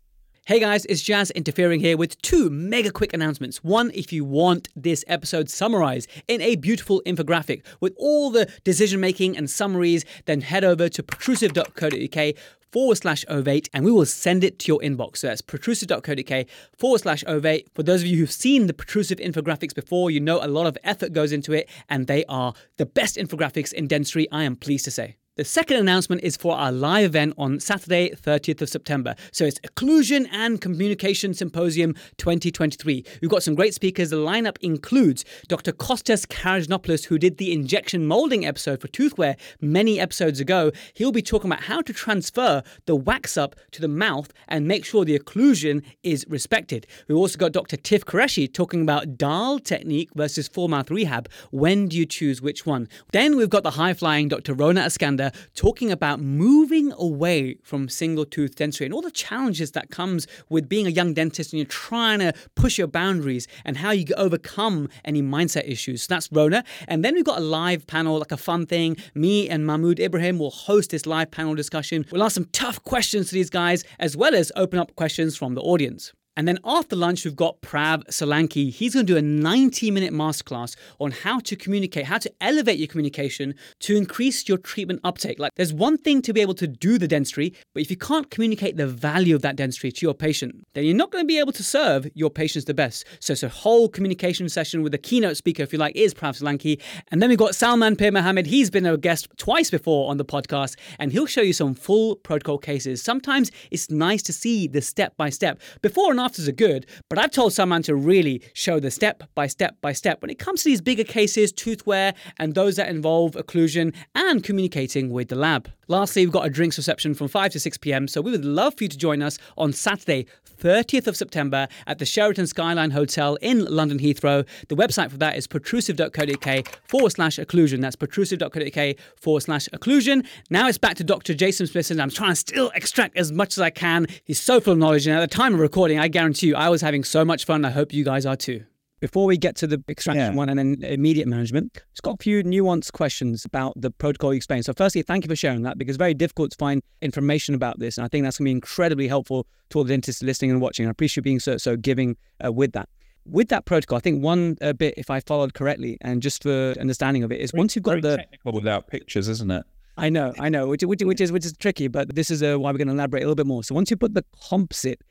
Hey 0.50 0.60
guys, 0.60 0.84
it's 0.86 1.04
Jaz 1.04 1.32
interfering 1.36 1.80
here 1.80 1.96
with 1.96 2.20
two 2.24 2.50
mega 2.50 2.90
quick 2.90 3.14
announcements. 3.14 3.64
One, 3.64 3.92
if 3.94 4.12
you 4.12 4.26
want 4.26 4.68
this 4.76 5.06
episode 5.08 5.48
summarized 5.48 6.10
in 6.28 6.42
a 6.42 6.56
beautiful 6.56 7.04
infographic 7.06 7.64
with 7.82 7.94
all 8.00 8.32
the 8.32 8.52
decision 8.64 9.00
making 9.00 9.38
and 9.38 9.48
summaries, 9.48 10.06
then 10.26 10.42
head 10.42 10.64
over 10.64 10.90
to 10.90 11.04
protrusive.co.uk 11.04 12.36
forward 12.72 12.96
slash 12.96 13.24
ovate 13.30 13.70
and 13.76 13.86
we 13.86 13.92
will 13.92 14.08
send 14.08 14.44
it 14.44 14.58
to 14.58 14.72
your 14.72 14.80
inbox. 14.80 15.18
So 15.18 15.28
that's 15.28 15.44
protrusive.co.uk 15.44 16.48
forward 16.80 17.02
slash 17.02 17.24
ovate. 17.28 17.68
For 17.76 17.84
those 17.84 18.02
of 18.02 18.08
you 18.08 18.18
who've 18.18 18.32
seen 18.32 18.66
the 18.66 18.74
protrusive 18.74 19.20
infographics 19.20 19.76
before, 19.76 20.10
you 20.10 20.20
know 20.20 20.44
a 20.44 20.48
lot 20.48 20.66
of 20.66 20.80
effort 20.84 21.14
goes 21.14 21.32
into 21.32 21.54
it 21.54 21.70
and 21.90 22.08
they 22.08 22.26
are 22.26 22.56
the 22.78 22.88
best 22.88 23.18
infographics 23.18 23.72
in 23.72 23.86
dentistry, 23.86 24.28
I 24.32 24.46
am 24.46 24.56
pleased 24.56 24.86
to 24.86 24.92
say. 24.92 25.19
The 25.40 25.46
second 25.46 25.78
announcement 25.78 26.22
is 26.22 26.36
for 26.36 26.54
our 26.58 26.70
live 26.70 27.06
event 27.06 27.34
on 27.38 27.62
Saturday, 27.62 28.10
30th 28.10 28.62
of 28.62 28.68
September. 28.68 29.16
So 29.32 29.46
it's 29.46 29.58
Occlusion 29.62 30.28
and 30.34 30.60
Communication 30.60 31.34
Symposium 31.34 31.94
2023. 32.18 33.06
We've 33.22 33.32
got 33.32 33.42
some 33.42 33.56
great 33.56 33.74
speakers. 33.74 34.10
The 34.10 34.18
lineup 34.18 34.58
includes 34.60 35.24
Dr. 35.48 35.72
Kostas 35.72 36.28
Karagianopoulos, 36.28 37.06
who 37.06 37.18
did 37.18 37.38
the 37.38 37.54
injection 37.54 38.06
molding 38.06 38.46
episode 38.46 38.82
for 38.82 38.90
tooth 38.90 39.18
wear 39.18 39.38
many 39.62 39.98
episodes 39.98 40.42
ago. 40.42 40.74
He'll 40.94 41.14
be 41.14 41.22
talking 41.22 41.50
about 41.50 41.64
how 41.64 41.84
to 41.84 41.94
transfer 41.94 42.62
the 42.86 42.98
wax 42.98 43.38
up 43.38 43.56
to 43.72 43.80
the 43.80 43.88
mouth 43.88 44.34
and 44.50 44.68
make 44.68 44.84
sure 44.84 45.06
the 45.06 45.18
occlusion 45.18 45.86
is 46.04 46.26
respected. 46.28 46.86
We've 47.08 47.18
also 47.18 47.38
got 47.38 47.54
Dr. 47.54 47.78
Tiff 47.78 48.04
Qureshi 48.04 48.54
talking 48.54 48.82
about 48.82 49.18
Dahl 49.18 49.60
technique 49.60 50.10
versus 50.16 50.50
full 50.50 50.68
mouth 50.68 50.92
rehab. 50.92 51.30
When 51.52 51.88
do 51.88 51.96
you 51.96 52.06
choose 52.06 52.42
which 52.42 52.66
one? 52.66 52.90
Then 53.14 53.38
we've 53.38 53.50
got 53.50 53.64
the 53.64 53.72
high 53.72 53.94
flying 53.94 54.28
Dr. 54.28 54.54
Rhona 54.54 54.84
Eskander 55.30 55.50
talking 55.56 55.92
about 55.92 56.20
moving 56.20 56.92
away 56.94 57.56
from 57.64 57.90
single 57.90 58.26
tooth 58.26 58.56
dentistry 58.56 58.86
and 58.86 58.94
all 58.94 59.02
the 59.02 59.12
challenges 59.12 59.72
that 59.72 59.90
comes 59.90 60.28
with 60.50 60.70
being 60.70 60.88
a 60.88 60.90
young 60.90 61.14
dentist 61.14 61.54
and 61.54 61.60
you're 61.60 61.66
trying 61.66 62.20
to 62.20 62.34
push 62.56 62.78
your 62.78 62.88
boundaries 62.88 63.48
and 63.66 63.78
how 63.78 63.92
you 63.92 64.06
overcome 64.18 64.90
any 65.06 65.22
mindset 65.22 65.68
issues. 65.68 66.04
So 66.04 66.08
that's 66.14 66.28
Rhona. 66.30 66.64
And 66.88 67.04
then 67.04 67.16
we've 67.16 67.26
got 67.26 67.40
a 67.40 67.44
live 67.44 67.88
panel, 67.88 68.20
like 68.20 68.32
a 68.32 68.38
fun 68.38 68.66
thing. 68.66 68.98
Me 69.14 69.50
and 69.50 69.66
Mahmoud 69.66 70.00
Ibrahim 70.00 70.40
will 70.40 70.52
host 70.52 70.92
this 70.92 71.06
live 71.06 71.32
panel 71.32 71.56
discussion. 71.56 72.06
We'll 72.12 72.24
ask 72.24 72.36
some 72.36 72.48
tough 72.52 72.84
questions 72.84 73.30
to 73.30 73.36
these 73.36 73.50
guys 73.50 73.84
as 74.00 74.16
well 74.16 74.36
as 74.36 74.52
open 74.56 74.80
up 74.80 74.96
questions 74.96 75.36
from 75.38 75.56
the 75.56 75.62
audience. 75.62 76.14
And 76.40 76.48
then 76.48 76.58
after 76.64 76.96
lunch, 76.96 77.26
we've 77.26 77.36
got 77.36 77.60
Prav 77.60 78.06
Solanki. 78.06 78.72
He's 78.72 78.94
going 78.94 79.06
to 79.06 79.14
do 79.14 79.18
a 79.18 79.22
90 79.22 79.92
minute 79.92 80.14
masterclass 80.14 80.78
on 80.98 81.12
how 81.12 81.42
to 81.42 81.54
communicate, 81.58 82.06
how 82.06 82.18
to 82.18 82.32
elevate 82.40 82.80
your 82.80 82.88
communication 82.88 83.56
to 83.82 83.98
increase 83.98 84.48
your 84.48 84.58
treatment 84.58 85.02
uptake. 85.04 85.38
Like, 85.38 85.52
there's 85.58 85.74
one 85.74 85.98
thing 85.98 86.22
to 86.22 86.32
be 86.32 86.40
able 86.40 86.54
to 86.54 86.66
do 86.66 86.98
the 86.98 87.10
dentistry, 87.10 87.54
but 87.74 87.82
if 87.82 87.92
you 87.92 87.98
can't 87.98 88.32
communicate 88.32 88.78
the 88.78 88.88
value 88.88 89.36
of 89.36 89.42
that 89.42 89.58
dentistry 89.58 89.92
to 89.92 90.06
your 90.06 90.14
patient, 90.14 90.66
then 90.76 90.86
you're 90.86 90.96
not 90.96 91.12
going 91.12 91.26
to 91.26 91.28
be 91.28 91.40
able 91.40 91.52
to 91.52 91.62
serve 91.62 92.08
your 92.14 92.30
patients 92.30 92.64
the 92.64 92.74
best. 92.74 93.04
So 93.20 93.34
it's 93.34 93.44
a 93.44 93.50
whole 93.50 93.90
communication 93.90 94.48
session 94.48 94.82
with 94.82 94.94
a 94.94 94.98
keynote 94.98 95.36
speaker, 95.36 95.64
if 95.64 95.74
you 95.74 95.80
like, 95.80 95.98
is 95.98 96.14
Prav 96.14 96.42
Solanki. 96.42 96.80
And 97.10 97.22
then 97.22 97.28
we've 97.28 97.38
got 97.38 97.54
Salman 97.54 97.98
Pir 97.98 98.14
Mohammed. 98.14 98.48
He's 98.48 98.70
been 98.70 98.86
a 98.86 98.96
guest 98.96 99.28
twice 99.36 99.70
before 99.70 100.10
on 100.10 100.16
the 100.16 100.24
podcast, 100.24 100.78
and 101.00 101.12
he'll 101.12 101.26
show 101.26 101.42
you 101.42 101.52
some 101.52 101.74
full 101.74 102.16
protocol 102.16 102.58
cases. 102.58 103.04
Sometimes 103.04 103.52
it's 103.72 103.92
nice 103.92 104.24
to 104.24 104.32
see 104.32 104.70
the 104.70 104.82
step 104.82 105.18
by 105.18 105.30
step. 105.30 105.60
Before 105.82 106.12
and 106.12 106.20
after 106.22 106.29
are 106.38 106.52
good, 106.52 106.86
but 107.10 107.18
I've 107.18 107.32
told 107.32 107.54
someone 107.54 107.82
to 107.84 107.96
really 107.96 108.44
show 108.54 108.80
the 108.80 108.92
step 108.92 109.24
by 109.34 109.48
step 109.48 109.78
by 109.82 109.94
step 109.94 110.22
when 110.22 110.30
it 110.30 110.38
comes 110.38 110.64
to 110.64 110.70
these 110.70 110.82
bigger 110.82 111.04
cases, 111.04 111.52
tooth 111.52 111.88
wear, 111.88 112.14
and 112.38 112.54
those 112.54 112.76
that 112.76 112.90
involve 112.90 113.32
occlusion 113.32 113.96
and 114.14 114.44
communicating 114.44 115.10
with 115.10 115.30
the 115.30 115.36
lab. 115.36 115.70
Lastly, 115.88 116.24
we've 116.24 116.32
got 116.32 116.46
a 116.46 116.52
drinks 116.52 116.78
reception 116.78 117.16
from 117.16 117.30
5 117.30 117.54
to 117.54 117.60
6 117.60 117.78
pm, 117.80 118.08
so 118.08 118.22
we 118.22 118.30
would 118.30 118.46
love 118.46 118.76
for 118.78 118.84
you 118.84 118.90
to 118.90 118.98
join 118.98 119.24
us 119.24 119.40
on 119.58 119.74
Saturday, 119.74 120.28
30th 120.60 121.08
of 121.08 121.16
September 121.16 121.68
at 121.88 122.00
the 122.00 122.06
Sheraton 122.06 122.46
Skyline 122.46 122.92
Hotel 122.92 123.38
in 123.42 123.66
London 123.66 123.98
Heathrow. 123.98 124.46
The 124.68 124.76
website 124.76 125.10
for 125.10 125.18
that 125.18 125.38
is 125.38 125.48
protrusive.co.uk 125.48 126.80
forward 126.88 127.10
slash 127.12 127.40
occlusion. 127.40 127.82
That's 127.82 127.96
protrusive.co.uk 127.96 128.98
forward 129.16 129.40
slash 129.40 129.68
occlusion. 129.74 130.28
Now 130.50 130.68
it's 130.68 130.78
back 130.78 130.96
to 130.98 131.04
Dr. 131.04 131.34
Jason 131.34 131.66
Smithson, 131.66 131.96
and 131.96 132.02
I'm 132.04 132.10
trying 132.10 132.32
to 132.32 132.36
still 132.36 132.72
extract 132.76 133.18
as 133.18 133.32
much 133.32 133.58
as 133.58 133.62
I 133.62 133.70
can. 133.70 134.06
He's 134.26 134.40
so 134.40 134.60
full 134.60 134.74
of 134.74 134.80
knowledge, 134.80 135.08
and 135.08 135.18
at 135.18 135.22
the 135.22 135.36
time 135.36 135.54
of 135.56 135.60
recording, 135.60 135.98
I 135.98 136.08
guarantee 136.10 136.48
you, 136.48 136.56
I 136.56 136.70
was 136.70 136.82
having 136.82 137.04
so 137.04 137.24
much 137.24 137.46
fun. 137.46 137.66
I 137.66 137.72
hope 137.72 137.94
you 137.94 138.04
guys 138.04 138.26
are 138.26 138.36
too. 138.36 138.64
Before 139.00 139.26
we 139.26 139.38
get 139.38 139.56
to 139.58 139.68
the 139.68 139.82
extraction 139.88 140.34
yeah. 140.34 140.38
one 140.38 140.50
and 140.50 140.60
then 140.60 140.84
immediate 140.84 141.28
management, 141.28 141.82
it's 141.92 142.02
got 142.02 142.16
a 142.16 142.24
few 142.24 142.44
nuanced 142.44 142.92
questions 142.92 143.46
about 143.46 143.80
the 143.80 143.92
protocol 143.92 144.34
you 144.34 144.38
explained. 144.38 144.66
So, 144.66 144.74
firstly, 144.74 145.04
thank 145.04 145.24
you 145.24 145.30
for 145.30 145.38
sharing 145.38 145.62
that 145.64 145.78
because 145.78 145.96
it's 145.96 146.00
very 146.00 146.14
difficult 146.14 146.52
to 146.52 146.58
find 146.58 146.84
information 147.02 147.56
about 147.56 147.80
this. 147.80 147.98
And 147.98 148.04
I 148.04 148.10
think 148.10 148.26
that's 148.26 148.38
going 148.38 148.46
to 148.46 148.50
be 148.50 148.52
incredibly 148.52 149.08
helpful 149.08 149.48
to 149.70 149.78
all 149.78 149.84
the 149.86 149.94
dentists 149.94 150.22
listening 150.22 150.52
and 150.52 150.60
watching. 150.60 150.86
I 150.86 150.90
appreciate 150.90 151.18
you 151.18 151.22
being 151.22 151.40
so, 151.40 151.56
so 151.56 151.78
giving 151.78 152.18
uh, 152.44 152.52
with 152.52 152.74
that. 152.74 152.90
With 153.26 153.48
that 153.50 153.66
protocol, 153.66 153.98
I 153.98 154.02
think 154.02 154.22
one 154.22 154.58
uh, 154.62 154.74
bit, 154.74 154.96
if 154.98 155.10
I 155.10 155.22
followed 155.22 155.54
correctly, 155.54 155.98
and 156.02 156.22
just 156.22 156.44
for 156.44 156.74
understanding 156.80 157.24
of 157.24 157.32
it, 157.32 157.40
is 157.40 157.54
once 157.54 157.76
you've 157.76 157.84
got 157.84 158.02
the 158.02 158.18
technical 158.18 158.52
without 158.52 158.88
pictures, 158.88 159.30
isn't 159.30 159.52
it? 159.52 159.64
I 160.00 160.10
know, 160.10 160.34
I 160.40 160.50
know, 160.50 160.68
which, 160.68 160.82
which, 160.84 161.04
which 161.04 161.22
is 161.22 161.32
which 161.32 161.46
is 161.46 161.54
tricky, 161.58 161.88
but 161.90 162.16
this 162.16 162.32
is 162.32 162.42
uh, 162.42 162.58
why 162.58 162.72
we're 162.72 162.78
going 162.78 162.88
to 162.88 162.94
elaborate 162.94 163.22
a 163.22 163.26
little 163.26 163.36
bit 163.36 163.46
more. 163.46 163.64
So 163.64 163.76
once 163.76 163.92
you 163.92 163.98
put 163.98 164.14
the 164.14 164.24
composite 164.50 165.02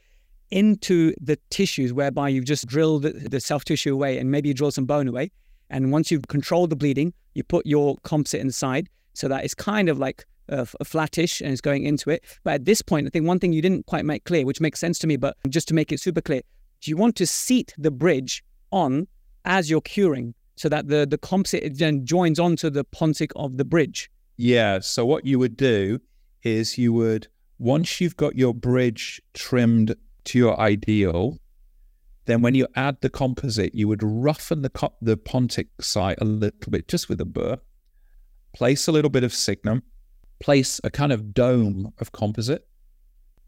into 0.51 1.15
the 1.21 1.39
tissues 1.51 1.93
whereby 1.93 2.29
you've 2.29 2.45
just 2.45 2.67
drilled 2.67 3.03
the, 3.03 3.41
self 3.41 3.65
tissue 3.65 3.93
away 3.93 4.19
and 4.19 4.31
maybe 4.31 4.49
you 4.49 4.55
drill 4.55 4.71
some 4.71 4.87
bone 4.87 5.09
away. 5.09 5.31
And 5.71 5.93
once 5.93 6.11
you've 6.11 6.29
controlled 6.29 6.71
the 6.71 6.77
bleeding, 6.77 7.13
you 7.35 7.45
put 7.45 7.67
your 7.67 7.97
composite 8.03 8.41
inside 8.41 8.89
so 9.13 9.29
that 9.29 9.45
it's 9.45 9.55
kind 9.55 9.89
of 9.89 9.99
like 9.99 10.25
uh, 10.49 10.65
flattish 10.85 11.41
and 11.41 11.53
it's 11.53 11.61
going 11.61 11.85
into 11.85 12.11
it. 12.11 12.25
But 12.45 12.55
at 12.55 12.65
this 12.65 12.83
point, 12.83 13.07
I 13.07 13.11
think 13.11 13.27
one 13.27 13.39
thing 13.39 13.53
you 13.53 13.63
didn't 13.63 13.87
quite 13.87 14.05
make 14.05 14.25
clear, 14.25 14.47
which 14.47 14.61
makes 14.61 14.81
sense 14.81 14.99
to 15.01 15.07
me, 15.07 15.17
but 15.17 15.37
just 15.49 15.69
to 15.69 15.75
make 15.75 15.93
it 15.93 16.01
super 16.01 16.21
clear, 16.21 16.43
do 16.81 16.91
you 16.91 16.97
want 16.97 17.17
to 17.17 17.27
seat 17.27 17.75
the 17.77 17.91
bridge 17.91 18.43
on 18.71 19.07
as 19.45 19.69
you're 19.69 19.81
curing 19.81 20.35
so 20.57 20.69
that 20.69 20.89
the, 20.89 21.07
the 21.07 21.19
composite 21.19 21.79
then 21.79 22.05
joins 22.05 22.39
onto 22.39 22.71
the 22.71 22.85
pontic 22.85 23.31
of 23.37 23.57
the 23.57 23.65
bridge? 23.65 24.11
Yeah. 24.37 24.79
So 24.81 25.05
what 25.05 25.27
you 25.27 25.39
would 25.39 25.57
do 25.57 26.01
is 26.43 26.79
you 26.79 26.93
would, 26.93 27.29
once 27.59 28.01
you've 28.01 28.17
got 28.17 28.37
your 28.37 28.55
bridge 28.55 29.21
trimmed 29.35 29.95
to 30.29 30.39
your 30.39 30.59
ideal, 30.61 31.39
then 32.27 32.43
when 32.43 32.55
you 32.55 32.67
add 32.77 32.99
the 33.01 33.09
composite, 33.09 33.75
you 33.75 33.89
would 33.89 34.03
roughen 34.03 34.61
the, 34.63 34.69
co- 34.69 34.95
the 35.01 35.17
pontic 35.17 35.69
site 35.81 36.19
a 36.21 36.25
little 36.25 36.71
bit 36.71 36.87
just 36.87 37.09
with 37.09 37.21
a 37.21 37.25
burr, 37.25 37.57
place 38.55 38.87
a 38.87 38.93
little 38.93 39.11
bit 39.11 39.25
of 39.25 39.33
signum, 39.33 39.83
place 40.39 40.81
a 40.85 40.91
kind 40.91 41.13
of 41.13 41.33
dome 41.33 41.93
of 41.99 42.13
composite. 42.13 42.69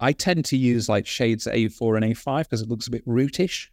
I 0.01 0.13
tend 0.13 0.47
to 0.47 0.57
use 0.57 0.89
like 0.89 1.07
shades 1.07 1.47
A4 1.47 1.97
and 1.97 2.15
A5 2.15 2.45
because 2.45 2.63
it 2.63 2.69
looks 2.71 2.87
a 2.87 2.91
bit 2.91 3.07
rootish, 3.07 3.69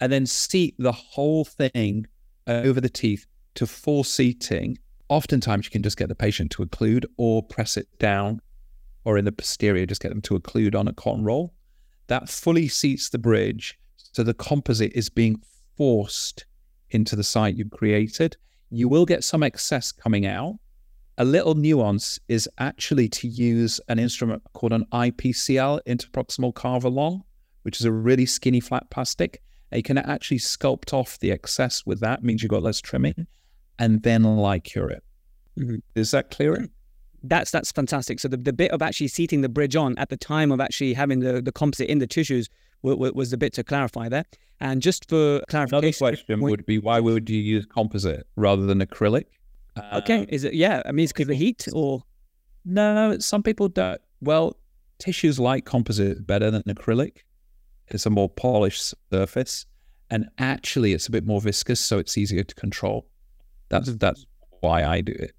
and 0.00 0.12
then 0.12 0.26
seat 0.26 0.74
the 0.78 0.92
whole 0.92 1.44
thing 1.44 2.06
over 2.48 2.80
the 2.80 2.88
teeth 2.88 3.26
to 3.54 3.66
full 3.66 4.02
seating. 4.02 4.78
Oftentimes, 5.08 5.66
you 5.66 5.70
can 5.70 5.84
just 5.84 5.96
get 5.96 6.08
the 6.08 6.14
patient 6.16 6.50
to 6.52 6.64
occlude 6.64 7.04
or 7.16 7.44
press 7.44 7.76
it 7.76 7.86
down, 8.00 8.40
or 9.04 9.16
in 9.16 9.24
the 9.24 9.32
posterior, 9.32 9.86
just 9.86 10.02
get 10.02 10.08
them 10.08 10.22
to 10.22 10.38
occlude 10.38 10.74
on 10.74 10.88
a 10.88 10.92
cotton 10.92 11.22
roll 11.22 11.54
that 12.10 12.28
fully 12.28 12.68
seats 12.68 13.08
the 13.08 13.18
bridge. 13.18 13.78
So 13.96 14.22
the 14.22 14.34
composite 14.34 14.92
is 14.94 15.08
being 15.08 15.40
forced 15.76 16.44
into 16.90 17.14
the 17.16 17.24
site 17.24 17.54
you've 17.54 17.70
created. 17.70 18.36
You 18.70 18.88
will 18.88 19.06
get 19.06 19.24
some 19.24 19.44
excess 19.44 19.92
coming 19.92 20.26
out. 20.26 20.58
A 21.18 21.24
little 21.24 21.54
nuance 21.54 22.18
is 22.28 22.48
actually 22.58 23.08
to 23.10 23.28
use 23.28 23.80
an 23.88 24.00
instrument 24.00 24.42
called 24.54 24.72
an 24.72 24.86
IPCL, 24.92 25.80
interproximal 25.86 26.52
carve-along, 26.52 27.22
which 27.62 27.78
is 27.78 27.86
a 27.86 27.92
really 27.92 28.26
skinny 28.26 28.60
flat 28.60 28.90
plastic. 28.90 29.40
And 29.70 29.78
you 29.78 29.82
can 29.84 29.98
actually 29.98 30.38
sculpt 30.38 30.92
off 30.92 31.18
the 31.20 31.30
excess 31.30 31.86
with 31.86 32.00
that, 32.00 32.24
means 32.24 32.42
you've 32.42 32.50
got 32.50 32.64
less 32.64 32.80
trimming, 32.80 33.28
and 33.78 34.02
then 34.02 34.24
light 34.24 34.64
cure 34.64 34.90
it. 34.90 35.04
Mm-hmm. 35.58 35.76
Is 35.94 36.10
that 36.10 36.30
clearer? 36.30 36.66
That's 37.22 37.50
that's 37.50 37.72
fantastic. 37.72 38.20
So 38.20 38.28
the, 38.28 38.36
the 38.36 38.52
bit 38.52 38.70
of 38.70 38.82
actually 38.82 39.08
seating 39.08 39.40
the 39.42 39.48
bridge 39.48 39.76
on 39.76 39.96
at 39.98 40.08
the 40.08 40.16
time 40.16 40.52
of 40.52 40.60
actually 40.60 40.94
having 40.94 41.20
the, 41.20 41.42
the 41.42 41.52
composite 41.52 41.88
in 41.88 41.98
the 41.98 42.06
tissues 42.06 42.48
w- 42.82 42.96
w- 42.96 43.12
was 43.14 43.30
the 43.30 43.36
bit 43.36 43.52
to 43.54 43.64
clarify 43.64 44.08
there. 44.08 44.24
And 44.60 44.82
just 44.82 45.08
for 45.08 45.42
clarification, 45.48 46.06
another 46.06 46.16
question 46.16 46.40
would 46.40 46.66
be 46.66 46.78
why 46.78 47.00
would 47.00 47.28
you 47.30 47.40
use 47.40 47.66
composite 47.66 48.26
rather 48.36 48.66
than 48.66 48.80
acrylic? 48.80 49.24
Okay, 49.94 50.22
uh, 50.22 50.26
is 50.28 50.44
it 50.44 50.54
yeah? 50.54 50.82
I 50.84 50.92
mean, 50.92 51.04
it's 51.04 51.12
because 51.12 51.24
of 51.24 51.28
the 51.28 51.34
heat 51.34 51.68
or 51.72 52.02
no? 52.64 53.18
Some 53.18 53.42
people 53.42 53.68
don't. 53.68 54.00
Well, 54.20 54.56
tissues 54.98 55.38
like 55.38 55.64
composite 55.64 56.26
better 56.26 56.50
than 56.50 56.62
acrylic. 56.62 57.18
It's 57.88 58.06
a 58.06 58.10
more 58.10 58.28
polished 58.28 58.94
surface, 59.10 59.66
and 60.10 60.28
actually, 60.38 60.92
it's 60.92 61.06
a 61.06 61.10
bit 61.10 61.26
more 61.26 61.40
viscous, 61.40 61.80
so 61.80 61.98
it's 61.98 62.16
easier 62.18 62.44
to 62.44 62.54
control. 62.54 63.06
That's 63.68 63.94
that's 63.94 64.26
why 64.60 64.84
I 64.84 65.00
do 65.00 65.12
it 65.12 65.34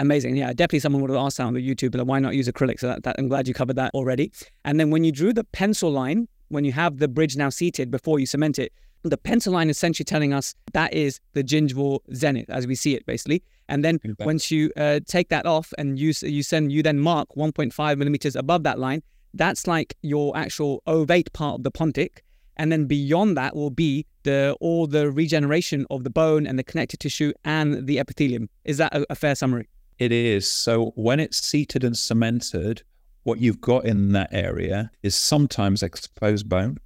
amazing. 0.00 0.36
Yeah, 0.36 0.48
definitely 0.48 0.80
someone 0.80 1.02
would 1.02 1.10
have 1.10 1.18
asked 1.18 1.36
that 1.38 1.44
on 1.44 1.54
the 1.54 1.66
YouTube, 1.66 1.92
but 1.92 2.06
why 2.06 2.18
not 2.18 2.34
use 2.34 2.48
acrylic? 2.48 2.80
So 2.80 2.88
that, 2.88 3.02
that, 3.04 3.16
I'm 3.18 3.28
glad 3.28 3.46
you 3.46 3.54
covered 3.54 3.76
that 3.76 3.92
already. 3.94 4.32
And 4.64 4.80
then 4.80 4.90
when 4.90 5.04
you 5.04 5.12
drew 5.12 5.32
the 5.32 5.44
pencil 5.44 5.90
line, 5.90 6.28
when 6.48 6.64
you 6.64 6.72
have 6.72 6.98
the 6.98 7.08
bridge 7.08 7.36
now 7.36 7.48
seated 7.48 7.90
before 7.90 8.18
you 8.18 8.26
cement 8.26 8.58
it, 8.58 8.72
the 9.02 9.16
pencil 9.16 9.52
line 9.52 9.70
is 9.70 9.76
essentially 9.76 10.04
telling 10.04 10.32
us 10.32 10.54
that 10.72 10.92
is 10.92 11.20
the 11.32 11.42
gingival 11.42 12.00
zenith 12.14 12.50
as 12.50 12.66
we 12.66 12.74
see 12.74 12.94
it 12.94 13.06
basically. 13.06 13.42
And 13.68 13.84
then 13.84 13.96
exactly. 13.96 14.26
once 14.26 14.50
you 14.50 14.70
uh, 14.76 15.00
take 15.06 15.28
that 15.30 15.46
off 15.46 15.72
and 15.78 15.98
you 15.98 16.12
you 16.22 16.42
send 16.42 16.72
you 16.72 16.82
then 16.82 16.98
mark 16.98 17.28
1.5 17.36 17.96
millimeters 17.96 18.36
above 18.36 18.62
that 18.64 18.78
line, 18.78 19.02
that's 19.32 19.66
like 19.66 19.96
your 20.02 20.36
actual 20.36 20.82
ovate 20.86 21.32
part 21.32 21.54
of 21.54 21.62
the 21.62 21.70
pontic. 21.70 22.18
And 22.56 22.70
then 22.70 22.84
beyond 22.84 23.38
that 23.38 23.56
will 23.56 23.70
be 23.70 24.04
the 24.24 24.54
all 24.60 24.86
the 24.86 25.10
regeneration 25.10 25.86
of 25.88 26.04
the 26.04 26.10
bone 26.10 26.46
and 26.46 26.58
the 26.58 26.64
connective 26.64 26.98
tissue 26.98 27.32
and 27.44 27.86
the 27.86 27.98
epithelium. 27.98 28.50
Is 28.64 28.76
that 28.78 28.94
a, 28.94 29.06
a 29.08 29.14
fair 29.14 29.34
summary? 29.34 29.68
It 30.00 30.12
is. 30.12 30.50
So 30.50 30.92
when 30.96 31.20
it's 31.20 31.40
seated 31.40 31.84
and 31.84 31.96
cemented, 31.96 32.82
what 33.24 33.38
you've 33.38 33.60
got 33.60 33.84
in 33.84 34.12
that 34.12 34.30
area 34.32 34.90
is 35.02 35.14
sometimes 35.14 35.82
exposed 35.82 36.48
bone 36.48 36.78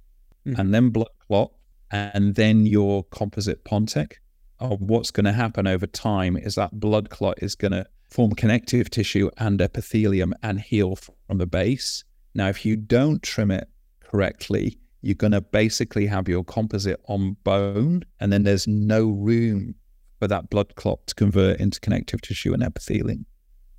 mm-hmm. 0.45 0.59
and 0.59 0.73
then 0.73 0.89
blood 0.89 1.07
clot 1.25 1.51
and 1.91 2.35
then 2.35 2.65
your 2.65 3.05
composite 3.05 3.63
pontic. 3.63 4.15
Oh, 4.59 4.75
what's 4.75 5.11
going 5.11 5.25
to 5.25 5.31
happen 5.31 5.65
over 5.65 5.87
time 5.87 6.35
is 6.35 6.55
that 6.55 6.77
blood 6.77 7.09
clot 7.09 7.41
is 7.41 7.55
going 7.55 7.71
to 7.71 7.85
form 8.09 8.33
connective 8.35 8.89
tissue 8.89 9.29
and 9.37 9.61
epithelium 9.61 10.33
and 10.43 10.59
heal 10.59 10.97
from 10.97 11.37
the 11.37 11.47
base. 11.47 12.03
Now, 12.33 12.49
if 12.49 12.65
you 12.65 12.75
don't 12.75 13.23
trim 13.23 13.49
it 13.49 13.69
correctly, 14.01 14.77
you're 15.01 15.15
going 15.15 15.31
to 15.31 15.41
basically 15.41 16.05
have 16.07 16.27
your 16.27 16.43
composite 16.43 16.99
on 17.07 17.37
bone, 17.45 18.03
and 18.19 18.33
then 18.33 18.43
there's 18.43 18.67
no 18.67 19.07
room 19.07 19.75
for 20.19 20.27
that 20.27 20.49
blood 20.49 20.75
clot 20.75 21.05
to 21.07 21.15
convert 21.15 21.59
into 21.59 21.79
connective 21.79 22.21
tissue 22.21 22.53
and 22.53 22.63
epithelium. 22.63 23.25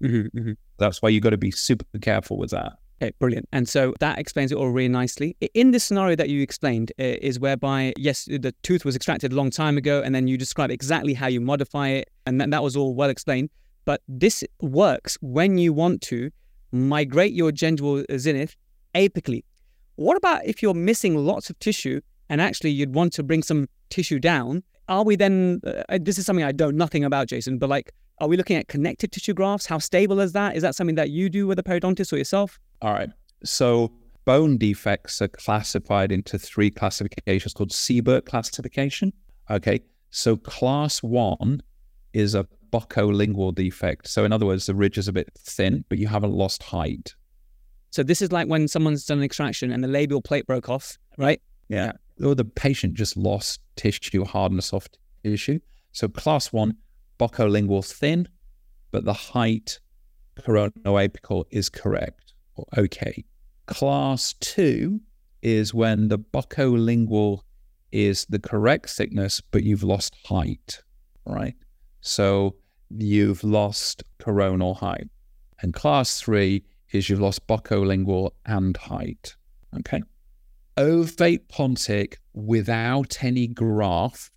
Mm-hmm, 0.02 0.38
mm-hmm. 0.38 0.52
That's 0.78 1.00
why 1.00 1.08
you've 1.08 1.22
got 1.22 1.30
to 1.30 1.38
be 1.38 1.50
super 1.50 1.84
careful 2.00 2.36
with 2.36 2.50
that. 2.50 2.72
Okay, 3.02 3.12
brilliant. 3.18 3.46
And 3.52 3.68
so 3.68 3.94
that 4.00 4.18
explains 4.18 4.52
it 4.52 4.56
all 4.56 4.70
really 4.70 4.88
nicely. 4.88 5.36
In 5.52 5.70
this 5.70 5.84
scenario 5.84 6.16
that 6.16 6.30
you 6.30 6.42
explained, 6.42 6.92
uh, 6.98 7.04
is 7.04 7.38
whereby, 7.38 7.92
yes, 7.98 8.24
the 8.24 8.54
tooth 8.62 8.84
was 8.84 8.96
extracted 8.96 9.32
a 9.32 9.34
long 9.36 9.50
time 9.50 9.76
ago, 9.76 10.00
and 10.02 10.14
then 10.14 10.26
you 10.28 10.38
describe 10.38 10.70
exactly 10.70 11.12
how 11.12 11.26
you 11.26 11.40
modify 11.40 11.88
it, 11.88 12.10
and 12.24 12.40
that, 12.40 12.50
that 12.50 12.62
was 12.62 12.74
all 12.74 12.94
well 12.94 13.10
explained. 13.10 13.50
But 13.84 14.00
this 14.08 14.42
works 14.60 15.18
when 15.20 15.58
you 15.58 15.72
want 15.72 16.00
to 16.02 16.30
migrate 16.72 17.32
your 17.32 17.52
gingival 17.52 18.04
zenith 18.18 18.56
apically. 18.94 19.44
What 19.96 20.16
about 20.16 20.44
if 20.44 20.62
you're 20.62 20.74
missing 20.74 21.16
lots 21.16 21.50
of 21.50 21.58
tissue 21.58 22.00
and 22.28 22.40
actually 22.40 22.70
you'd 22.70 22.94
want 22.94 23.12
to 23.14 23.22
bring 23.22 23.42
some 23.42 23.68
tissue 23.90 24.18
down? 24.18 24.62
Are 24.88 25.04
we 25.04 25.16
then, 25.16 25.60
uh, 25.66 25.98
this 26.00 26.18
is 26.18 26.26
something 26.26 26.44
I 26.44 26.52
don't 26.52 26.76
know 26.76 26.84
nothing 26.84 27.04
about, 27.04 27.28
Jason, 27.28 27.58
but 27.58 27.68
like, 27.68 27.92
are 28.20 28.28
we 28.28 28.36
looking 28.36 28.56
at 28.56 28.68
connective 28.68 29.10
tissue 29.10 29.34
grafts? 29.34 29.66
How 29.66 29.78
stable 29.78 30.20
is 30.20 30.32
that? 30.32 30.56
Is 30.56 30.62
that 30.62 30.74
something 30.74 30.94
that 30.96 31.10
you 31.10 31.28
do 31.28 31.46
with 31.46 31.58
a 31.58 31.62
periodontist 31.62 32.12
or 32.12 32.16
yourself? 32.16 32.58
All 32.82 32.92
right. 32.92 33.10
So 33.44 33.92
bone 34.24 34.56
defects 34.56 35.20
are 35.20 35.28
classified 35.28 36.12
into 36.12 36.38
three 36.38 36.70
classifications 36.70 37.52
called 37.52 37.70
Seibert 37.70 38.24
classification. 38.24 39.12
Okay. 39.50 39.80
So 40.10 40.36
class 40.36 41.02
one 41.02 41.62
is 42.12 42.34
a 42.34 42.46
buccolingual 42.72 43.54
defect. 43.54 44.08
So 44.08 44.24
in 44.24 44.32
other 44.32 44.46
words, 44.46 44.66
the 44.66 44.74
ridge 44.74 44.98
is 44.98 45.08
a 45.08 45.12
bit 45.12 45.30
thin, 45.36 45.84
but 45.88 45.98
you 45.98 46.08
haven't 46.08 46.32
lost 46.32 46.62
height. 46.62 47.14
So 47.90 48.02
this 48.02 48.22
is 48.22 48.32
like 48.32 48.48
when 48.48 48.68
someone's 48.68 49.04
done 49.04 49.18
an 49.18 49.24
extraction 49.24 49.72
and 49.72 49.82
the 49.82 49.88
labial 49.88 50.22
plate 50.22 50.46
broke 50.46 50.68
off, 50.68 50.98
right? 51.18 51.40
Yeah. 51.68 51.92
Or 52.22 52.34
the 52.34 52.44
patient 52.44 52.94
just 52.94 53.16
lost 53.16 53.60
tissue, 53.76 54.24
hardness 54.24 54.66
soft 54.66 54.98
tissue. 55.22 55.60
So 55.92 56.08
class 56.08 56.52
one, 56.52 56.76
buccolingual 57.18 57.84
thin, 57.84 58.28
but 58.90 59.04
the 59.04 59.12
height 59.12 59.80
coronoapical 60.38 61.44
is 61.50 61.68
correct 61.68 62.34
or 62.54 62.66
okay. 62.76 63.24
Class 63.66 64.34
two 64.40 65.00
is 65.42 65.74
when 65.74 66.08
the 66.08 66.18
buccolingual 66.18 67.40
is 67.92 68.26
the 68.28 68.38
correct 68.38 68.88
thickness, 68.90 69.40
but 69.40 69.62
you've 69.62 69.82
lost 69.82 70.14
height, 70.26 70.82
right? 71.24 71.54
So 72.00 72.56
you've 72.90 73.42
lost 73.44 74.02
coronal 74.18 74.74
height. 74.74 75.08
And 75.60 75.72
class 75.72 76.20
three 76.20 76.64
is 76.92 77.08
you've 77.08 77.20
lost 77.20 77.46
buccolingual 77.46 78.30
and 78.44 78.76
height. 78.76 79.36
Okay. 79.78 80.02
Ovate 80.78 81.48
pontic 81.48 82.16
without 82.34 83.24
any 83.24 83.46
graft 83.46 84.30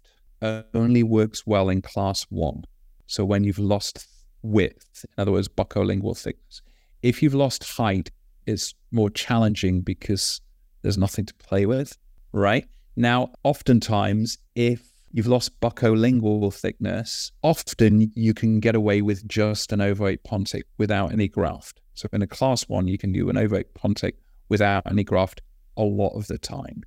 only 0.74 1.04
works 1.04 1.46
well 1.46 1.68
in 1.68 1.82
class 1.82 2.24
one. 2.30 2.64
So 3.08 3.26
when 3.26 3.44
you've 3.44 3.60
lost 3.60 4.08
width, 4.42 5.04
in 5.04 5.22
other 5.22 5.34
words, 5.34 5.50
buccolingual 5.50 6.18
thickness. 6.18 6.62
If 7.02 7.22
you've 7.22 7.34
lost 7.34 7.66
height, 7.66 8.12
it's 8.46 8.74
more 8.92 9.10
challenging 9.10 9.82
because 9.82 10.40
there's 10.82 10.98
nothing 10.98 11.26
to 11.26 11.34
play 11.34 11.66
with, 11.66 11.98
right? 12.32 12.66
Now, 12.96 13.32
oftentimes, 13.44 14.38
if 14.56 14.94
you've 15.12 15.28
lost 15.28 15.60
buccolingual 15.60 16.54
thickness, 16.54 17.34
often 17.44 18.14
you 18.16 18.34
can 18.34 18.62
get 18.62 18.76
away 18.76 19.02
with 19.02 19.28
just 19.28 19.74
an 19.74 19.82
ovate 19.82 20.24
pontic 20.24 20.64
without 20.78 21.12
any 21.12 21.28
graft. 21.28 21.82
So 21.96 22.08
in 22.14 22.22
a 22.22 22.28
class 22.28 22.64
one, 22.70 22.88
you 22.88 22.98
can 22.98 23.12
do 23.12 23.30
an 23.30 23.36
ovate 23.36 23.74
pontic 23.74 24.14
without 24.48 24.84
any 24.90 25.04
graft 25.04 25.42
a 25.80 25.84
lot 25.84 26.16
of 26.16 26.28
the 26.28 26.38
time. 26.38 26.84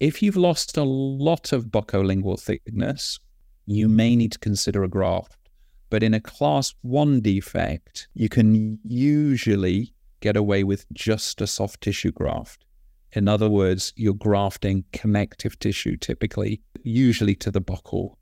If 0.00 0.22
you've 0.22 0.36
lost 0.36 0.76
a 0.76 0.82
lot 0.82 1.52
of 1.52 1.66
buccolingual 1.66 2.40
thickness, 2.40 3.20
you 3.66 3.88
may 3.88 4.16
need 4.16 4.32
to 4.32 4.38
consider 4.38 4.82
a 4.82 4.88
graft. 4.88 5.36
But 5.90 6.02
in 6.02 6.14
a 6.14 6.20
class 6.20 6.74
one 6.82 7.20
defect, 7.20 8.08
you 8.14 8.28
can 8.28 8.78
usually 8.82 9.92
get 10.20 10.36
away 10.36 10.64
with 10.64 10.86
just 10.92 11.40
a 11.40 11.46
soft 11.46 11.82
tissue 11.82 12.12
graft. 12.12 12.64
In 13.12 13.28
other 13.28 13.50
words, 13.50 13.92
you're 13.96 14.14
grafting 14.14 14.84
connective 14.92 15.58
tissue 15.58 15.96
typically, 15.96 16.62
usually 16.82 17.34
to 17.36 17.50
the 17.50 17.60
buccal, 17.60 18.14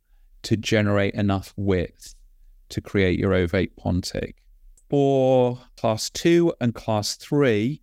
to 0.42 0.56
generate 0.56 1.14
enough 1.14 1.52
width 1.56 2.14
to 2.70 2.80
create 2.80 3.18
your 3.18 3.34
ovate 3.34 3.76
pontic. 3.76 4.34
For 4.90 5.58
class 5.76 6.10
two 6.10 6.54
and 6.60 6.74
class 6.74 7.16
three, 7.16 7.82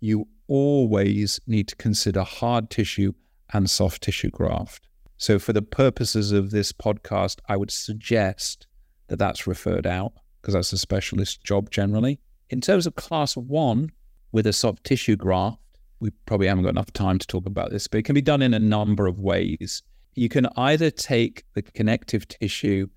you 0.00 0.26
always 0.48 1.40
need 1.46 1.68
to 1.68 1.76
consider 1.76 2.22
hard 2.22 2.70
tissue 2.70 3.12
and 3.52 3.68
soft 3.70 4.02
tissue 4.02 4.30
graft. 4.30 4.88
So, 5.18 5.38
for 5.38 5.52
the 5.52 5.62
purposes 5.62 6.32
of 6.32 6.50
this 6.50 6.72
podcast, 6.72 7.38
I 7.48 7.56
would 7.56 7.70
suggest 7.70 8.66
that 9.08 9.18
that's 9.18 9.46
referred 9.46 9.86
out 9.86 10.12
because 10.40 10.54
that's 10.54 10.72
a 10.72 10.78
specialist 10.78 11.42
job 11.42 11.70
generally. 11.70 12.20
In 12.50 12.60
terms 12.60 12.86
of 12.86 12.94
class 12.96 13.36
one 13.36 13.90
with 14.32 14.46
a 14.46 14.52
soft 14.52 14.84
tissue 14.84 15.16
graft, 15.16 15.58
we 16.00 16.10
probably 16.26 16.46
haven't 16.46 16.64
got 16.64 16.70
enough 16.70 16.92
time 16.92 17.18
to 17.18 17.26
talk 17.26 17.46
about 17.46 17.70
this, 17.70 17.88
but 17.88 17.98
it 17.98 18.04
can 18.04 18.14
be 18.14 18.22
done 18.22 18.42
in 18.42 18.54
a 18.54 18.58
number 18.58 19.06
of 19.06 19.18
ways. 19.18 19.82
You 20.14 20.28
can 20.28 20.46
either 20.56 20.90
take 20.90 21.44
the 21.54 21.62
connective 21.62 22.28
tissue 22.28 22.88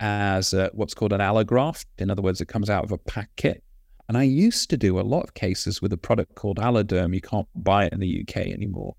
as 0.00 0.52
a, 0.52 0.70
what's 0.72 0.94
called 0.94 1.12
an 1.12 1.20
allograft. 1.20 1.86
In 1.98 2.10
other 2.10 2.22
words, 2.22 2.40
it 2.40 2.48
comes 2.48 2.70
out 2.70 2.84
of 2.84 2.92
a 2.92 2.98
packet. 2.98 3.62
And 4.08 4.16
I 4.16 4.22
used 4.22 4.70
to 4.70 4.76
do 4.76 4.98
a 4.98 5.02
lot 5.02 5.24
of 5.24 5.34
cases 5.34 5.82
with 5.82 5.92
a 5.92 5.98
product 5.98 6.34
called 6.34 6.58
Alloderm. 6.58 7.14
You 7.14 7.20
can't 7.20 7.46
buy 7.54 7.84
it 7.84 7.92
in 7.92 8.00
the 8.00 8.22
UK 8.26 8.48
anymore. 8.48 8.94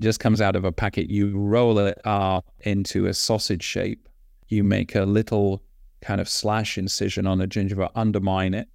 It 0.00 0.02
just 0.02 0.20
comes 0.20 0.40
out 0.40 0.56
of 0.56 0.64
a 0.64 0.72
packet. 0.72 1.10
You 1.10 1.36
roll 1.36 1.78
it 1.78 1.98
up 2.04 2.46
into 2.60 3.06
a 3.06 3.14
sausage 3.14 3.62
shape. 3.62 4.08
You 4.48 4.64
make 4.64 4.94
a 4.94 5.02
little 5.02 5.62
kind 6.00 6.20
of 6.20 6.28
slash 6.28 6.78
incision 6.78 7.26
on 7.26 7.38
the 7.38 7.46
gingiva, 7.46 7.90
undermine 7.94 8.54
it, 8.54 8.68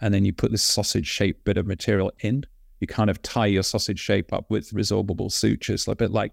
and 0.00 0.12
then 0.12 0.24
you 0.24 0.32
put 0.32 0.50
this 0.50 0.62
sausage 0.62 1.06
shaped 1.06 1.44
bit 1.44 1.58
of 1.58 1.66
material 1.66 2.10
in 2.20 2.44
you 2.80 2.86
kind 2.86 3.10
of 3.10 3.22
tie 3.22 3.46
your 3.46 3.62
sausage 3.62 4.00
shape 4.00 4.32
up 4.32 4.46
with 4.48 4.70
resorbable 4.70 5.30
sutures, 5.30 5.86
a 5.86 5.94
bit 5.94 6.10
like 6.10 6.32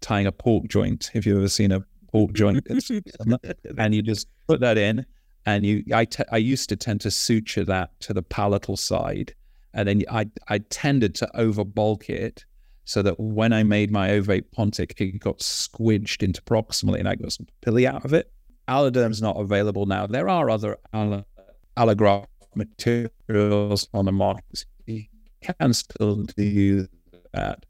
tying 0.00 0.26
a 0.26 0.32
pork 0.32 0.68
joint. 0.68 1.10
If 1.14 1.26
you've 1.26 1.36
ever 1.36 1.48
seen 1.48 1.72
a 1.72 1.84
pork 2.10 2.32
joint, 2.32 2.66
and 3.78 3.94
you 3.94 4.02
just 4.02 4.28
put 4.46 4.60
that 4.60 4.78
in, 4.78 5.04
and 5.46 5.64
you, 5.64 5.84
I, 5.92 6.04
t- 6.04 6.24
I 6.30 6.36
used 6.36 6.68
to 6.68 6.76
tend 6.76 7.00
to 7.02 7.10
suture 7.10 7.64
that 7.64 7.98
to 8.00 8.12
the 8.12 8.22
palatal 8.22 8.76
side, 8.76 9.34
and 9.74 9.88
then 9.88 10.02
I, 10.10 10.28
I 10.48 10.58
tended 10.58 11.14
to 11.16 11.36
over 11.36 11.64
bulk 11.64 12.08
it 12.10 12.44
so 12.84 13.02
that 13.02 13.20
when 13.20 13.52
I 13.52 13.62
made 13.62 13.92
my 13.92 14.10
ovate 14.10 14.50
pontic, 14.52 15.00
it 15.00 15.20
got 15.20 15.38
squidged 15.38 16.28
interproximally, 16.28 16.98
and 16.98 17.08
I 17.08 17.14
got 17.14 17.32
some 17.32 17.46
papillae 17.62 17.86
out 17.86 18.04
of 18.04 18.12
it. 18.12 18.32
Alloderm's 18.68 19.22
not 19.22 19.36
available 19.36 19.86
now. 19.86 20.06
There 20.06 20.28
are 20.28 20.50
other 20.50 20.76
allograft 21.76 22.26
materials 22.54 23.88
on 23.94 24.04
the 24.04 24.12
market 24.12 24.64
You 24.86 25.04
can 25.42 25.72
still 25.72 26.24
do 26.36 26.86
that. 27.32 27.64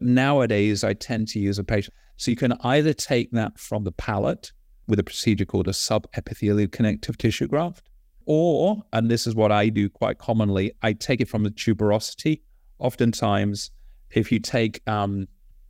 Nowadays, 0.00 0.84
I 0.84 0.92
tend 0.94 1.28
to 1.28 1.38
use 1.38 1.58
a 1.58 1.64
patient. 1.64 1.94
So 2.16 2.30
you 2.30 2.36
can 2.36 2.54
either 2.62 2.92
take 2.92 3.30
that 3.32 3.58
from 3.58 3.84
the 3.84 3.92
palate 3.92 4.52
with 4.86 4.98
a 4.98 5.04
procedure 5.04 5.44
called 5.44 5.68
a 5.68 5.72
subepithelial 5.72 6.70
connective 6.70 7.18
tissue 7.18 7.48
graft, 7.48 7.88
or, 8.24 8.82
and 8.92 9.10
this 9.10 9.26
is 9.26 9.34
what 9.34 9.52
I 9.52 9.68
do 9.68 9.88
quite 9.88 10.18
commonly, 10.18 10.72
I 10.82 10.92
take 10.92 11.20
it 11.20 11.28
from 11.28 11.44
the 11.44 11.50
tuberosity. 11.50 12.40
Oftentimes, 12.78 13.70
if 14.10 14.30
you 14.32 14.38
take, 14.38 14.82
um, 14.88 15.28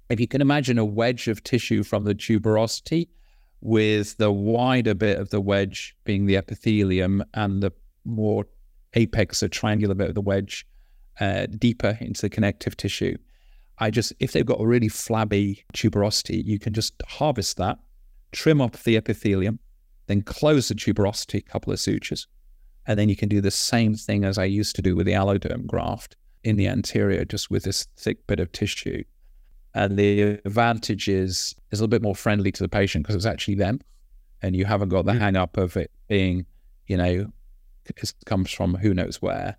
if 0.08 0.20
you 0.20 0.28
can 0.28 0.40
imagine 0.40 0.78
a 0.78 0.84
wedge 0.84 1.28
of 1.28 1.42
tissue 1.42 1.82
from 1.82 2.04
the 2.04 2.14
tuberosity, 2.14 3.08
with 3.60 4.16
the 4.18 4.30
wider 4.30 4.94
bit 4.94 5.18
of 5.18 5.30
the 5.30 5.40
wedge 5.40 5.96
being 6.04 6.26
the 6.26 6.36
epithelium 6.36 7.24
and 7.34 7.62
the 7.62 7.72
more 8.04 8.46
apex 8.94 9.42
or 9.42 9.48
triangular 9.48 9.94
bit 9.94 10.08
of 10.08 10.14
the 10.14 10.20
wedge 10.20 10.66
uh, 11.20 11.46
deeper 11.58 11.98
into 12.00 12.22
the 12.22 12.30
connective 12.30 12.76
tissue. 12.76 13.16
I 13.78 13.90
just, 13.90 14.12
if 14.20 14.32
they've 14.32 14.46
got 14.46 14.60
a 14.60 14.66
really 14.66 14.88
flabby 14.88 15.64
tuberosity, 15.74 16.44
you 16.44 16.58
can 16.58 16.72
just 16.72 16.94
harvest 17.06 17.56
that, 17.56 17.78
trim 18.36 18.60
off 18.60 18.84
the 18.84 18.96
epithelium, 18.96 19.58
then 20.06 20.22
close 20.22 20.68
the 20.68 20.74
tuberosity, 20.74 21.44
couple 21.44 21.72
of 21.72 21.80
sutures. 21.80 22.28
And 22.86 22.98
then 22.98 23.08
you 23.08 23.16
can 23.16 23.28
do 23.28 23.40
the 23.40 23.50
same 23.50 23.94
thing 23.94 24.24
as 24.24 24.38
I 24.38 24.44
used 24.44 24.76
to 24.76 24.82
do 24.82 24.94
with 24.94 25.06
the 25.06 25.12
alloderm 25.12 25.66
graft. 25.66 26.16
in 26.44 26.56
the 26.56 26.68
anterior 26.68 27.24
just 27.24 27.50
with 27.50 27.64
this 27.64 27.88
thick 27.96 28.24
bit 28.28 28.38
of 28.38 28.52
tissue. 28.52 29.02
And 29.74 29.98
the 29.98 30.38
advantage 30.44 31.08
is 31.08 31.56
is 31.72 31.80
a 31.80 31.82
little 31.82 31.96
bit 31.96 32.02
more 32.02 32.14
friendly 32.14 32.52
to 32.52 32.62
the 32.62 32.68
patient 32.68 33.02
because 33.02 33.16
it's 33.16 33.32
actually 33.34 33.56
them, 33.56 33.80
and 34.42 34.54
you 34.54 34.64
haven't 34.64 34.90
got 34.90 35.06
the 35.06 35.12
mm. 35.12 35.18
hang 35.18 35.36
up 35.36 35.56
of 35.56 35.76
it 35.76 35.90
being, 36.08 36.46
you 36.86 36.96
know, 36.96 37.32
it 37.84 38.14
comes 38.26 38.52
from 38.52 38.74
who 38.74 38.94
knows 38.94 39.20
where, 39.20 39.56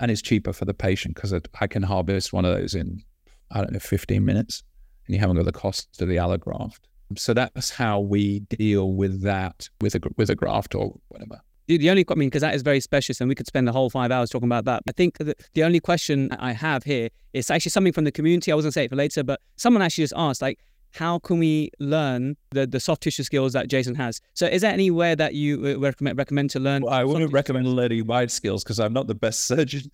and 0.00 0.10
it's 0.10 0.22
cheaper 0.22 0.52
for 0.54 0.64
the 0.64 0.74
patient 0.74 1.14
because 1.14 1.34
I 1.60 1.66
can 1.66 1.82
harvest 1.82 2.32
one 2.32 2.46
of 2.46 2.56
those 2.56 2.74
in 2.74 3.04
I 3.50 3.58
don't 3.60 3.72
know 3.72 3.78
15 3.78 4.24
minutes, 4.24 4.62
and 5.06 5.14
you 5.14 5.20
haven't 5.20 5.36
got 5.36 5.44
the 5.44 5.60
cost 5.64 6.00
of 6.00 6.08
the 6.08 6.16
allograft. 6.16 6.80
So 7.16 7.34
that's 7.34 7.70
how 7.70 8.00
we 8.00 8.40
deal 8.40 8.92
with 8.92 9.22
that 9.22 9.68
with 9.80 9.94
a 9.94 10.00
with 10.16 10.30
a 10.30 10.34
graft 10.34 10.74
or 10.74 10.98
whatever. 11.08 11.40
The 11.66 11.88
only, 11.88 12.04
I 12.08 12.14
mean, 12.14 12.28
because 12.28 12.40
that 12.40 12.54
is 12.54 12.62
very 12.62 12.80
specialist, 12.80 13.20
and 13.20 13.28
we 13.28 13.36
could 13.36 13.46
spend 13.46 13.68
the 13.68 13.72
whole 13.72 13.90
five 13.90 14.10
hours 14.10 14.30
talking 14.30 14.48
about 14.48 14.64
that. 14.64 14.82
I 14.88 14.92
think 14.92 15.18
the, 15.18 15.36
the 15.54 15.62
only 15.62 15.78
question 15.78 16.32
I 16.32 16.50
have 16.50 16.82
here 16.82 17.10
is 17.32 17.48
actually 17.48 17.70
something 17.70 17.92
from 17.92 18.02
the 18.02 18.10
community. 18.10 18.50
I 18.50 18.56
was 18.56 18.64
going 18.64 18.70
to 18.70 18.72
say 18.72 18.84
it 18.86 18.90
for 18.90 18.96
later, 18.96 19.22
but 19.22 19.40
someone 19.56 19.80
actually 19.80 20.02
just 20.02 20.14
asked, 20.16 20.42
like, 20.42 20.58
how 20.92 21.20
can 21.20 21.38
we 21.38 21.70
learn 21.78 22.36
the, 22.50 22.66
the 22.66 22.80
soft 22.80 23.02
tissue 23.02 23.22
skills 23.22 23.52
that 23.52 23.68
Jason 23.68 23.94
has? 23.94 24.20
So, 24.34 24.46
is 24.46 24.62
there 24.62 24.72
anywhere 24.72 25.14
that 25.14 25.34
you 25.34 25.64
uh, 25.64 25.78
recommend, 25.78 26.18
recommend 26.18 26.50
to 26.50 26.58
learn? 26.58 26.82
Well, 26.82 26.92
I 26.92 27.04
wouldn't 27.04 27.32
recommend 27.32 27.68
learning 27.68 28.06
my 28.06 28.26
skills 28.26 28.64
because 28.64 28.80
I'm 28.80 28.92
not 28.92 29.06
the 29.06 29.14
best 29.14 29.44
surgeon. 29.46 29.90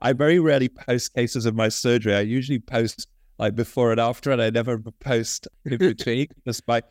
I 0.00 0.12
very 0.12 0.38
rarely 0.38 0.68
post 0.68 1.14
cases 1.14 1.46
of 1.46 1.54
my 1.54 1.68
surgery. 1.68 2.14
I 2.14 2.20
usually 2.20 2.58
post 2.58 3.06
like 3.40 3.56
before 3.56 3.90
and 3.90 3.98
after, 3.98 4.30
and 4.30 4.40
I 4.40 4.50
never 4.50 4.78
post 4.78 5.48
in 5.64 5.78
between 5.78 6.28
because 6.44 6.62
my 6.68 6.82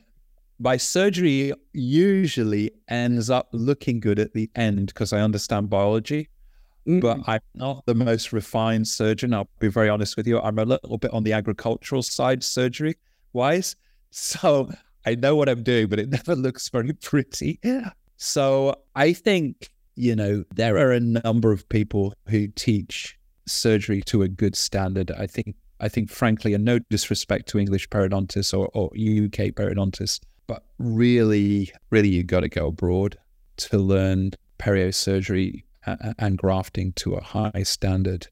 my 0.59 0.75
surgery 0.75 1.53
usually 1.71 2.71
ends 2.89 3.29
up 3.29 3.47
looking 3.53 4.01
good 4.01 4.19
at 4.19 4.33
the 4.33 4.49
end 4.55 4.87
because 4.87 5.13
I 5.13 5.21
understand 5.21 5.69
biology. 5.69 6.27
Mm-hmm. 6.87 6.99
But 6.99 7.19
I'm 7.27 7.39
not 7.53 7.85
the 7.85 7.93
most 7.93 8.33
refined 8.33 8.87
surgeon. 8.87 9.33
I'll 9.33 9.49
be 9.59 9.67
very 9.69 9.89
honest 9.89 10.17
with 10.17 10.27
you. 10.27 10.39
I'm 10.41 10.59
a 10.59 10.65
little 10.65 10.97
bit 10.97 11.11
on 11.11 11.23
the 11.23 11.33
agricultural 11.33 12.01
side, 12.01 12.43
surgery 12.43 12.97
wise. 13.31 13.75
So 14.11 14.71
I 15.05 15.13
know 15.13 15.35
what 15.35 15.49
I'm 15.49 15.61
doing, 15.61 15.85
but 15.85 15.99
it 15.99 16.09
never 16.17 16.35
looks 16.35 16.67
very 16.69 16.93
pretty. 16.93 17.59
So 18.17 18.75
I 18.95 19.13
think, 19.13 19.69
you 19.95 20.15
know, 20.15 20.43
there 20.55 20.77
are 20.77 20.91
a 20.91 20.99
number 20.99 21.51
of 21.51 21.69
people 21.69 22.15
who 22.27 22.47
teach 22.47 23.19
surgery 23.45 24.01
to 24.07 24.23
a 24.23 24.27
good 24.27 24.55
standard. 24.55 25.11
I 25.11 25.27
think 25.27 25.55
I 25.79 25.89
think, 25.89 26.09
frankly, 26.09 26.53
and 26.53 26.65
no 26.65 26.79
disrespect 26.79 27.47
to 27.49 27.59
English 27.59 27.89
periodontists 27.89 28.57
or, 28.57 28.69
or 28.73 28.87
UK 28.87 29.53
periodontists, 29.55 30.19
but 30.47 30.63
really, 30.77 31.71
really, 31.89 32.09
you've 32.09 32.27
got 32.27 32.41
to 32.41 32.49
go 32.49 32.67
abroad 32.67 33.17
to 33.57 33.77
learn 33.77 34.31
perio 34.57 34.93
surgery 34.93 35.65
and 35.85 36.37
grafting 36.37 36.91
to 36.93 37.15
a 37.15 37.23
high 37.23 37.63
standard. 37.63 38.27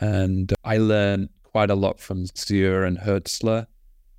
And 0.00 0.52
I 0.64 0.78
learned 0.78 1.30
quite 1.42 1.70
a 1.70 1.74
lot 1.74 2.00
from 2.00 2.24
Zuhr 2.24 2.86
and 2.86 2.98
Hürzeler 2.98 3.66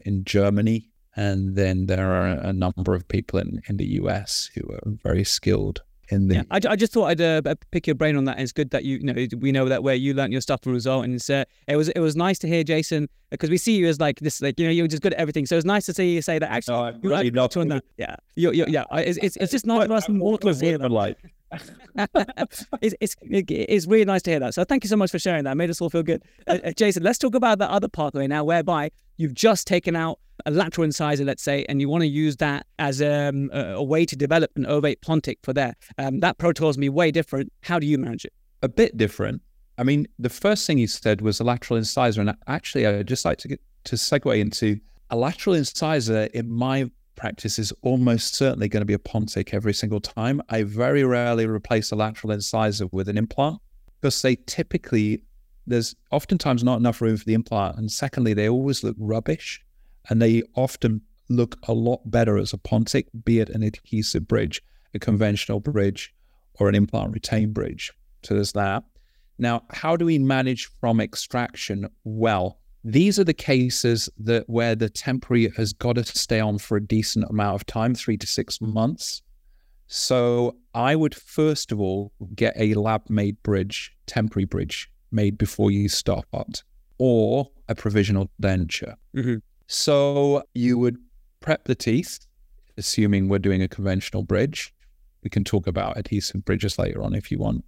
in 0.02 0.24
Germany. 0.24 0.90
And 1.16 1.56
then 1.56 1.86
there 1.86 2.12
are 2.12 2.28
a 2.28 2.54
number 2.54 2.94
of 2.94 3.08
people 3.08 3.40
in, 3.40 3.62
in 3.68 3.78
the 3.78 3.86
US 4.02 4.50
who 4.54 4.70
are 4.74 4.82
very 5.04 5.24
skilled 5.24 5.82
in 6.10 6.28
the. 6.28 6.36
Yeah, 6.36 6.44
I, 6.52 6.60
I 6.70 6.76
just 6.76 6.94
thought 6.94 7.06
I'd 7.06 7.22
uh, 7.22 7.56
pick 7.72 7.88
your 7.88 7.96
brain 7.96 8.16
on 8.16 8.26
that. 8.26 8.34
And 8.34 8.42
it's 8.42 8.52
good 8.52 8.70
that 8.72 8.84
you, 8.84 8.98
you 8.98 9.04
know 9.04 9.28
we 9.40 9.52
know 9.52 9.68
that 9.70 9.84
where 9.84 9.96
you 9.96 10.14
learned 10.14 10.32
your 10.32 10.42
stuff 10.42 10.62
from 10.64 10.74
result, 10.74 11.06
and 11.06 11.22
uh, 11.30 11.46
it 11.68 11.76
was 11.76 11.90
it 11.90 12.00
was 12.00 12.16
nice 12.16 12.40
to 12.40 12.48
hear 12.48 12.64
Jason 12.64 13.10
because 13.32 13.50
we 13.50 13.58
see 13.58 13.76
you 13.76 13.88
as 13.88 14.00
like 14.00 14.20
this, 14.20 14.42
like 14.42 14.60
you 14.60 14.66
know 14.66 14.72
you're 14.72 14.88
just 14.88 15.02
good 15.02 15.14
at 15.14 15.20
everything. 15.20 15.46
So 15.46 15.56
it's 15.56 15.66
nice 15.66 15.86
to 15.88 15.94
see 15.94 16.14
you 16.14 16.22
say 16.22 16.40
that 16.40 16.52
actually. 16.52 16.78
No, 16.78 16.84
I'm 16.86 17.02
really 17.02 17.32
not. 17.32 17.56
On 17.58 17.68
that. 17.70 17.84
Yeah, 17.98 18.16
you're, 18.36 18.54
you're, 18.54 18.68
yeah. 18.68 18.84
It's, 18.94 19.18
it's, 19.20 19.38
it's 19.38 19.52
just 19.52 19.66
nice 19.66 19.88
for 19.88 19.94
us 19.94 20.10
mortals 20.10 20.60
to 20.60 20.66
hear 20.66 20.78
that. 20.78 20.92
Like. 20.92 21.18
it's, 22.82 22.96
it's 23.00 23.16
it's 23.22 23.88
really 23.88 24.04
nice 24.04 24.22
to 24.24 24.32
hear 24.32 24.40
that. 24.40 24.54
So 24.54 24.64
thank 24.64 24.84
you 24.84 24.90
so 24.90 24.98
much 24.98 25.12
for 25.12 25.20
sharing 25.20 25.44
that. 25.46 25.52
It 25.52 25.56
made 25.56 25.70
us 25.70 25.80
all 25.80 25.90
feel 25.90 26.04
good. 26.04 26.24
Uh, 26.48 26.58
uh, 26.64 26.72
Jason, 26.72 27.04
let's 27.04 27.18
talk 27.18 27.36
about 27.36 27.60
the 27.60 27.70
other 27.70 27.88
pathway 27.88 28.28
now, 28.28 28.44
whereby 28.44 28.92
you've 29.18 29.34
just 29.34 29.68
taken 29.68 29.96
out 29.96 30.20
a 30.46 30.52
lateral 30.52 30.86
incisor, 30.86 31.24
let's 31.24 31.44
say, 31.44 31.66
and 31.70 31.80
you 31.80 31.90
want 31.90 32.02
to 32.02 32.08
use 32.08 32.38
that 32.38 32.66
as 32.78 33.02
um, 33.02 33.50
a, 33.54 33.76
a, 33.76 33.84
way 33.84 34.06
to 34.06 34.16
develop 34.16 34.52
an 34.56 34.66
ovate 34.66 35.02
pontic 35.02 35.38
for 35.44 35.54
there. 35.54 35.76
Um, 35.98 36.20
that 36.20 36.38
protocol 36.38 36.70
is 36.70 36.78
be 36.78 36.90
way 36.90 37.12
different. 37.12 37.52
How 37.64 37.80
do 37.80 37.88
you 37.88 37.98
manage 37.98 38.26
it? 38.26 38.34
A 38.62 38.68
bit 38.68 38.98
different. 38.98 39.42
I 39.78 39.84
mean, 39.84 40.08
the 40.20 40.30
first 40.30 40.68
thing 40.68 40.78
you 40.78 40.88
said 40.88 41.22
was 41.22 41.40
a 41.40 41.44
lateral 41.44 41.78
incisor, 41.78 42.22
and 42.22 42.34
actually, 42.48 42.86
I'd 42.86 43.08
just 43.08 43.26
like 43.26 43.38
to 43.40 43.48
get 43.48 43.62
to 43.86 43.96
segue 43.96 44.40
into 44.40 44.80
a 45.10 45.16
lateral 45.16 45.56
incisor. 45.56 46.26
In 46.34 46.52
my 46.52 46.90
practice, 47.16 47.60
is 47.60 47.74
almost 47.82 48.36
certainly 48.36 48.70
going 48.70 48.82
to 48.82 48.86
be 48.86 48.94
a 48.94 49.00
pontic 49.00 49.54
every 49.54 49.74
single 49.74 50.00
time. 50.00 50.42
I 50.50 50.64
very 50.64 51.04
rarely 51.04 51.46
replace 51.46 51.92
a 51.92 51.96
lateral 51.96 52.32
incisor 52.32 52.88
with 52.92 53.10
an 53.10 53.18
implant 53.18 53.60
because 54.00 54.22
they 54.22 54.36
typically 54.36 55.24
there's 55.68 55.96
oftentimes 56.12 56.64
not 56.64 56.80
enough 56.80 57.02
room 57.02 57.18
for 57.18 57.26
the 57.26 57.34
implant, 57.34 57.78
and 57.78 57.92
secondly, 57.92 58.34
they 58.34 58.50
always 58.50 58.84
look 58.84 58.96
rubbish 59.00 59.62
and 60.10 60.22
they 60.22 60.44
often 60.56 61.02
look 61.30 61.58
a 61.68 61.74
lot 61.74 62.02
better 62.06 62.38
as 62.38 62.54
a 62.54 62.58
pontic, 62.58 63.08
be 63.24 63.40
it 63.40 63.50
an 63.50 63.64
adhesive 63.64 64.28
bridge, 64.28 64.62
a 64.94 65.00
conventional 65.00 65.60
bridge, 65.60 66.14
or 66.56 66.70
an 66.70 66.76
implant 66.76 67.14
retain 67.14 67.52
bridge. 67.52 67.92
So 68.24 68.36
there's 68.36 68.54
that. 68.54 68.84
Now, 69.38 69.64
how 69.72 69.98
do 69.98 70.06
we 70.06 70.20
manage 70.20 70.70
from 70.80 71.02
extraction? 71.02 71.90
Well, 72.04 72.60
these 72.84 73.20
are 73.20 73.24
the 73.24 73.34
cases 73.34 74.08
that 74.20 74.48
where 74.48 74.76
the 74.76 74.90
temporary 74.90 75.52
has 75.58 75.74
got 75.74 75.94
to 75.94 76.06
stay 76.06 76.40
on 76.40 76.60
for 76.60 76.78
a 76.78 76.84
decent 76.84 77.26
amount 77.30 77.56
of 77.56 77.66
time, 77.66 77.96
three 77.96 78.18
to 78.18 78.28
six 78.28 78.62
months. 78.62 79.24
So 79.88 80.56
I 80.74 80.96
would 80.96 81.16
first 81.16 81.72
of 81.72 81.80
all 81.80 82.12
get 82.36 82.54
a 82.56 82.76
lab 82.76 83.10
made 83.10 83.42
bridge, 83.44 83.92
temporary 84.06 84.46
bridge 84.46 84.90
made 85.16 85.38
before 85.38 85.72
you 85.72 85.90
start, 85.90 86.64
or 86.98 87.50
a 87.68 87.74
provisional 87.74 88.30
denture. 88.42 88.96
Mm-hmm. 89.16 89.38
So 89.68 90.44
you 90.54 90.78
would 90.78 90.98
prep 91.40 91.64
the 91.64 91.76
teeth, 91.76 92.20
assuming 92.78 93.30
we're 93.30 93.40
doing 93.40 93.62
a 93.62 93.68
conventional 93.68 94.24
bridge. 94.24 94.74
We 95.24 95.30
can 95.30 95.44
talk 95.44 95.66
about 95.66 95.98
adhesive 95.98 96.46
bridges 96.46 96.78
later 96.78 97.02
on 97.02 97.16
if 97.16 97.32
you 97.32 97.40
want. 97.40 97.66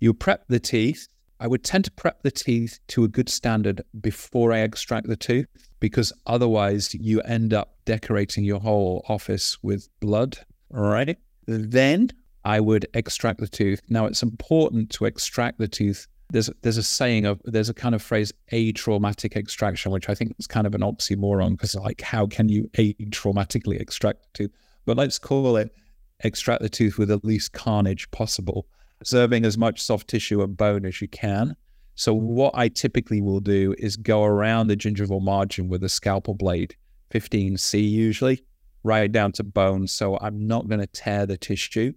You 0.00 0.14
prep 0.14 0.46
the 0.48 0.60
teeth. 0.60 1.08
I 1.40 1.46
would 1.46 1.64
tend 1.64 1.84
to 1.84 1.90
prep 1.90 2.22
the 2.22 2.30
teeth 2.30 2.78
to 2.88 3.04
a 3.04 3.08
good 3.08 3.28
standard 3.28 3.82
before 4.00 4.52
I 4.52 4.60
extract 4.60 5.08
the 5.08 5.16
tooth 5.16 5.46
because 5.80 6.12
otherwise 6.26 6.94
you 6.94 7.20
end 7.22 7.52
up 7.52 7.76
decorating 7.84 8.44
your 8.44 8.60
whole 8.60 9.04
office 9.08 9.58
with 9.62 9.88
blood. 10.00 10.38
All 10.74 10.82
right. 10.82 11.18
Then 11.46 12.10
I 12.44 12.60
would 12.60 12.86
extract 12.94 13.40
the 13.40 13.48
tooth. 13.48 13.80
Now 13.88 14.06
it's 14.06 14.22
important 14.22 14.90
to 14.90 15.04
extract 15.04 15.58
the 15.58 15.68
tooth 15.68 16.06
there's 16.30 16.50
there's 16.62 16.76
a 16.76 16.82
saying 16.82 17.26
of 17.26 17.40
there's 17.44 17.68
a 17.68 17.74
kind 17.74 17.94
of 17.94 18.02
phrase 18.02 18.32
atraumatic 18.52 19.36
extraction, 19.36 19.92
which 19.92 20.08
I 20.08 20.14
think 20.14 20.34
is 20.38 20.46
kind 20.46 20.66
of 20.66 20.74
an 20.74 20.80
oxymoron 20.80 21.52
because 21.52 21.74
like 21.74 22.00
how 22.00 22.26
can 22.26 22.48
you 22.48 22.68
atraumatically 22.74 23.80
extract 23.80 24.22
the 24.22 24.28
tooth? 24.32 24.52
But 24.84 24.96
let's 24.96 25.18
call 25.18 25.56
it 25.56 25.74
extract 26.20 26.62
the 26.62 26.68
tooth 26.68 26.98
with 26.98 27.08
the 27.08 27.20
least 27.22 27.52
carnage 27.52 28.10
possible, 28.10 28.66
preserving 28.98 29.44
as 29.44 29.58
much 29.58 29.80
soft 29.80 30.08
tissue 30.08 30.42
and 30.42 30.56
bone 30.56 30.86
as 30.86 31.00
you 31.00 31.08
can. 31.08 31.56
So 31.96 32.12
what 32.12 32.52
I 32.56 32.68
typically 32.68 33.20
will 33.20 33.40
do 33.40 33.74
is 33.78 33.96
go 33.96 34.24
around 34.24 34.66
the 34.66 34.76
gingival 34.76 35.22
margin 35.22 35.68
with 35.68 35.84
a 35.84 35.88
scalpel 35.88 36.34
blade, 36.34 36.74
15C 37.12 37.88
usually, 37.88 38.42
right 38.82 39.10
down 39.10 39.32
to 39.32 39.44
bone. 39.44 39.86
So 39.86 40.18
I'm 40.20 40.46
not 40.46 40.68
going 40.68 40.80
to 40.80 40.86
tear 40.86 41.26
the 41.26 41.36
tissue. 41.36 41.92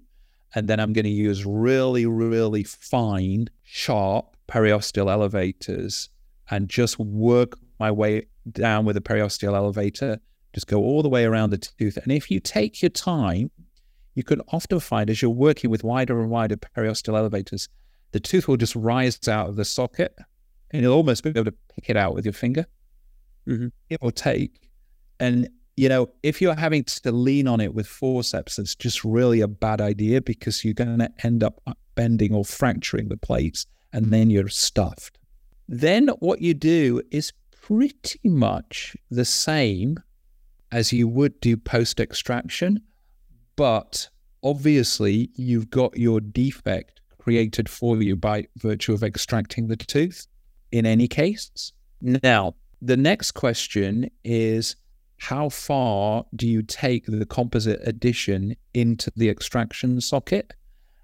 And 0.56 0.68
then 0.68 0.80
I'm 0.80 0.94
going 0.94 1.06
to 1.06 1.12
use 1.12 1.46
really, 1.46 2.06
really 2.06 2.64
fine, 2.64 3.50
sharp 3.70 4.38
periosteal 4.48 5.12
elevators 5.12 6.10
and 6.50 6.70
just 6.70 6.98
work 6.98 7.60
my 7.80 7.92
way 7.92 8.26
down 8.50 8.86
with 8.86 8.96
a 8.96 9.02
periosteal 9.02 9.54
elevator. 9.54 10.20
Just 10.54 10.68
go 10.68 10.80
all 10.80 11.04
the 11.04 11.10
way 11.10 11.26
around 11.26 11.50
the 11.50 11.58
tooth. 11.58 11.98
And 11.98 12.12
if 12.12 12.32
you 12.32 12.40
take 12.40 12.82
your 12.82 12.90
time, 12.90 13.52
you 14.16 14.24
can 14.24 14.42
often 14.54 14.80
find 14.80 15.10
as 15.10 15.22
you're 15.22 15.30
working 15.30 15.70
with 15.70 15.84
wider 15.84 16.22
and 16.22 16.30
wider 16.30 16.56
periosteal 16.56 17.18
elevators, 17.18 17.68
the 18.14 18.22
tooth 18.22 18.48
will 18.48 18.56
just 18.56 18.74
rise 18.74 19.20
out 19.28 19.50
of 19.50 19.58
the 19.58 19.66
socket 19.66 20.18
and 20.72 20.82
you'll 20.82 20.94
almost 20.94 21.24
be 21.24 21.30
able 21.30 21.44
to 21.44 21.54
pick 21.76 21.90
it 21.90 21.98
out 21.98 22.16
with 22.16 22.26
your 22.26 22.34
finger. 22.34 22.66
Mm-hmm. 23.48 23.68
It 23.90 24.02
will 24.02 24.12
take. 24.12 24.70
And 25.20 25.50
you 25.78 25.88
know, 25.88 26.10
if 26.24 26.42
you're 26.42 26.56
having 26.56 26.84
to 26.84 27.12
lean 27.12 27.48
on 27.48 27.62
it 27.62 27.74
with 27.74 27.88
forceps, 27.88 28.58
it's 28.58 28.76
just 28.76 29.06
really 29.06 29.42
a 29.42 29.48
bad 29.48 29.80
idea 29.80 30.22
because 30.22 30.66
you're 30.66 30.74
going 30.74 30.98
to 30.98 31.12
end 31.24 31.44
up 31.44 31.62
bending 31.94 32.34
or 32.34 32.44
fracturing 32.44 33.10
the 33.10 33.18
plates 33.18 33.68
and 33.94 34.12
then 34.12 34.32
you're 34.32 34.50
stuffed. 34.50 35.20
Then 35.70 36.08
what 36.20 36.42
you 36.42 36.56
do 36.56 37.02
is 37.12 37.32
pretty 37.62 38.20
much 38.24 38.98
the 39.12 39.24
same 39.24 39.98
as 40.72 40.92
you 40.92 41.08
would 41.08 41.40
do 41.42 41.56
post 41.56 42.00
extraction, 42.00 42.82
but 43.56 44.10
obviously 44.44 45.30
you've 45.36 45.70
got 45.70 45.96
your 45.98 46.20
defect 46.20 47.02
created 47.20 47.70
for 47.70 48.02
you 48.02 48.16
by 48.16 48.48
virtue 48.58 48.94
of 48.94 49.04
extracting 49.04 49.68
the 49.68 49.76
tooth 49.76 50.26
in 50.72 50.88
any 50.88 51.08
case. 51.08 51.72
Now, 52.02 52.56
the 52.82 52.98
next 52.98 53.32
question 53.32 54.10
is 54.24 54.76
how 55.18 55.50
far 55.50 56.26
do 56.36 56.48
you 56.48 56.62
take 56.62 57.06
the 57.08 57.26
composite 57.26 57.80
addition 57.84 58.56
into 58.74 59.12
the 59.16 59.30
extraction 59.30 60.00
socket? 60.00 60.54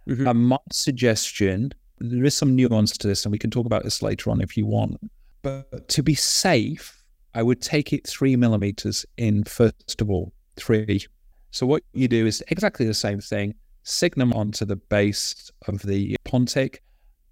Mm-hmm. 0.07 0.27
And 0.27 0.47
my 0.47 0.57
suggestion 0.71 1.73
There 1.99 2.25
is 2.25 2.35
some 2.35 2.55
nuance 2.55 2.97
to 2.97 3.07
this, 3.07 3.25
and 3.25 3.31
we 3.31 3.39
can 3.39 3.49
talk 3.49 3.65
about 3.65 3.83
this 3.83 4.01
later 4.01 4.29
on 4.29 4.41
if 4.41 4.57
you 4.57 4.65
want. 4.65 4.99
But 5.41 5.87
to 5.89 6.03
be 6.03 6.15
safe, 6.15 7.01
I 7.33 7.43
would 7.43 7.61
take 7.61 7.93
it 7.93 8.07
three 8.07 8.35
millimeters 8.35 9.05
in 9.17 9.43
first 9.43 10.01
of 10.01 10.09
all, 10.09 10.33
three. 10.55 11.05
So 11.51 11.65
what 11.65 11.83
you 11.93 12.07
do 12.07 12.25
is 12.25 12.43
exactly 12.49 12.85
the 12.85 12.93
same 12.93 13.19
thing. 13.19 13.55
Signum 13.83 14.33
onto 14.33 14.65
the 14.65 14.75
base 14.75 15.51
of 15.67 15.81
the 15.81 16.15
Pontic, 16.25 16.77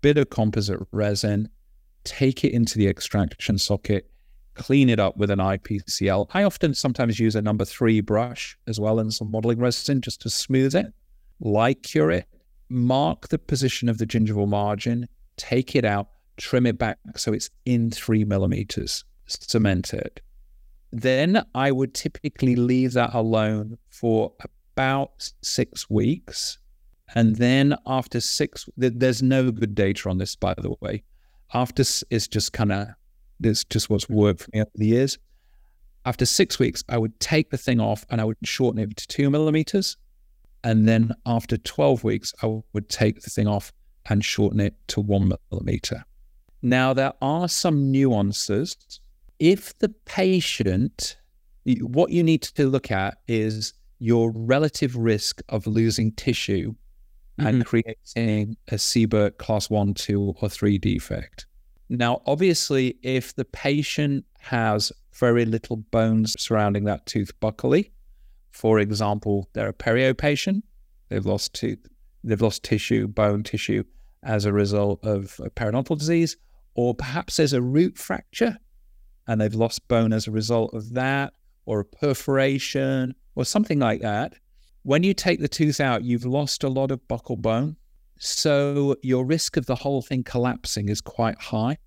bit 0.01 0.17
of 0.17 0.29
composite 0.29 0.79
resin, 0.91 1.49
take 2.03 2.43
it 2.43 2.53
into 2.53 2.77
the 2.77 2.87
extraction 2.87 3.57
socket, 3.57 4.10
clean 4.55 4.89
it 4.89 4.99
up 4.99 5.17
with 5.17 5.31
an 5.31 5.39
IPCL. 5.39 6.29
I 6.33 6.43
often 6.43 6.73
sometimes 6.73 7.19
use 7.19 7.35
a 7.35 7.41
number 7.41 7.65
three 7.65 8.01
brush 8.01 8.57
as 8.67 8.79
well 8.79 8.99
and 8.99 9.13
some 9.13 9.31
modeling 9.31 9.59
resin 9.59 10.01
just 10.01 10.21
to 10.21 10.29
smooth 10.29 10.75
it, 10.75 10.87
light 11.39 11.83
cure 11.83 12.11
it, 12.11 12.25
mark 12.69 13.29
the 13.29 13.39
position 13.39 13.89
of 13.89 13.97
the 13.97 14.05
gingival 14.05 14.47
margin, 14.47 15.07
take 15.37 15.75
it 15.75 15.85
out, 15.85 16.09
trim 16.37 16.65
it 16.65 16.77
back 16.77 16.97
so 17.15 17.33
it's 17.33 17.49
in 17.65 17.91
three 17.91 18.23
millimeters, 18.23 19.03
cement 19.27 19.93
it. 19.93 20.21
Then 20.91 21.45
I 21.55 21.71
would 21.71 21.93
typically 21.93 22.55
leave 22.55 22.93
that 22.93 23.13
alone 23.13 23.77
for 23.89 24.33
about 24.73 25.31
six 25.41 25.89
weeks. 25.89 26.57
And 27.15 27.35
then 27.35 27.75
after 27.85 28.19
six, 28.19 28.67
there's 28.77 29.21
no 29.21 29.51
good 29.51 29.75
data 29.75 30.09
on 30.09 30.17
this, 30.17 30.35
by 30.35 30.53
the 30.53 30.75
way. 30.81 31.03
After 31.53 31.83
it's 32.09 32.27
just 32.27 32.53
kind 32.53 32.71
of, 32.71 32.87
it's 33.43 33.63
just 33.63 33.89
what's 33.89 34.09
worked 34.09 34.41
for 34.41 34.49
me 34.53 34.61
over 34.61 34.71
the 34.75 34.87
years. 34.87 35.17
After 36.05 36.25
six 36.25 36.57
weeks, 36.57 36.83
I 36.89 36.97
would 36.97 37.19
take 37.19 37.51
the 37.51 37.57
thing 37.57 37.79
off 37.79 38.05
and 38.09 38.19
I 38.19 38.25
would 38.25 38.37
shorten 38.43 38.81
it 38.81 38.97
to 38.97 39.07
two 39.07 39.29
millimeters. 39.29 39.97
And 40.63 40.87
then 40.87 41.13
after 41.25 41.57
12 41.57 42.03
weeks, 42.03 42.33
I 42.41 42.61
would 42.73 42.89
take 42.89 43.21
the 43.21 43.29
thing 43.29 43.47
off 43.47 43.71
and 44.07 44.23
shorten 44.23 44.59
it 44.59 44.75
to 44.87 45.01
one 45.01 45.31
millimeter. 45.51 46.03
Now, 46.61 46.93
there 46.93 47.13
are 47.21 47.47
some 47.47 47.91
nuances. 47.91 48.75
If 49.39 49.77
the 49.79 49.89
patient, 49.89 51.17
what 51.65 52.11
you 52.11 52.23
need 52.23 52.43
to 52.43 52.67
look 52.67 52.91
at 52.91 53.17
is 53.27 53.73
your 53.99 54.31
relative 54.31 54.95
risk 54.95 55.41
of 55.49 55.67
losing 55.67 56.11
tissue 56.13 56.73
mm-hmm. 57.39 57.47
and 57.47 57.65
creating 57.65 58.57
a 58.67 58.75
Seibert 58.75 59.37
class 59.37 59.69
one, 59.69 59.93
two, 59.93 60.35
or 60.41 60.49
three 60.49 60.77
defect. 60.77 61.45
Now, 61.93 62.21
obviously, 62.25 62.97
if 63.03 63.35
the 63.35 63.43
patient 63.43 64.23
has 64.39 64.93
very 65.13 65.43
little 65.43 65.75
bones 65.75 66.37
surrounding 66.39 66.85
that 66.85 67.05
tooth 67.05 67.37
buccally, 67.41 67.91
for 68.49 68.79
example, 68.79 69.49
they're 69.51 69.67
a 69.67 69.73
perio 69.73 70.17
patient, 70.17 70.63
they've 71.09 71.25
lost 71.25 71.53
tooth, 71.53 71.85
they've 72.23 72.41
lost 72.41 72.63
tissue, 72.63 73.09
bone 73.09 73.43
tissue 73.43 73.83
as 74.23 74.45
a 74.45 74.53
result 74.53 75.03
of 75.03 75.37
a 75.43 75.49
periodontal 75.49 75.97
disease, 75.97 76.37
or 76.75 76.95
perhaps 76.95 77.35
there's 77.35 77.51
a 77.51 77.61
root 77.61 77.97
fracture 77.97 78.57
and 79.27 79.41
they've 79.41 79.53
lost 79.53 79.85
bone 79.89 80.13
as 80.13 80.27
a 80.27 80.31
result 80.31 80.73
of 80.73 80.93
that, 80.93 81.33
or 81.65 81.81
a 81.81 81.85
perforation, 81.85 83.13
or 83.35 83.43
something 83.43 83.79
like 83.79 83.99
that. 83.99 84.33
When 84.83 85.03
you 85.03 85.13
take 85.13 85.41
the 85.41 85.49
tooth 85.49 85.81
out, 85.81 86.05
you've 86.05 86.25
lost 86.25 86.63
a 86.63 86.69
lot 86.69 86.89
of 86.89 87.05
buccal 87.09 87.37
bone. 87.37 87.75
So 88.23 88.95
your 89.01 89.25
risk 89.25 89.57
of 89.57 89.65
the 89.65 89.73
whole 89.73 90.03
thing 90.03 90.23
collapsing 90.23 90.89
is 90.89 91.01
quite 91.01 91.41
high. 91.41 91.79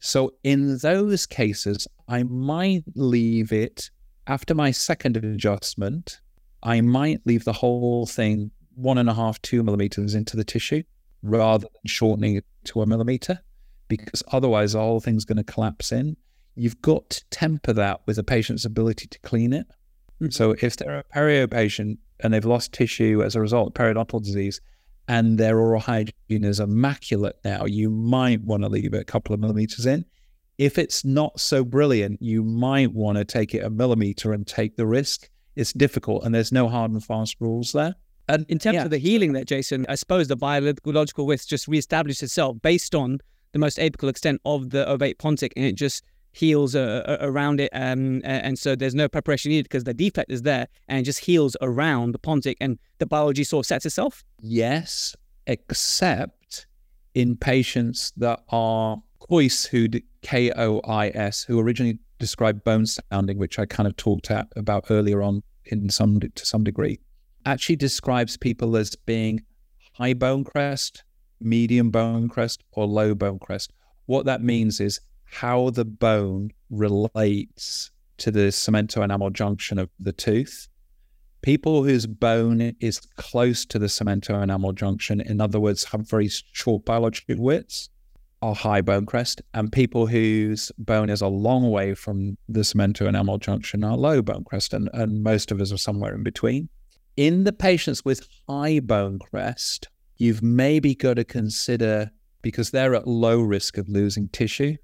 So 0.00 0.34
in 0.44 0.76
those 0.76 1.24
cases, 1.24 1.88
I 2.06 2.24
might 2.24 2.84
leave 2.94 3.52
it 3.52 3.90
after 4.26 4.54
my 4.54 4.70
second 4.70 5.16
adjustment. 5.16 6.20
I 6.62 6.82
might 6.82 7.22
leave 7.24 7.44
the 7.44 7.54
whole 7.54 8.04
thing 8.04 8.50
one 8.74 8.98
and 8.98 9.08
a 9.08 9.14
half, 9.14 9.40
two 9.40 9.62
millimeters 9.62 10.14
into 10.14 10.36
the 10.36 10.44
tissue 10.44 10.82
rather 11.22 11.62
than 11.62 11.86
shortening 11.86 12.36
it 12.36 12.44
to 12.64 12.82
a 12.82 12.86
millimeter 12.86 13.40
because 13.88 14.22
otherwise 14.30 14.74
the 14.74 14.80
whole 14.80 15.00
thing's 15.00 15.24
going 15.24 15.38
to 15.38 15.42
collapse 15.42 15.90
in. 15.90 16.18
You've 16.54 16.82
got 16.82 17.08
to 17.08 17.24
temper 17.30 17.72
that 17.72 18.02
with 18.04 18.18
a 18.18 18.22
patient's 18.22 18.66
ability 18.66 19.06
to 19.06 19.18
clean 19.20 19.54
it. 19.54 19.66
Mm-hmm. 20.20 20.32
So 20.32 20.54
if 20.60 20.76
they're 20.76 20.98
a 20.98 21.04
perio 21.04 21.50
patient 21.50 21.98
and 22.20 22.34
they've 22.34 22.44
lost 22.44 22.74
tissue 22.74 23.22
as 23.24 23.34
a 23.34 23.40
result 23.40 23.68
of 23.68 23.72
periodontal 23.72 24.22
disease 24.22 24.60
and 25.08 25.38
their 25.38 25.58
oral 25.58 25.80
hygiene 25.80 26.44
is 26.44 26.60
immaculate 26.60 27.38
now, 27.44 27.64
you 27.64 27.90
might 27.90 28.42
want 28.42 28.62
to 28.62 28.68
leave 28.68 28.92
it 28.94 29.00
a 29.00 29.04
couple 29.04 29.34
of 29.34 29.40
millimeters 29.40 29.86
in. 29.86 30.04
If 30.58 30.76
it's 30.76 31.04
not 31.04 31.40
so 31.40 31.64
brilliant, 31.64 32.20
you 32.20 32.44
might 32.44 32.92
want 32.92 33.16
to 33.16 33.24
take 33.24 33.54
it 33.54 33.64
a 33.64 33.70
millimeter 33.70 34.32
and 34.32 34.46
take 34.46 34.76
the 34.76 34.86
risk. 34.86 35.30
It's 35.56 35.72
difficult 35.72 36.24
and 36.24 36.34
there's 36.34 36.52
no 36.52 36.68
hard 36.68 36.90
and 36.90 37.02
fast 37.02 37.36
rules 37.40 37.72
there. 37.72 37.94
And 38.28 38.44
in 38.48 38.58
terms 38.58 38.74
yeah. 38.74 38.84
of 38.84 38.90
the 38.90 38.98
healing 38.98 39.32
there, 39.32 39.44
Jason, 39.44 39.86
I 39.88 39.94
suppose 39.94 40.28
the 40.28 40.36
biological 40.36 41.26
width 41.26 41.48
just 41.48 41.66
reestablished 41.66 42.22
itself 42.22 42.58
based 42.60 42.94
on 42.94 43.20
the 43.52 43.58
most 43.58 43.78
apical 43.78 44.10
extent 44.10 44.40
of 44.44 44.68
the 44.70 44.86
ovate 44.86 45.18
pontic, 45.18 45.52
and 45.56 45.64
it 45.64 45.74
just 45.74 46.04
heals 46.38 46.74
uh, 46.74 47.02
uh, 47.06 47.16
around 47.20 47.60
it. 47.60 47.70
Um, 47.72 48.20
and 48.24 48.58
so 48.58 48.76
there's 48.76 48.94
no 48.94 49.08
preparation 49.08 49.50
needed 49.50 49.64
because 49.64 49.84
the 49.84 49.94
defect 49.94 50.30
is 50.30 50.42
there 50.42 50.68
and 50.86 51.04
just 51.04 51.20
heals 51.20 51.56
around 51.60 52.12
the 52.12 52.18
pontic, 52.18 52.56
and 52.60 52.78
the 52.98 53.06
biology 53.06 53.44
sort 53.44 53.64
of 53.64 53.66
sets 53.66 53.84
itself. 53.86 54.24
Yes, 54.40 55.16
except 55.46 56.66
in 57.14 57.36
patients 57.36 58.12
that 58.16 58.40
are 58.50 59.02
Kois, 59.28 59.66
who 59.68 59.88
K 60.22 60.52
O 60.52 60.80
I 60.80 61.08
S, 61.08 61.42
who 61.42 61.58
originally 61.58 61.98
described 62.18 62.64
bone 62.64 62.86
sounding, 62.86 63.38
which 63.38 63.58
I 63.58 63.66
kind 63.66 63.86
of 63.86 63.96
talked 63.96 64.30
about 64.56 64.84
earlier 64.90 65.22
on 65.22 65.42
in 65.64 65.88
some 65.90 66.20
to 66.20 66.46
some 66.46 66.64
degree, 66.64 67.00
actually 67.46 67.76
describes 67.76 68.36
people 68.36 68.76
as 68.76 68.94
being 69.06 69.42
high 69.94 70.14
bone 70.14 70.44
crest, 70.44 71.04
medium 71.40 71.90
bone 71.90 72.28
crest, 72.28 72.62
or 72.72 72.86
low 72.86 73.14
bone 73.14 73.38
crest. 73.38 73.72
What 74.06 74.24
that 74.26 74.42
means 74.42 74.80
is 74.80 75.00
how 75.30 75.70
the 75.70 75.84
bone 75.84 76.50
relates 76.70 77.90
to 78.18 78.30
the 78.30 78.48
cemento 78.48 79.02
enamel 79.02 79.30
junction 79.30 79.78
of 79.78 79.88
the 80.00 80.12
tooth. 80.12 80.68
People 81.42 81.84
whose 81.84 82.06
bone 82.06 82.74
is 82.80 83.00
close 83.16 83.64
to 83.66 83.78
the 83.78 83.86
cemento 83.86 84.42
enamel 84.42 84.72
junction, 84.72 85.20
in 85.20 85.40
other 85.40 85.60
words, 85.60 85.84
have 85.84 86.08
very 86.08 86.28
short 86.28 86.84
biological 86.84 87.36
widths, 87.38 87.90
are 88.42 88.54
high 88.54 88.80
bone 88.80 89.06
crest, 89.06 89.40
and 89.54 89.70
people 89.70 90.06
whose 90.06 90.72
bone 90.78 91.10
is 91.10 91.20
a 91.20 91.28
long 91.28 91.70
way 91.70 91.94
from 91.94 92.36
the 92.48 92.60
cemento 92.60 93.06
enamel 93.06 93.38
junction 93.38 93.84
are 93.84 93.96
low 93.96 94.20
bone 94.22 94.44
crest, 94.44 94.72
and, 94.72 94.90
and 94.92 95.22
most 95.22 95.52
of 95.52 95.60
us 95.60 95.72
are 95.72 95.78
somewhere 95.78 96.14
in 96.14 96.22
between. 96.22 96.68
In 97.16 97.44
the 97.44 97.52
patients 97.52 98.04
with 98.04 98.28
high 98.48 98.80
bone 98.80 99.18
crest, 99.18 99.88
you've 100.16 100.42
maybe 100.42 100.94
got 100.94 101.14
to 101.14 101.24
consider 101.24 102.10
because 102.42 102.70
they're 102.70 102.94
at 102.94 103.06
low 103.06 103.40
risk 103.40 103.78
of 103.78 103.88
losing 103.88 104.28
tissue. 104.28 104.76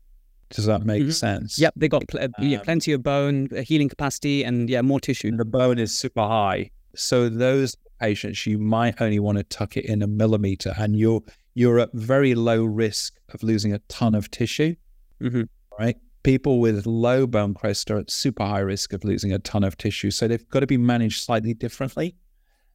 Does 0.55 0.67
that 0.67 0.85
make 0.85 1.03
mm-hmm. 1.03 1.11
sense? 1.11 1.59
Yep, 1.59 1.75
they 1.77 1.89
got 1.89 2.07
pl- 2.07 2.21
uh, 2.21 2.25
um, 2.25 2.33
yeah, 2.39 2.61
plenty 2.61 2.93
of 2.93 3.03
bone, 3.03 3.49
uh, 3.57 3.63
healing 3.63 3.89
capacity, 3.89 4.45
and 4.45 4.71
yeah, 4.71 4.83
more 4.83 5.01
tissue. 5.01 5.37
the 5.37 5.45
bone 5.45 5.79
is 5.79 5.97
super 5.97 6.23
high. 6.23 6.71
So 6.95 7.29
those 7.29 7.77
patients, 8.01 8.47
you 8.47 8.59
might 8.59 9.01
only 9.01 9.19
want 9.19 9.39
to 9.39 9.45
tuck 9.45 9.77
it 9.77 9.85
in 9.85 10.01
a 10.01 10.07
millimeter, 10.07 10.73
and 10.79 10.97
you're 10.97 11.23
you're 11.55 11.81
at 11.81 11.91
very 11.93 12.37
low 12.37 12.65
risk 12.65 13.15
of 13.33 13.43
losing 13.43 13.73
a 13.73 13.81
ton 13.89 14.15
of 14.15 14.31
tissue. 14.31 14.77
Mm-hmm. 15.21 15.43
Right? 15.79 15.97
People 16.23 16.61
with 16.61 16.87
low 16.87 17.27
bone 17.27 17.55
crest 17.55 17.91
are 17.91 17.99
at 17.99 18.11
super 18.11 18.45
high 18.45 18.61
risk 18.61 18.93
of 18.93 19.05
losing 19.05 19.33
a 19.33 19.41
ton 19.41 19.65
of 19.65 19.77
tissue. 19.77 20.11
So 20.11 20.29
they've 20.29 20.49
got 20.49 20.61
to 20.61 20.67
be 20.67 20.79
managed 20.79 21.25
slightly 21.25 21.53
differently. 21.53 22.15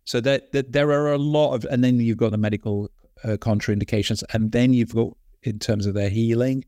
So 0.06 0.22
that, 0.22 0.52
that 0.52 0.72
there 0.72 0.90
are 0.92 1.14
a 1.14 1.18
lot 1.18 1.54
of, 1.54 1.66
and 1.66 1.84
then 1.84 2.00
you've 2.00 2.18
got 2.18 2.32
the 2.32 2.38
medical 2.38 2.90
uh, 3.24 3.38
contraindications, 3.38 4.24
and 4.34 4.52
then 4.52 4.74
you've 4.74 4.94
got 4.94 5.10
in 5.44 5.60
terms 5.60 5.86
of 5.86 5.94
their 5.94 6.10
healing, 6.10 6.66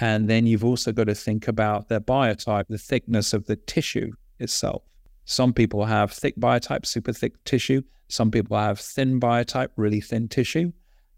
and 0.00 0.28
then 0.28 0.46
you've 0.46 0.64
also 0.64 0.92
got 0.92 1.04
to 1.04 1.14
think 1.14 1.46
about 1.46 1.88
their 1.88 2.00
biotype, 2.00 2.66
the 2.68 2.78
thickness 2.78 3.32
of 3.34 3.46
the 3.46 3.56
tissue 3.56 4.12
itself. 4.38 4.82
Some 5.26 5.52
people 5.52 5.84
have 5.84 6.10
thick 6.10 6.36
biotype, 6.36 6.86
super 6.86 7.12
thick 7.12 7.42
tissue. 7.44 7.82
Some 8.08 8.30
people 8.30 8.56
have 8.56 8.80
thin 8.80 9.20
biotype, 9.20 9.68
really 9.76 10.00
thin 10.00 10.26
tissue. 10.26 10.72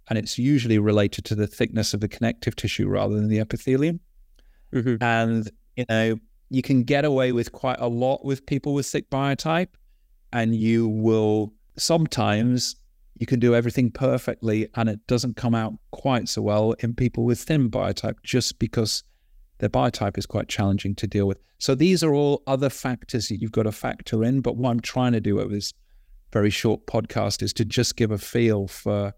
And 0.08 0.18
it's 0.18 0.36
usually 0.36 0.78
related 0.78 1.24
to 1.26 1.36
the 1.36 1.46
thickness 1.46 1.94
of 1.94 2.00
the 2.00 2.08
connective 2.08 2.56
tissue 2.56 2.88
rather 2.88 3.14
than 3.14 3.28
the 3.28 3.38
epithelium. 3.38 4.00
Mm-hmm. 4.74 5.02
And, 5.02 5.50
you 5.76 5.84
know, 5.88 6.16
you 6.50 6.60
can 6.60 6.82
get 6.82 7.04
away 7.04 7.32
with 7.32 7.52
quite 7.52 7.78
a 7.78 7.88
lot 7.88 8.24
with 8.24 8.44
people 8.44 8.74
with 8.74 8.86
thick 8.86 9.08
biotype 9.08 9.68
and 10.32 10.54
you 10.54 10.88
will 10.88 11.54
sometimes 11.78 12.76
you 13.18 13.26
can 13.26 13.40
do 13.40 13.54
everything 13.54 13.90
perfectly 13.90 14.68
and 14.74 14.88
it 14.88 15.06
doesn't 15.06 15.36
come 15.36 15.54
out 15.54 15.74
quite 15.90 16.28
so 16.28 16.42
well 16.42 16.72
in 16.80 16.94
people 16.94 17.24
with 17.24 17.40
thin 17.40 17.70
biotype 17.70 18.16
just 18.22 18.58
because 18.58 19.04
their 19.58 19.68
biotype 19.68 20.18
is 20.18 20.26
quite 20.26 20.48
challenging 20.48 20.94
to 20.96 21.06
deal 21.06 21.26
with. 21.26 21.38
So 21.58 21.74
these 21.74 22.02
are 22.02 22.12
all 22.12 22.42
other 22.46 22.68
factors 22.68 23.28
that 23.28 23.40
you've 23.40 23.52
got 23.52 23.64
to 23.64 23.72
factor 23.72 24.24
in. 24.24 24.40
But 24.40 24.56
what 24.56 24.70
I'm 24.70 24.80
trying 24.80 25.12
to 25.12 25.20
do 25.20 25.36
with 25.36 25.52
this 25.52 25.72
very 26.32 26.50
short 26.50 26.86
podcast 26.86 27.42
is 27.42 27.52
to 27.54 27.64
just 27.64 27.96
give 27.96 28.10
a 28.10 28.18
feel 28.18 28.66
for 28.66 29.14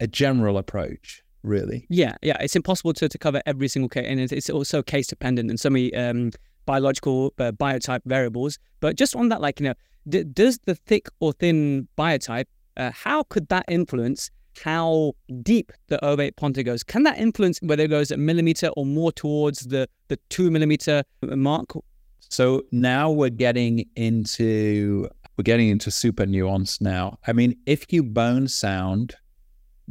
a 0.00 0.06
general 0.06 0.58
approach 0.58 1.24
really. 1.44 1.86
Yeah, 1.88 2.16
yeah. 2.22 2.36
It's 2.40 2.56
impossible 2.56 2.94
to, 2.94 3.08
to 3.08 3.18
cover 3.18 3.40
every 3.46 3.68
single 3.68 3.88
case, 3.88 4.06
and 4.08 4.18
it's 4.18 4.50
also 4.50 4.82
case 4.82 5.06
dependent 5.06 5.50
and 5.50 5.60
so 5.60 5.70
many 5.70 5.94
um, 5.94 6.30
biological 6.66 7.32
uh, 7.38 7.52
biotype 7.52 8.00
variables. 8.06 8.58
But 8.80 8.96
just 8.96 9.14
on 9.14 9.28
that, 9.28 9.40
like 9.40 9.60
you 9.60 9.68
know, 9.68 9.74
d- 10.08 10.24
does 10.24 10.58
the 10.64 10.74
thick 10.74 11.08
or 11.20 11.32
thin 11.32 11.86
biotype, 11.96 12.46
uh, 12.76 12.90
how 12.92 13.22
could 13.24 13.48
that 13.48 13.64
influence 13.68 14.30
how 14.62 15.14
deep 15.42 15.72
the 15.88 16.02
ovate 16.04 16.36
pontic 16.36 16.64
goes. 16.64 16.82
Can 16.82 17.02
that 17.04 17.18
influence 17.18 17.58
whether 17.62 17.84
it 17.84 17.88
goes 17.88 18.10
a 18.10 18.16
millimeter 18.16 18.68
or 18.76 18.86
more 18.86 19.12
towards 19.12 19.60
the, 19.60 19.88
the 20.08 20.18
two 20.28 20.50
millimeter 20.50 21.02
mark? 21.22 21.72
So 22.20 22.62
now 22.72 23.10
we're 23.10 23.30
getting 23.30 23.86
into 23.96 25.08
we're 25.36 25.42
getting 25.42 25.68
into 25.68 25.90
super 25.90 26.26
nuance 26.26 26.80
now. 26.80 27.18
I 27.26 27.32
mean, 27.32 27.56
if 27.66 27.92
you 27.92 28.02
bone 28.04 28.46
sound 28.46 29.16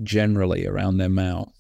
generally 0.02 0.66
around 0.66 0.98
their 0.98 1.10
mouth 1.10 1.52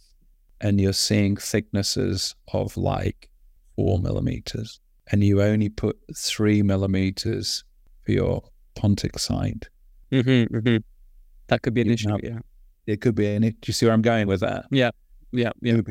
and 0.61 0.79
you're 0.79 0.93
seeing 0.93 1.35
thicknesses 1.35 2.33
of 2.53 2.77
like 2.77 3.29
four 3.75 3.99
millimeters 3.99 4.79
and 5.11 5.23
you 5.23 5.41
only 5.41 5.67
put 5.67 5.97
three 6.15 6.61
millimeters 6.63 7.65
for 8.03 8.13
your 8.13 8.43
pontic 8.75 9.19
side. 9.19 9.67
Mm-hmm, 10.11 10.55
mm-hmm. 10.55 10.77
That 11.47 11.61
could 11.61 11.73
be 11.73 11.81
an 11.81 11.89
issue. 11.89 12.17
yeah. 12.23 12.39
It 12.85 13.01
could 13.01 13.15
be 13.15 13.27
an 13.27 13.43
issue. 13.43 13.55
Do 13.61 13.69
you 13.69 13.73
see 13.73 13.85
where 13.85 13.93
I'm 13.93 14.01
going 14.01 14.27
with 14.27 14.41
that? 14.41 14.65
Yeah. 14.71 14.91
Yeah. 15.31 15.51
Yeah. 15.61 15.81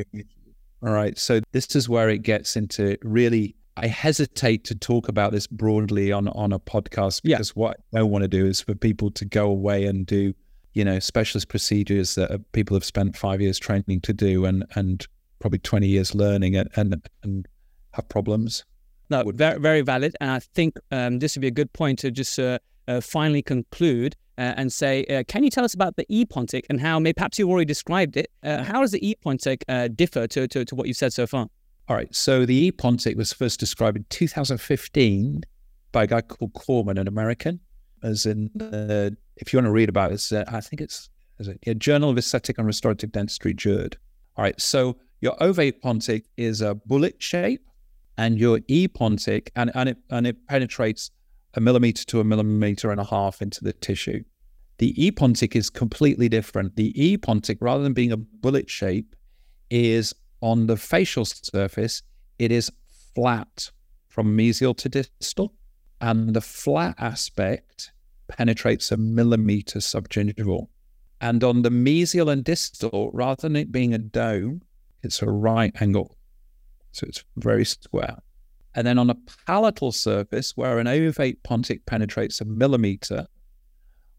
All 0.82 0.92
right. 0.92 1.16
So 1.18 1.40
this 1.52 1.74
is 1.76 1.88
where 1.88 2.08
it 2.08 2.22
gets 2.22 2.56
into 2.56 2.96
really 3.02 3.56
I 3.76 3.86
hesitate 3.86 4.64
to 4.64 4.74
talk 4.74 5.08
about 5.08 5.32
this 5.32 5.46
broadly 5.46 6.12
on 6.12 6.28
on 6.28 6.52
a 6.52 6.58
podcast 6.58 7.22
because 7.22 7.52
yeah. 7.56 7.60
what 7.60 7.80
I 7.94 7.98
don't 8.00 8.10
want 8.10 8.22
to 8.22 8.28
do 8.28 8.46
is 8.46 8.60
for 8.60 8.74
people 8.74 9.10
to 9.12 9.24
go 9.24 9.46
away 9.46 9.86
and 9.86 10.06
do, 10.06 10.34
you 10.74 10.84
know, 10.84 10.98
specialist 10.98 11.48
procedures 11.48 12.14
that 12.16 12.40
people 12.52 12.74
have 12.76 12.84
spent 12.84 13.16
five 13.16 13.40
years 13.40 13.58
training 13.58 14.02
to 14.02 14.12
do 14.12 14.44
and 14.44 14.64
and 14.74 15.06
probably 15.38 15.60
twenty 15.60 15.88
years 15.88 16.14
learning 16.14 16.54
it 16.54 16.68
and 16.76 17.08
and 17.22 17.48
have 17.92 18.08
problems. 18.08 18.64
No, 19.08 19.22
very 19.34 19.58
very 19.58 19.80
valid, 19.80 20.16
and 20.20 20.30
I 20.30 20.38
think 20.40 20.76
um, 20.90 21.18
this 21.18 21.36
would 21.36 21.42
be 21.42 21.48
a 21.48 21.52
good 21.52 21.72
point 21.72 21.98
to 22.00 22.10
just 22.10 22.38
uh, 22.38 22.58
uh, 22.88 23.00
finally 23.00 23.42
conclude 23.42 24.16
uh, 24.38 24.54
and 24.56 24.72
say, 24.72 25.04
uh, 25.06 25.22
can 25.28 25.44
you 25.44 25.50
tell 25.50 25.64
us 25.64 25.74
about 25.74 25.96
the 25.96 26.06
e-pontic 26.08 26.64
and 26.70 26.80
how, 26.80 26.98
maybe 26.98 27.14
perhaps 27.14 27.38
you've 27.38 27.48
already 27.48 27.66
described 27.66 28.16
it, 28.16 28.30
uh, 28.42 28.62
how 28.62 28.80
does 28.80 28.90
the 28.90 29.06
e-pontic 29.06 29.62
uh, 29.68 29.88
differ 29.88 30.26
to, 30.26 30.48
to, 30.48 30.64
to 30.64 30.74
what 30.74 30.86
you've 30.86 30.96
said 30.96 31.12
so 31.12 31.26
far? 31.26 31.48
All 31.88 31.96
right. 31.96 32.14
So 32.14 32.46
the 32.46 32.54
e-pontic 32.54 33.16
was 33.16 33.32
first 33.32 33.60
described 33.60 33.96
in 33.96 34.06
2015 34.08 35.42
by 35.92 36.04
a 36.04 36.06
guy 36.06 36.20
called 36.22 36.54
Corman, 36.54 36.98
an 36.98 37.08
American. 37.08 37.60
As 38.02 38.26
in, 38.26 38.50
uh, 38.60 39.10
if 39.36 39.52
you 39.52 39.58
want 39.58 39.66
to 39.66 39.70
read 39.72 39.88
about 39.88 40.12
it, 40.12 40.32
uh, 40.32 40.44
I 40.48 40.60
think 40.60 40.80
it's 40.80 41.10
a 41.66 41.74
Journal 41.74 42.10
of 42.10 42.18
Aesthetic 42.18 42.58
and 42.58 42.66
Restorative 42.66 43.12
Dentistry, 43.12 43.54
JERD. 43.54 43.94
All 44.36 44.44
right. 44.44 44.60
So 44.60 44.96
your 45.20 45.40
ovate 45.42 45.82
pontic 45.82 46.24
is 46.36 46.60
a 46.60 46.74
bullet 46.74 47.22
shape, 47.22 47.64
and 48.18 48.38
your 48.38 48.60
e-pontic, 48.68 49.48
and, 49.56 49.70
and, 49.74 49.88
it, 49.90 49.98
and 50.10 50.26
it 50.26 50.46
penetrates 50.46 51.10
a 51.54 51.60
millimeter 51.60 52.04
to 52.06 52.20
a 52.20 52.24
millimeter 52.24 52.90
and 52.90 53.00
a 53.00 53.04
half 53.04 53.42
into 53.42 53.62
the 53.62 53.72
tissue. 53.72 54.24
The 54.78 55.06
e-pontic 55.06 55.54
is 55.54 55.70
completely 55.70 56.28
different. 56.28 56.76
The 56.76 56.92
e-pontic, 57.00 57.58
rather 57.60 57.82
than 57.82 57.92
being 57.92 58.12
a 58.12 58.16
bullet 58.16 58.68
shape, 58.70 59.14
is 59.70 60.14
on 60.40 60.66
the 60.66 60.76
facial 60.76 61.24
surface, 61.24 62.02
it 62.38 62.50
is 62.50 62.70
flat 63.14 63.70
from 64.08 64.36
mesial 64.36 64.76
to 64.78 64.88
distal, 64.88 65.54
and 66.00 66.34
the 66.34 66.40
flat 66.40 66.94
aspect 66.98 67.92
penetrates 68.28 68.90
a 68.90 68.96
millimeter 68.96 69.78
subgingival. 69.78 70.68
And 71.20 71.44
on 71.44 71.62
the 71.62 71.70
mesial 71.70 72.32
and 72.32 72.42
distal, 72.42 73.10
rather 73.12 73.42
than 73.42 73.56
it 73.56 73.70
being 73.70 73.94
a 73.94 73.98
dome, 73.98 74.62
it's 75.02 75.22
a 75.22 75.26
right 75.26 75.72
angle. 75.80 76.16
So 76.90 77.06
it's 77.08 77.24
very 77.36 77.64
square. 77.64 78.18
And 78.74 78.86
then 78.86 78.98
on 78.98 79.10
a 79.10 79.16
palatal 79.46 79.92
surface, 79.92 80.56
where 80.56 80.78
an 80.78 80.86
ovate 80.86 81.42
pontic 81.42 81.84
penetrates 81.86 82.40
a 82.40 82.44
millimeter, 82.44 83.26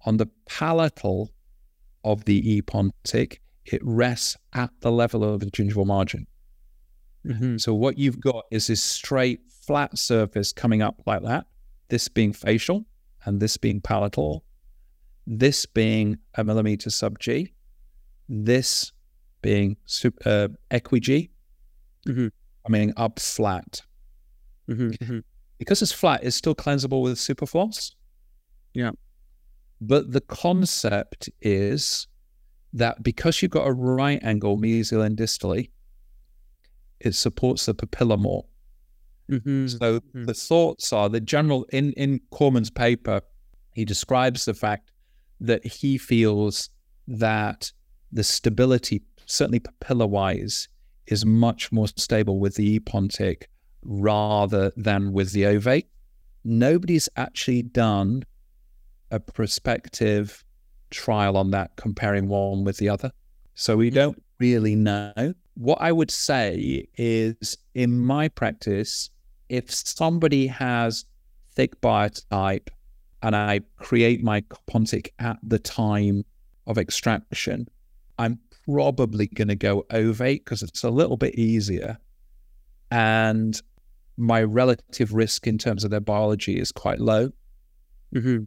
on 0.06 0.18
the 0.18 0.28
palatal 0.48 1.30
of 2.04 2.26
the 2.26 2.52
e 2.52 2.62
pontic, 2.62 3.40
it 3.66 3.82
rests 3.84 4.38
at 4.54 4.70
the 4.82 4.92
level 4.92 5.24
of 5.24 5.40
the 5.40 5.48
gingival 5.48 5.86
margin. 5.86 6.28
Mm-hmm. 7.26 7.58
So 7.58 7.74
what 7.74 7.98
you've 7.98 8.20
got 8.20 8.46
is 8.52 8.68
this 8.68 8.84
straight, 8.84 9.42
flat 9.50 9.98
surface 9.98 10.52
coming 10.52 10.82
up 10.82 11.02
like 11.06 11.24
that. 11.24 11.46
This 11.90 12.10
being 12.10 12.34
facial, 12.34 12.86
and 13.26 13.40
this 13.40 13.58
being 13.58 13.82
palatal. 13.82 14.44
This 15.26 15.66
being 15.66 16.18
a 16.36 16.44
millimeter 16.44 16.90
sub 16.90 17.20
G. 17.20 17.54
This 18.28 18.92
being 19.42 19.78
super, 19.86 20.30
uh, 20.30 20.48
equi 20.70 21.32
mm-hmm. 22.08 22.28
coming 22.66 22.94
up 22.98 23.20
flat. 23.20 23.82
Mm-hmm. 24.70 24.90
mm-hmm. 24.90 25.20
Because 25.60 25.82
it's 25.82 25.92
flat, 25.92 26.24
it's 26.24 26.36
still 26.36 26.56
cleansable 26.56 27.02
with 27.02 27.18
superfloss. 27.18 27.92
Yeah. 28.74 28.92
But 29.80 30.12
the 30.12 30.22
concept 30.22 31.30
is 31.42 32.08
that 32.74 33.04
because 33.04 33.42
you've 33.42 33.52
got 33.52 33.68
a 33.68 33.72
right 33.72 34.20
angle 34.24 34.58
mesial 34.58 35.06
and 35.06 35.16
distally, 35.18 35.70
it 37.00 37.16
supports 37.16 37.66
the 37.66 37.76
papilla 37.76 38.20
more. 38.20 38.46
Mm-hmm. 39.32 39.68
So 39.68 40.00
mm-hmm. 40.00 40.26
the 40.26 40.34
thoughts 40.34 40.92
are 40.92 41.08
the 41.08 41.22
general 41.22 41.66
in 41.72 41.94
in 41.94 42.20
Corman's 42.32 42.70
paper, 42.70 43.22
he 43.74 43.86
describes 43.86 44.46
the 44.46 44.54
fact 44.54 44.92
that 45.40 45.66
he 45.66 45.98
feels 45.98 46.70
that 47.08 47.72
the 48.12 48.24
stability, 48.24 49.04
certainly 49.26 49.60
papilla 49.60 50.08
wise, 50.08 50.68
is 51.08 51.26
much 51.26 51.72
more 51.72 51.88
stable 51.88 52.40
with 52.40 52.56
the 52.56 52.76
epontic 52.76 53.50
rather 53.86 54.72
than 54.76 55.14
with 55.14 55.32
the 55.32 55.46
ovate. 55.46 55.88
Nobody's 56.44 57.10
actually 57.16 57.62
done 57.62 58.24
a 59.12 59.20
prospective 59.20 60.44
trial 60.90 61.38
on 61.38 61.52
that, 61.52 61.76
comparing 61.76 62.28
one 62.28 62.64
with 62.64 62.78
the 62.78 62.90
other. 62.90 63.12
So 63.56 63.78
we 63.78 63.90
mm-hmm. 63.90 63.96
don't 63.96 64.24
really 64.40 64.76
know. 64.76 65.34
What 65.56 65.80
I 65.82 65.92
would 65.92 66.12
say 66.12 66.88
is 66.98 67.58
in 67.76 68.00
my 68.00 68.28
practice, 68.28 69.10
if 69.50 69.72
somebody 69.72 70.48
has 70.48 71.06
thick 71.56 71.80
biotype 71.82 72.70
and 73.22 73.36
I 73.36 73.62
create 73.78 74.24
my 74.24 74.42
pontic 74.70 75.10
at 75.20 75.38
the 75.44 75.60
time 75.60 76.26
of 76.66 76.78
extraction, 76.78 77.68
I'm 78.18 78.40
probably 78.66 79.28
going 79.28 79.50
to 79.50 79.56
go 79.56 79.86
ovate 79.92 80.44
because 80.44 80.64
it's 80.64 80.84
a 80.84 80.90
little 80.90 81.18
bit 81.18 81.36
easier. 81.36 81.98
And 82.92 83.60
my 84.18 84.44
relative 84.44 85.14
risk 85.14 85.48
in 85.48 85.58
terms 85.58 85.84
of 85.84 85.92
their 85.92 86.00
biology 86.00 86.60
is 86.60 86.72
quite 86.72 87.00
low. 87.00 87.32
Mm-hmm. 88.16 88.44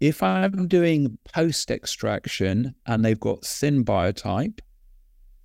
If 0.00 0.22
I'm 0.22 0.68
doing 0.68 1.18
post 1.32 1.70
extraction 1.70 2.74
and 2.86 3.04
they've 3.04 3.18
got 3.18 3.44
thin 3.44 3.84
biotype 3.84 4.58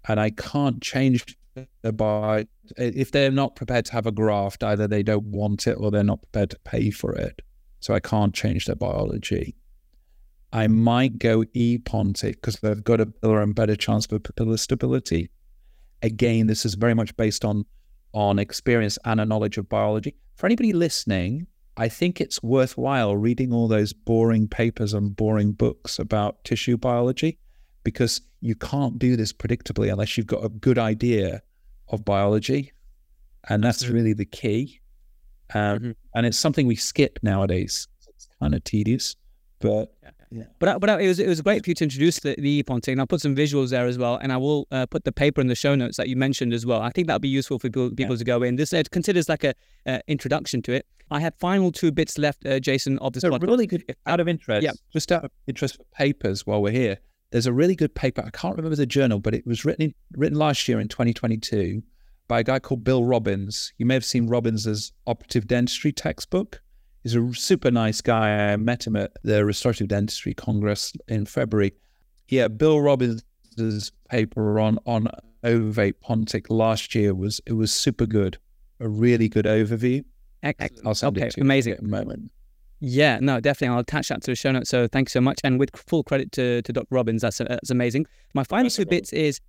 and 0.07 0.19
I 0.19 0.31
can't 0.31 0.81
change 0.81 1.37
the 1.81 1.93
bio, 1.93 2.45
if 2.77 3.11
they're 3.11 3.31
not 3.31 3.55
prepared 3.55 3.85
to 3.85 3.93
have 3.93 4.05
a 4.05 4.11
graft, 4.11 4.63
either 4.63 4.87
they 4.87 5.03
don't 5.03 5.25
want 5.25 5.67
it 5.67 5.73
or 5.73 5.91
they're 5.91 6.03
not 6.03 6.21
prepared 6.21 6.49
to 6.49 6.59
pay 6.65 6.89
for 6.89 7.13
it. 7.13 7.41
So 7.79 7.93
I 7.93 7.99
can't 7.99 8.33
change 8.33 8.65
their 8.65 8.75
biology. 8.75 9.55
I 10.51 10.67
might 10.67 11.19
go 11.19 11.45
e-pontic 11.53 12.33
because 12.33 12.57
they've 12.57 12.83
got 12.83 12.99
a 12.99 13.05
better 13.05 13.41
and 13.41 13.55
better 13.55 13.75
chance 13.75 14.07
for 14.07 14.19
papilla 14.19 14.59
stability. 14.59 15.29
Again, 16.01 16.47
this 16.47 16.65
is 16.65 16.73
very 16.73 16.95
much 16.95 17.15
based 17.15 17.45
on 17.45 17.65
on 18.13 18.39
experience 18.39 18.97
and 19.05 19.19
a 19.19 19.25
knowledge 19.25 19.57
of 19.57 19.69
biology. 19.69 20.15
For 20.35 20.45
anybody 20.45 20.73
listening, 20.73 21.47
I 21.77 21.87
think 21.87 22.19
it's 22.19 22.43
worthwhile 22.43 23.15
reading 23.15 23.53
all 23.53 23.67
those 23.67 23.93
boring 23.93 24.47
papers 24.47 24.93
and 24.93 25.15
boring 25.15 25.53
books 25.53 25.99
about 25.99 26.43
tissue 26.43 26.77
biology 26.77 27.37
because 27.83 28.21
you 28.41 28.55
can't 28.55 28.99
do 28.99 29.15
this 29.15 29.31
predictably 29.31 29.91
unless 29.91 30.17
you've 30.17 30.27
got 30.27 30.43
a 30.43 30.49
good 30.49 30.77
idea 30.77 31.41
of 31.87 32.03
biology. 32.03 32.71
And 33.47 33.63
that's 33.63 33.87
really 33.87 34.13
the 34.13 34.25
key. 34.25 34.81
Um, 35.53 35.79
mm-hmm. 35.79 35.91
And 36.13 36.25
it's 36.25 36.37
something 36.37 36.67
we 36.67 36.75
skip 36.75 37.19
nowadays. 37.23 37.87
It's 38.07 38.27
kind 38.39 38.53
of 38.53 38.63
tedious, 38.63 39.15
but 39.59 39.93
yeah. 40.03 40.11
But 40.59 40.79
but 40.79 41.01
it 41.01 41.07
was 41.07 41.19
it 41.19 41.27
was 41.27 41.41
great 41.41 41.63
for 41.63 41.71
you 41.71 41.75
to 41.75 41.83
introduce 41.83 42.19
the, 42.19 42.35
the 42.37 42.63
pontic, 42.63 42.91
and 42.91 42.99
I'll 43.01 43.07
put 43.07 43.21
some 43.21 43.35
visuals 43.35 43.69
there 43.71 43.85
as 43.85 43.97
well, 43.97 44.17
and 44.17 44.31
I 44.31 44.37
will 44.37 44.67
uh, 44.71 44.85
put 44.85 45.03
the 45.03 45.11
paper 45.11 45.41
in 45.41 45.47
the 45.47 45.55
show 45.55 45.75
notes 45.75 45.97
that 45.97 46.07
you 46.07 46.15
mentioned 46.15 46.53
as 46.53 46.65
well. 46.65 46.81
I 46.81 46.91
think 46.91 47.07
that'll 47.07 47.19
be 47.19 47.29
useful 47.29 47.57
for 47.57 47.67
people, 47.67 47.89
people 47.89 48.15
yeah. 48.15 48.19
to 48.19 48.23
go 48.23 48.43
in. 48.43 48.55
This 48.55 48.71
uh, 48.71 48.83
considers 48.91 49.27
like 49.27 49.43
a 49.43 49.55
uh, 49.85 49.99
introduction 50.07 50.61
to 50.63 50.73
it. 50.73 50.85
I 51.11 51.19
have 51.19 51.33
final 51.39 51.71
two 51.71 51.91
bits 51.91 52.19
left, 52.19 52.45
uh, 52.45 52.59
Jason, 52.59 52.99
of 52.99 53.13
this. 53.13 53.21
So 53.21 53.35
really 53.37 53.65
good. 53.65 53.95
Out 54.05 54.19
of 54.19 54.27
interest, 54.27 54.63
yeah. 54.63 54.71
just 54.93 55.11
out 55.11 55.25
of 55.25 55.31
interest 55.47 55.77
for 55.77 55.83
papers 55.95 56.45
while 56.45 56.61
we're 56.61 56.71
here, 56.71 56.99
there's 57.31 57.47
a 57.47 57.53
really 57.53 57.75
good 57.75 57.95
paper. 57.95 58.23
I 58.23 58.29
can't 58.29 58.55
remember 58.55 58.75
the 58.75 58.85
journal, 58.85 59.19
but 59.19 59.33
it 59.33 59.45
was 59.47 59.65
written 59.65 59.93
written 60.13 60.37
last 60.37 60.67
year 60.67 60.79
in 60.79 60.87
2022 60.87 61.81
by 62.27 62.39
a 62.39 62.43
guy 62.43 62.59
called 62.59 62.83
Bill 62.83 63.03
Robbins. 63.03 63.73
You 63.77 63.85
may 63.87 63.95
have 63.95 64.05
seen 64.05 64.27
Robbins's 64.27 64.93
operative 65.07 65.47
dentistry 65.47 65.91
textbook. 65.91 66.61
He's 67.09 67.15
a 67.15 67.33
super 67.33 67.71
nice 67.71 68.01
guy. 68.01 68.51
I 68.51 68.57
met 68.57 68.85
him 68.85 68.95
at 68.95 69.13
the 69.23 69.43
Restorative 69.43 69.87
Dentistry 69.87 70.35
Congress 70.35 70.93
in 71.07 71.25
February. 71.25 71.73
Yeah, 72.27 72.47
Bill 72.47 72.81
Robbins' 72.81 73.23
paper 74.09 74.59
on 74.59 74.77
on 74.85 75.07
ovate 75.43 75.99
pontic 76.01 76.45
last 76.51 76.93
year 76.93 77.15
was 77.15 77.41
it 77.47 77.53
was 77.53 77.73
super 77.73 78.05
good. 78.05 78.37
A 78.79 78.87
really 78.87 79.27
good 79.27 79.45
overview. 79.45 80.05
Excellent. 80.43 80.85
I'll 80.85 80.93
send 80.93 81.17
okay, 81.17 81.27
it 81.27 81.31
to 81.31 81.41
amazing. 81.41 81.73
you 81.73 81.79
in 81.79 81.85
a 81.85 81.87
moment. 81.87 82.31
Yeah, 82.79 83.17
no, 83.19 83.39
definitely. 83.39 83.73
I'll 83.73 83.81
attach 83.81 84.09
that 84.09 84.21
to 84.21 84.31
the 84.31 84.35
show 84.35 84.51
notes. 84.51 84.69
So 84.69 84.87
thank 84.87 85.09
you 85.09 85.11
so 85.11 85.19
much. 85.21 85.41
And 85.43 85.59
with 85.59 85.75
full 85.75 86.03
credit 86.03 86.31
to, 86.33 86.61
to 86.61 86.71
Dr. 86.71 86.87
Robbins, 86.91 87.23
that's, 87.23 87.39
that's 87.39 87.71
amazing. 87.71 88.05
My 88.33 88.43
final 88.43 88.69
two 88.69 88.85
bits 88.85 89.11
is 89.11 89.41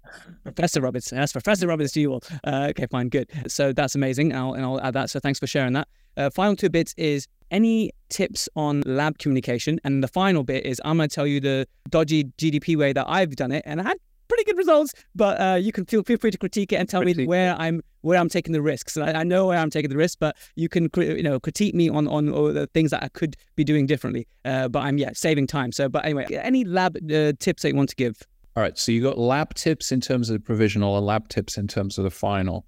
Professor 0.43 0.81
Robbins. 0.81 1.11
That's 1.11 1.33
Professor 1.33 1.69
Robbins 1.69 1.93
to 1.93 2.01
you 2.01 2.15
all. 2.15 2.23
Uh, 2.43 2.69
okay, 2.71 2.87
fine, 2.91 3.09
good. 3.09 3.29
So 3.47 3.73
that's 3.73 3.95
amazing. 3.95 4.35
I'll, 4.35 4.55
and 4.55 4.65
I'll 4.65 4.81
add 4.81 4.95
that. 4.95 5.11
So 5.11 5.21
thanks 5.21 5.39
for 5.39 5.47
sharing 5.47 5.75
that. 5.75 5.87
Uh, 6.17 6.31
final 6.31 6.57
two 6.57 6.71
bits 6.71 6.95
is 6.97 7.27
any 7.51 7.91
tips 8.09 8.49
on 8.57 8.83
lab 8.87 9.19
communication? 9.19 9.81
And 9.85 10.03
the 10.03 10.09
final 10.09 10.45
bit 10.45 10.65
is 10.67 10.81
I'm 10.85 10.97
going 10.97 11.09
to 11.09 11.15
tell 11.15 11.27
you 11.27 11.41
the 11.41 11.67
dodgy 11.89 12.25
GDP 12.39 12.77
way 12.77 12.93
that 12.93 13.09
I've 13.09 13.37
done 13.37 13.53
it. 13.53 13.63
And 13.67 13.81
I 13.81 13.85
had 13.85 13.99
pretty 14.31 14.45
good 14.45 14.57
results, 14.57 14.95
but 15.15 15.41
uh, 15.41 15.57
you 15.57 15.73
can 15.73 15.85
feel 15.85 16.03
feel 16.03 16.17
free 16.17 16.31
to 16.31 16.39
critique 16.39 16.73
it 16.73 16.77
and 16.77 16.89
tell 16.89 17.03
critique. 17.03 17.19
me 17.19 17.27
where 17.27 17.55
I'm 17.59 17.83
where 18.03 18.19
I'm 18.19 18.29
taking 18.31 18.53
the 18.53 18.63
risks. 18.63 18.97
I, 18.97 19.13
I, 19.13 19.25
know 19.25 19.47
where 19.47 19.59
I'm 19.59 19.69
taking 19.69 19.91
the 19.91 19.97
risks, 19.97 20.17
but 20.17 20.37
you 20.55 20.69
can 20.69 20.89
you 20.97 21.23
know 21.23 21.39
critique 21.39 21.75
me 21.75 21.91
on 21.91 22.09
on 22.09 22.27
the 22.55 22.67
things 22.73 22.93
that 22.93 23.03
I 23.03 23.09
could 23.09 23.37
be 23.57 23.65
doing 23.65 23.87
differently. 23.87 24.27
Uh, 24.45 24.69
but 24.69 24.81
I'm 24.81 24.97
yeah 24.97 25.11
saving 25.13 25.49
time. 25.49 25.73
So, 25.73 25.89
but 25.89 26.05
anyway, 26.05 26.27
any 26.31 26.65
lab 26.65 26.97
uh, 26.97 27.33
tips 27.39 27.63
that 27.63 27.71
you 27.71 27.77
want 27.77 27.91
to 27.91 27.97
give? 27.97 28.23
All 28.57 28.63
right. 28.63 28.79
So 28.79 28.93
you 28.93 29.03
got 29.03 29.19
lab 29.19 29.55
tips 29.55 29.93
in 29.93 30.01
terms 30.01 30.31
of 30.31 30.35
the 30.35 30.41
provisional, 30.41 30.97
and 30.97 31.05
lab 31.05 31.29
tips 31.29 31.59
in 31.59 31.69
terms 31.69 31.99
of 31.99 32.05
the 32.05 32.11
final. 32.11 32.67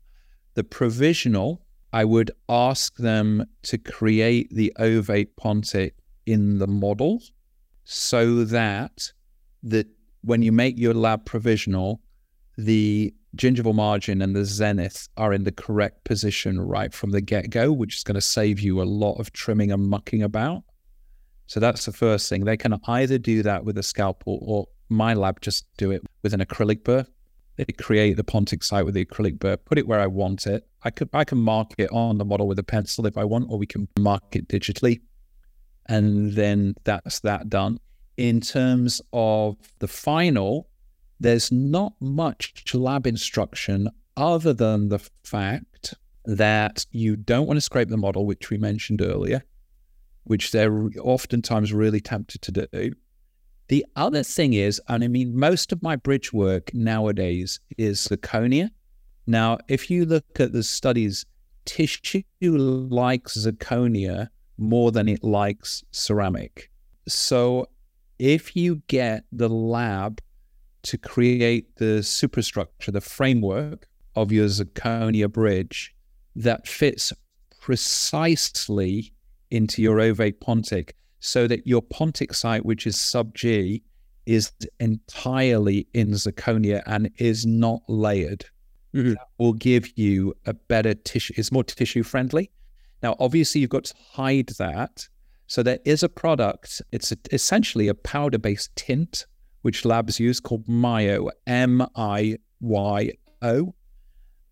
The 0.55 0.65
provisional, 0.65 1.63
I 1.93 2.05
would 2.05 2.31
ask 2.49 2.97
them 2.97 3.47
to 3.65 3.79
create 3.79 4.49
the 4.51 4.73
ovate 4.79 5.37
pontic 5.37 5.93
in 6.27 6.59
the 6.59 6.67
model 6.67 7.23
so 7.85 8.45
that 8.45 9.13
the 9.63 9.87
when 10.23 10.43
you 10.43 10.53
make 10.53 10.79
your 10.79 10.95
lab 10.95 11.27
provisional, 11.27 12.01
the 12.57 13.13
gingival 13.37 13.75
margin 13.75 14.23
and 14.23 14.37
the 14.37 14.45
zenith 14.45 15.09
are 15.17 15.33
in 15.33 15.45
the 15.45 15.53
correct 15.53 16.05
position 16.05 16.61
right 16.61 16.95
from 16.95 17.11
the 17.11 17.21
get 17.21 17.51
go, 17.51 17.73
which 17.73 17.97
is 17.97 18.05
going 18.05 18.15
to 18.15 18.21
save 18.21 18.61
you 18.61 18.81
a 18.81 18.85
lot 18.85 19.15
of 19.15 19.33
trimming 19.33 19.73
and 19.73 19.89
mucking 19.89 20.23
about. 20.23 20.63
So 21.47 21.61
that's 21.61 21.85
the 21.85 21.93
first 21.93 22.29
thing. 22.29 22.45
They 22.45 22.57
can 22.57 22.79
either 22.87 23.19
do 23.19 23.43
that 23.43 23.65
with 23.65 23.77
a 23.79 23.83
scalpel 23.83 24.39
or 24.43 24.69
my 24.89 25.15
lab 25.15 25.41
just 25.41 25.67
do 25.77 25.91
it 25.91 26.03
with 26.23 26.35
an 26.35 26.41
acrylic 26.41 26.85
burr. 26.85 27.05
They 27.57 27.65
create 27.65 28.17
the 28.17 28.25
pontic 28.25 28.63
site 28.63 28.85
with 28.85 28.95
the 28.95 29.05
acrylic 29.05 29.39
burr, 29.39 29.57
put 29.57 29.79
it 29.79 29.87
where 29.87 30.01
I 30.01 30.07
want 30.07 30.47
it. 30.47 30.67
I 30.85 30.91
could 30.91 31.09
I 31.13 31.25
can 31.25 31.39
mark 31.39 31.73
it 31.79 31.91
on 31.93 32.19
the 32.19 32.25
model 32.25 32.47
with 32.49 32.59
a 32.59 32.65
pencil 32.65 33.07
if 33.07 33.17
I 33.17 33.25
want, 33.25 33.47
or 33.49 33.59
we 33.59 33.67
can 33.67 33.89
mark 33.99 34.37
it 34.37 34.49
digitally. 34.49 35.01
And 35.87 36.33
then 36.35 36.75
that's 36.85 37.21
that 37.21 37.49
done 37.49 37.79
in 38.17 38.41
terms 38.41 39.01
of 39.13 39.57
the 39.79 39.89
final, 39.89 40.69
there's 41.21 41.51
not 41.51 41.95
much 42.01 42.65
lab 42.75 43.07
instruction 43.07 43.89
other 44.17 44.53
than 44.53 44.89
the 44.89 45.01
fact 45.25 45.95
that 46.25 46.87
you 46.91 47.17
don't 47.17 47.47
want 47.47 47.57
to 47.57 47.63
scrape 47.63 47.89
the 47.89 47.97
model, 47.97 48.27
which 48.27 48.51
we 48.51 48.59
mentioned 48.59 49.01
earlier, 49.01 49.43
which 50.25 50.53
they're 50.53 50.89
oftentimes 51.01 51.73
really 51.73 52.01
tempted 52.01 52.43
to 52.43 52.53
do. 52.53 52.93
The 53.69 53.87
other 53.97 54.23
thing 54.23 54.53
is, 54.53 54.81
and 54.89 55.03
I 55.03 55.09
mean, 55.09 55.37
most 55.37 55.73
of 55.73 55.83
my 55.83 55.97
bridge 55.97 56.33
work 56.33 56.73
nowadays 56.75 57.59
is 57.79 58.07
zirconia. 58.07 58.71
Now, 59.27 59.59
if 59.69 59.91
you 59.91 60.05
look 60.05 60.41
at 60.41 60.53
the 60.53 60.63
studies, 60.63 61.25
tissue 61.65 62.23
likes 62.43 63.37
zirconia 63.37 64.29
more 64.59 64.91
than 64.91 65.09
it 65.09 65.23
likes 65.23 65.85
ceramic. 65.93 66.71
So 67.09 67.69
if 68.19 68.57
you 68.57 68.83
get 68.87 69.25
the 69.33 69.49
lab 69.49 70.21
to 70.83 70.99
create 70.99 71.77
the 71.77 72.03
superstructure, 72.03 72.91
the 72.91 73.01
framework 73.01 73.89
of 74.17 74.33
your 74.33 74.47
zirconia 74.47 75.31
bridge 75.31 75.95
that 76.37 76.67
fits 76.67 77.13
precisely 77.61 79.13
into 79.51 79.83
your 79.83 80.01
ovate 80.01 80.41
pontic 80.41 80.91
so 81.21 81.47
that 81.47 81.67
your 81.67 81.83
pontic 81.83 82.35
site, 82.35 82.65
which 82.65 82.87
is 82.87 83.01
sub 83.01 83.35
G, 83.35 83.83
is 84.27 84.51
entirely 84.81 85.87
in 85.95 86.11
zirconia 86.11 86.83
and 86.87 87.11
is 87.19 87.47
not 87.47 87.83
layered. 87.89 88.45
Mm-hmm. 88.95 89.11
That 89.11 89.29
will 89.39 89.55
give 89.55 89.97
you 89.97 90.35
a 90.47 90.55
better 90.55 90.95
tissue, 90.95 91.35
it's 91.37 91.51
more 91.51 91.65
tissue 91.65 92.03
friendly. 92.03 92.51
Now, 93.03 93.17
obviously, 93.19 93.61
you've 93.61 93.71
got 93.71 93.85
to 93.85 93.95
hide 94.13 94.49
that 94.59 95.09
so 95.53 95.63
there 95.63 95.81
is 95.85 96.03
a 96.03 96.09
product, 96.09 96.81
it's 96.93 97.13
a, 97.13 97.19
essentially 97.31 97.89
a 97.89 97.95
powder 97.95 98.39
based 98.39 98.75
tint, 98.75 99.27
which 99.61 99.85
labs 99.85 100.19
use 100.19 100.41
called 100.41 100.67
Miyo, 100.67 101.29
M 101.47 101.87
I 101.95 102.39
Y 102.63 103.13
O. 103.43 103.75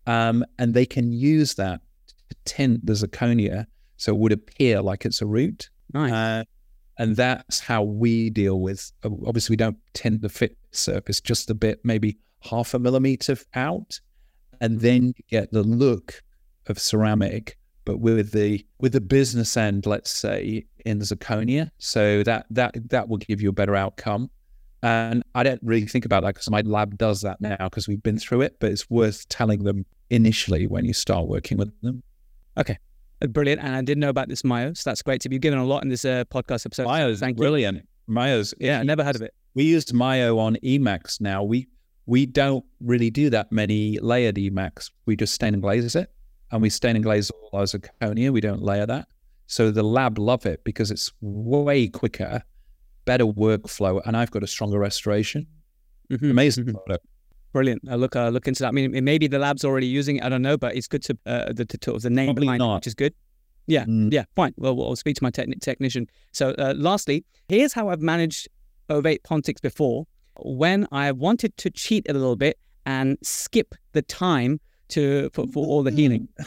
Um, 0.05 0.45
and 0.59 0.75
they 0.75 0.85
can 0.85 1.11
use 1.11 1.55
that 1.55 1.81
to 2.29 2.35
tint 2.45 2.85
the 2.85 2.93
zirconia 2.93 3.65
so 3.97 4.13
it 4.13 4.19
would 4.19 4.31
appear 4.31 4.83
like 4.83 5.03
it's 5.03 5.23
a 5.23 5.25
root. 5.25 5.71
Nice. 5.91 6.11
Uh, 6.11 6.43
and 6.99 7.15
that's 7.15 7.59
how 7.59 7.81
we 7.81 8.29
deal 8.29 8.59
with, 8.59 8.91
obviously, 9.03 9.53
we 9.53 9.57
don't 9.57 9.79
tint 9.95 10.21
the 10.21 10.29
fit 10.29 10.55
surface, 10.69 11.19
just 11.19 11.49
a 11.49 11.55
bit, 11.55 11.79
maybe 11.83 12.19
half 12.41 12.75
a 12.75 12.79
millimeter 12.79 13.35
out. 13.55 13.99
And 14.61 14.79
then 14.79 15.07
you 15.07 15.23
get 15.29 15.51
the 15.51 15.63
look 15.63 16.23
of 16.67 16.79
ceramic 16.79 17.57
but 17.85 17.99
with 17.99 18.31
the 18.31 18.65
with 18.79 18.93
the 18.93 19.01
business 19.01 19.57
end, 19.57 19.85
let's 19.85 20.11
say 20.11 20.65
in 20.85 20.99
zirconia, 20.99 21.71
so 21.77 22.23
that 22.23 22.45
that 22.49 22.89
that 22.89 23.09
will 23.09 23.17
give 23.17 23.41
you 23.41 23.49
a 23.49 23.53
better 23.53 23.75
outcome. 23.75 24.29
And 24.83 25.23
I 25.35 25.43
don't 25.43 25.59
really 25.63 25.85
think 25.87 26.05
about 26.05 26.23
that 26.23 26.35
because 26.35 26.49
my 26.49 26.61
lab 26.61 26.97
does 26.97 27.21
that 27.21 27.39
now 27.39 27.57
because 27.59 27.87
we've 27.87 28.01
been 28.01 28.17
through 28.17 28.41
it, 28.41 28.57
but 28.59 28.71
it's 28.71 28.89
worth 28.89 29.27
telling 29.29 29.63
them 29.63 29.85
initially 30.09 30.67
when 30.67 30.85
you 30.85 30.93
start 30.93 31.27
working 31.27 31.57
with 31.57 31.71
them. 31.81 32.01
Okay. 32.57 32.77
Uh, 33.21 33.27
brilliant. 33.27 33.61
And 33.61 33.75
I 33.75 33.81
didn't 33.81 33.99
know 33.99 34.09
about 34.09 34.27
this 34.27 34.41
Miyo. 34.41 34.75
So 34.75 34.89
that's 34.89 35.03
great 35.03 35.21
to 35.21 35.29
be 35.29 35.37
given 35.37 35.59
a 35.59 35.65
lot 35.65 35.83
in 35.83 35.89
this 35.89 36.03
uh, 36.03 36.23
podcast 36.25 36.65
episode. 36.65 36.87
Miyo's 36.87 37.19
Thank 37.19 37.37
brilliant. 37.37 37.77
You. 37.77 37.83
Miyo's. 38.15 38.55
Yeah, 38.59 38.79
I 38.79 38.83
never 38.83 39.03
heard 39.03 39.15
of 39.15 39.21
it. 39.21 39.35
We 39.53 39.63
used 39.63 39.93
Miyo 39.93 40.39
on 40.39 40.57
e.max 40.63 41.21
now. 41.21 41.43
We 41.43 41.67
we 42.05 42.25
don't 42.25 42.65
really 42.79 43.09
do 43.09 43.29
that 43.29 43.51
many 43.51 43.99
layered 43.99 44.37
e.max. 44.37 44.91
We 45.05 45.15
just 45.15 45.33
stain 45.33 45.53
and 45.53 45.61
glaze 45.61 45.95
it 45.95 46.11
and 46.51 46.61
we 46.61 46.69
stain 46.69 46.95
and 46.95 47.03
glaze 47.03 47.29
all 47.29 47.59
our 47.59 47.63
zirconia. 47.63 48.31
We 48.31 48.41
don't 48.41 48.61
layer 48.61 48.85
that. 48.85 49.07
So 49.47 49.71
the 49.71 49.83
lab 49.83 50.17
love 50.17 50.45
it 50.45 50.63
because 50.63 50.91
it's 50.91 51.11
way 51.21 51.87
quicker, 51.87 52.43
better 53.05 53.25
workflow, 53.25 54.01
and 54.05 54.15
I've 54.15 54.31
got 54.31 54.43
a 54.43 54.47
stronger 54.47 54.79
restoration. 54.79 55.47
Mm-hmm. 56.09 56.31
Amazing 56.31 56.65
mm-hmm. 56.65 56.77
product. 56.77 57.05
Brilliant. 57.53 57.81
I'll 57.89 57.97
look, 57.97 58.15
uh, 58.15 58.29
look 58.29 58.47
into 58.47 58.63
that. 58.63 58.69
I 58.69 58.71
mean, 58.71 59.03
maybe 59.03 59.27
the 59.27 59.39
lab's 59.39 59.65
already 59.65 59.87
using 59.87 60.17
it. 60.17 60.23
I 60.23 60.29
don't 60.29 60.41
know, 60.41 60.57
but 60.57 60.75
it's 60.75 60.87
good 60.87 61.03
to 61.03 61.17
uh, 61.25 61.51
the, 61.51 61.65
to, 61.65 61.99
the 61.99 62.09
name 62.09 62.27
Probably 62.27 62.45
behind 62.45 62.59
not. 62.59 62.73
it, 62.73 62.75
which 62.75 62.87
is 62.87 62.95
good. 62.95 63.13
Yeah, 63.67 63.85
mm. 63.85 64.11
yeah, 64.11 64.23
fine. 64.35 64.53
Well, 64.57 64.81
I'll 64.81 64.95
speak 64.95 65.17
to 65.17 65.23
my 65.23 65.31
technician. 65.31 66.07
So, 66.31 66.51
uh, 66.51 66.73
lastly, 66.77 67.25
here's 67.47 67.73
how 67.73 67.89
I've 67.89 68.01
managed 68.01 68.47
ovate 68.89 69.23
pontics 69.23 69.61
before. 69.61 70.07
When 70.43 70.87
I 70.91 71.11
wanted 71.11 71.55
to 71.57 71.69
cheat 71.69 72.05
a 72.09 72.13
little 72.13 72.35
bit 72.35 72.57
and 72.85 73.17
skip 73.21 73.75
the 73.93 74.01
time 74.01 74.59
to 74.89 75.29
for, 75.33 75.47
for 75.47 75.65
all 75.65 75.83
the 75.83 75.91
healing. 75.91 76.27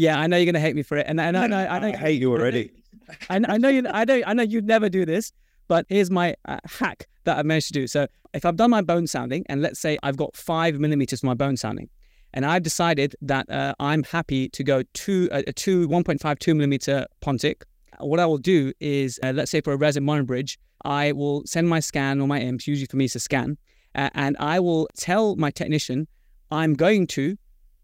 Yeah, 0.00 0.16
I 0.20 0.28
know 0.28 0.36
you're 0.36 0.46
gonna 0.46 0.60
hate 0.60 0.76
me 0.76 0.84
for 0.84 0.96
it, 0.96 1.06
and, 1.08 1.20
and 1.20 1.36
I, 1.36 1.48
know 1.48 1.56
I, 1.56 1.78
know, 1.80 1.88
I 1.88 1.96
hate 1.96 2.20
you 2.20 2.30
already. 2.30 2.70
I, 3.30 3.40
I 3.48 3.58
know 3.58 3.68
you. 3.68 3.82
I 3.90 4.04
know. 4.04 4.22
I 4.24 4.32
know 4.32 4.44
you'd 4.44 4.64
never 4.64 4.88
do 4.88 5.04
this, 5.04 5.32
but 5.66 5.86
here's 5.88 6.08
my 6.08 6.36
uh, 6.44 6.58
hack 6.66 7.08
that 7.24 7.36
I've 7.36 7.46
managed 7.46 7.66
to 7.68 7.72
do. 7.72 7.88
So 7.88 8.06
if 8.32 8.44
I've 8.44 8.54
done 8.54 8.70
my 8.70 8.80
bone 8.80 9.08
sounding, 9.08 9.44
and 9.48 9.60
let's 9.60 9.80
say 9.80 9.98
I've 10.04 10.16
got 10.16 10.36
five 10.36 10.78
millimeters 10.78 11.18
for 11.18 11.26
my 11.26 11.34
bone 11.34 11.56
sounding, 11.56 11.88
and 12.32 12.46
I've 12.46 12.62
decided 12.62 13.16
that 13.22 13.50
uh, 13.50 13.74
I'm 13.80 14.04
happy 14.04 14.48
to 14.50 14.62
go 14.62 14.84
to 14.84 15.28
a, 15.32 15.42
a 15.48 15.52
two 15.52 15.88
1.5 15.88 16.38
two 16.38 16.54
millimeter 16.54 17.06
pontic. 17.20 17.62
What 17.98 18.20
I 18.20 18.26
will 18.26 18.38
do 18.38 18.72
is, 18.78 19.18
uh, 19.24 19.32
let's 19.34 19.50
say 19.50 19.60
for 19.60 19.72
a 19.72 19.76
resin 19.76 20.04
mono 20.04 20.22
bridge, 20.22 20.60
I 20.84 21.12
will 21.12 21.42
send 21.46 21.68
my 21.68 21.80
scan 21.80 22.20
or 22.20 22.28
my 22.28 22.40
IMPS. 22.40 22.66
Usually 22.66 22.86
for 22.86 22.96
me, 22.96 23.06
it's 23.06 23.16
a 23.16 23.20
scan, 23.20 23.58
uh, 23.94 24.10
and 24.14 24.36
I 24.38 24.60
will 24.60 24.88
tell 24.96 25.36
my 25.36 25.50
technician 25.50 26.06
I'm 26.50 26.74
going 26.74 27.06
to 27.08 27.36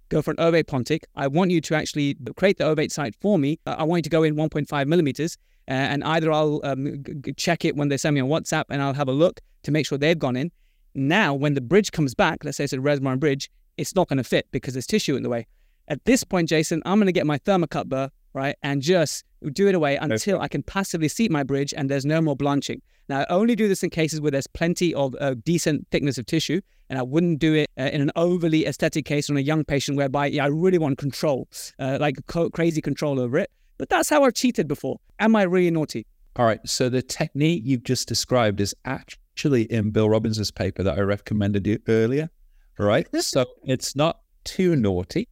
go 0.08 0.22
for 0.22 0.30
an 0.30 0.36
ovate 0.38 0.66
pontic. 0.66 1.00
I 1.14 1.26
want 1.26 1.50
you 1.50 1.60
to 1.62 1.74
actually 1.74 2.16
create 2.36 2.58
the 2.58 2.64
ovate 2.64 2.92
site 2.92 3.14
for 3.20 3.38
me. 3.38 3.58
Uh, 3.66 3.76
I 3.78 3.84
want 3.84 4.00
you 4.00 4.02
to 4.04 4.10
go 4.10 4.22
in 4.22 4.36
1.5 4.36 4.86
millimeters, 4.86 5.36
uh, 5.68 5.72
and 5.72 6.04
either 6.04 6.30
I'll 6.30 6.60
um, 6.64 7.02
g- 7.02 7.32
check 7.32 7.64
it 7.64 7.76
when 7.76 7.88
they 7.88 7.96
send 7.96 8.14
me 8.14 8.20
on 8.20 8.28
WhatsApp, 8.28 8.64
and 8.70 8.82
I'll 8.82 8.94
have 8.94 9.08
a 9.08 9.12
look 9.12 9.40
to 9.64 9.70
make 9.70 9.86
sure 9.86 9.98
they've 9.98 10.18
gone 10.18 10.36
in. 10.36 10.50
Now, 10.94 11.34
when 11.34 11.54
the 11.54 11.60
bridge 11.60 11.90
comes 11.90 12.14
back, 12.14 12.44
let's 12.44 12.56
say 12.56 12.64
it's 12.64 12.72
a 12.72 12.78
Resmar 12.78 13.18
bridge, 13.18 13.50
it's 13.76 13.94
not 13.94 14.08
going 14.08 14.18
to 14.18 14.24
fit 14.24 14.46
because 14.52 14.74
there's 14.74 14.86
tissue 14.86 15.16
in 15.16 15.22
the 15.22 15.28
way. 15.28 15.46
At 15.88 16.04
this 16.04 16.22
point, 16.24 16.48
Jason, 16.48 16.82
I'm 16.86 16.98
going 16.98 17.06
to 17.06 17.12
get 17.12 17.26
my 17.26 17.38
thermocut 17.38 17.86
burr, 17.86 18.10
right, 18.32 18.56
and 18.62 18.80
just 18.80 19.24
do 19.52 19.68
it 19.68 19.74
away 19.74 19.96
until 19.96 20.40
I 20.40 20.48
can 20.48 20.62
passively 20.62 21.08
seat 21.08 21.30
my 21.30 21.42
bridge 21.42 21.74
and 21.76 21.90
there's 21.90 22.04
no 22.04 22.20
more 22.20 22.36
blanching. 22.36 22.80
Now, 23.08 23.20
I 23.20 23.26
only 23.28 23.54
do 23.54 23.68
this 23.68 23.82
in 23.82 23.90
cases 23.90 24.20
where 24.20 24.30
there's 24.30 24.46
plenty 24.46 24.94
of 24.94 25.14
uh, 25.20 25.34
decent 25.44 25.86
thickness 25.90 26.16
of 26.16 26.24
tissue, 26.26 26.60
and 26.88 26.98
I 26.98 27.02
wouldn't 27.02 27.38
do 27.38 27.52
it 27.54 27.68
uh, 27.78 27.90
in 27.92 28.00
an 28.00 28.10
overly 28.16 28.66
aesthetic 28.66 29.04
case 29.04 29.28
on 29.28 29.36
a 29.36 29.40
young 29.40 29.64
patient 29.64 29.96
whereby 29.96 30.26
yeah, 30.26 30.44
I 30.44 30.48
really 30.48 30.78
want 30.78 30.98
control, 30.98 31.48
uh, 31.78 31.98
like 32.00 32.16
co- 32.26 32.50
crazy 32.50 32.80
control 32.80 33.20
over 33.20 33.38
it. 33.38 33.50
But 33.76 33.88
that's 33.88 34.08
how 34.08 34.24
I've 34.24 34.34
cheated 34.34 34.68
before. 34.68 35.00
Am 35.18 35.36
I 35.36 35.42
really 35.42 35.70
naughty? 35.70 36.06
All 36.36 36.46
right. 36.46 36.60
So 36.64 36.88
the 36.88 37.02
technique 37.02 37.62
you've 37.64 37.84
just 37.84 38.08
described 38.08 38.60
is 38.60 38.74
actually 38.84 39.62
in 39.64 39.90
Bill 39.90 40.08
Robbins's 40.08 40.50
paper 40.50 40.82
that 40.82 40.98
I 40.98 41.02
recommended 41.02 41.66
you 41.66 41.78
earlier. 41.88 42.30
All 42.78 42.86
right. 42.86 43.06
so 43.20 43.44
it's 43.64 43.94
not 43.94 44.20
too 44.44 44.76
naughty. 44.76 45.28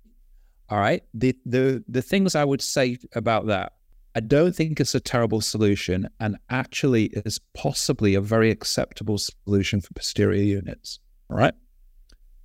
All 0.68 0.78
right. 0.78 1.02
The 1.14 1.36
the 1.46 1.84
the 1.88 2.02
things 2.02 2.34
I 2.34 2.44
would 2.44 2.62
say 2.62 2.98
about 3.14 3.46
that 3.46 3.72
I 4.14 4.20
don't 4.20 4.54
think 4.54 4.78
it's 4.78 4.94
a 4.94 5.00
terrible 5.00 5.40
solution 5.40 6.08
and 6.20 6.36
actually 6.50 7.04
is 7.24 7.40
possibly 7.54 8.14
a 8.14 8.20
very 8.20 8.50
acceptable 8.50 9.18
solution 9.18 9.80
for 9.80 9.94
posterior 9.94 10.42
units. 10.42 10.98
All 11.30 11.38
right. 11.38 11.54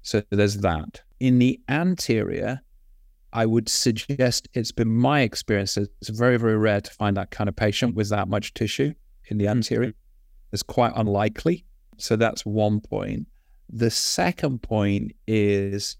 So 0.01 0.24
there's 0.30 0.57
that. 0.59 1.01
In 1.20 1.39
the 1.39 1.59
anterior, 1.68 2.61
I 3.34 3.45
would 3.45 3.68
suggest 3.68 4.47
it's 4.53 4.72
been 4.72 4.88
my 4.88 5.22
experience 5.22 5.76
it's 5.76 6.09
very, 6.09 6.38
very 6.38 6.57
rare 6.57 6.80
to 6.80 6.91
find 6.91 7.18
that 7.18 7.32
kind 7.32 7.49
of 7.49 7.55
patient 7.55 7.95
with 7.95 8.09
that 8.09 8.30
much 8.30 8.53
tissue 8.53 8.93
in 9.26 9.38
the 9.38 9.49
anterior. 9.49 9.93
It's 10.53 10.63
quite 10.63 10.93
unlikely. 10.95 11.65
So 11.97 12.15
that's 12.15 12.45
one 12.45 12.80
point. 12.80 13.28
The 13.70 13.91
second 13.91 14.61
point 14.61 15.11
is 15.28 15.97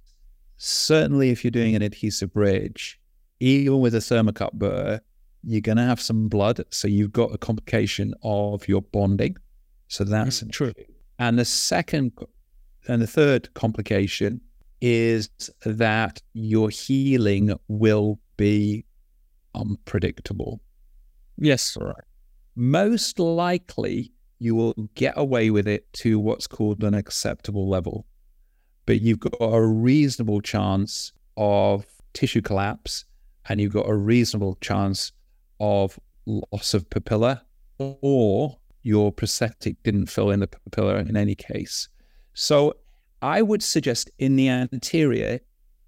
certainly 0.56 1.32
if 1.32 1.44
you're 1.44 1.52
doing 1.52 1.76
an 1.76 1.82
adhesive 1.82 2.32
bridge, 2.32 3.00
even 3.42 3.82
with 3.82 3.94
a 3.94 4.00
thermocut 4.00 4.54
burr, 4.54 5.02
you're 5.44 5.62
going 5.62 5.78
to 5.78 5.84
have 5.84 6.02
some 6.02 6.28
blood. 6.28 6.64
So 6.70 6.88
you've 6.88 7.12
got 7.12 7.34
a 7.34 7.38
complication 7.38 8.14
of 8.24 8.68
your 8.68 8.82
bonding. 8.82 9.38
So 9.88 10.04
that's 10.04 10.44
mm, 10.44 10.52
true. 10.52 10.74
And 11.20 11.40
the 11.40 11.46
second 11.46 12.12
and 12.88 13.02
the 13.02 13.08
third 13.08 13.54
complication 13.54 14.42
is 14.82 15.30
that 15.66 16.22
your 16.34 16.70
healing 16.70 17.54
will 17.68 18.20
be 18.38 18.86
unpredictable. 19.56 20.62
Yes. 21.38 21.78
Right. 21.80 21.96
Most 22.56 23.20
likely, 23.20 24.12
you 24.40 24.56
will 24.56 24.74
get 24.96 25.14
away 25.18 25.50
with 25.50 25.68
it 25.68 25.92
to 25.94 26.20
what's 26.20 26.48
called 26.48 26.84
an 26.84 26.94
acceptable 26.94 27.68
level. 27.68 28.06
But 28.86 29.02
you've 29.02 29.20
got 29.20 29.36
a 29.40 29.66
reasonable 29.66 30.42
chance 30.42 31.12
of 31.36 31.86
tissue 32.14 32.42
collapse 32.42 33.06
and 33.50 33.60
you've 33.60 33.74
got 33.74 33.88
a 33.88 33.96
reasonable 33.96 34.58
chance 34.62 35.12
of 35.60 36.00
loss 36.26 36.74
of 36.74 36.90
papilla 36.90 37.42
or 37.80 38.58
your 38.84 39.12
prosthetic 39.12 39.82
didn't 39.84 40.08
fill 40.08 40.32
in 40.32 40.40
the 40.40 40.48
papilla 40.48 41.08
in 41.08 41.18
any 41.18 41.36
case. 41.36 41.90
So 42.34 42.76
I 43.22 43.42
would 43.42 43.64
suggest 43.64 44.10
in 44.20 44.36
the 44.36 44.50
anterior, 44.50 45.40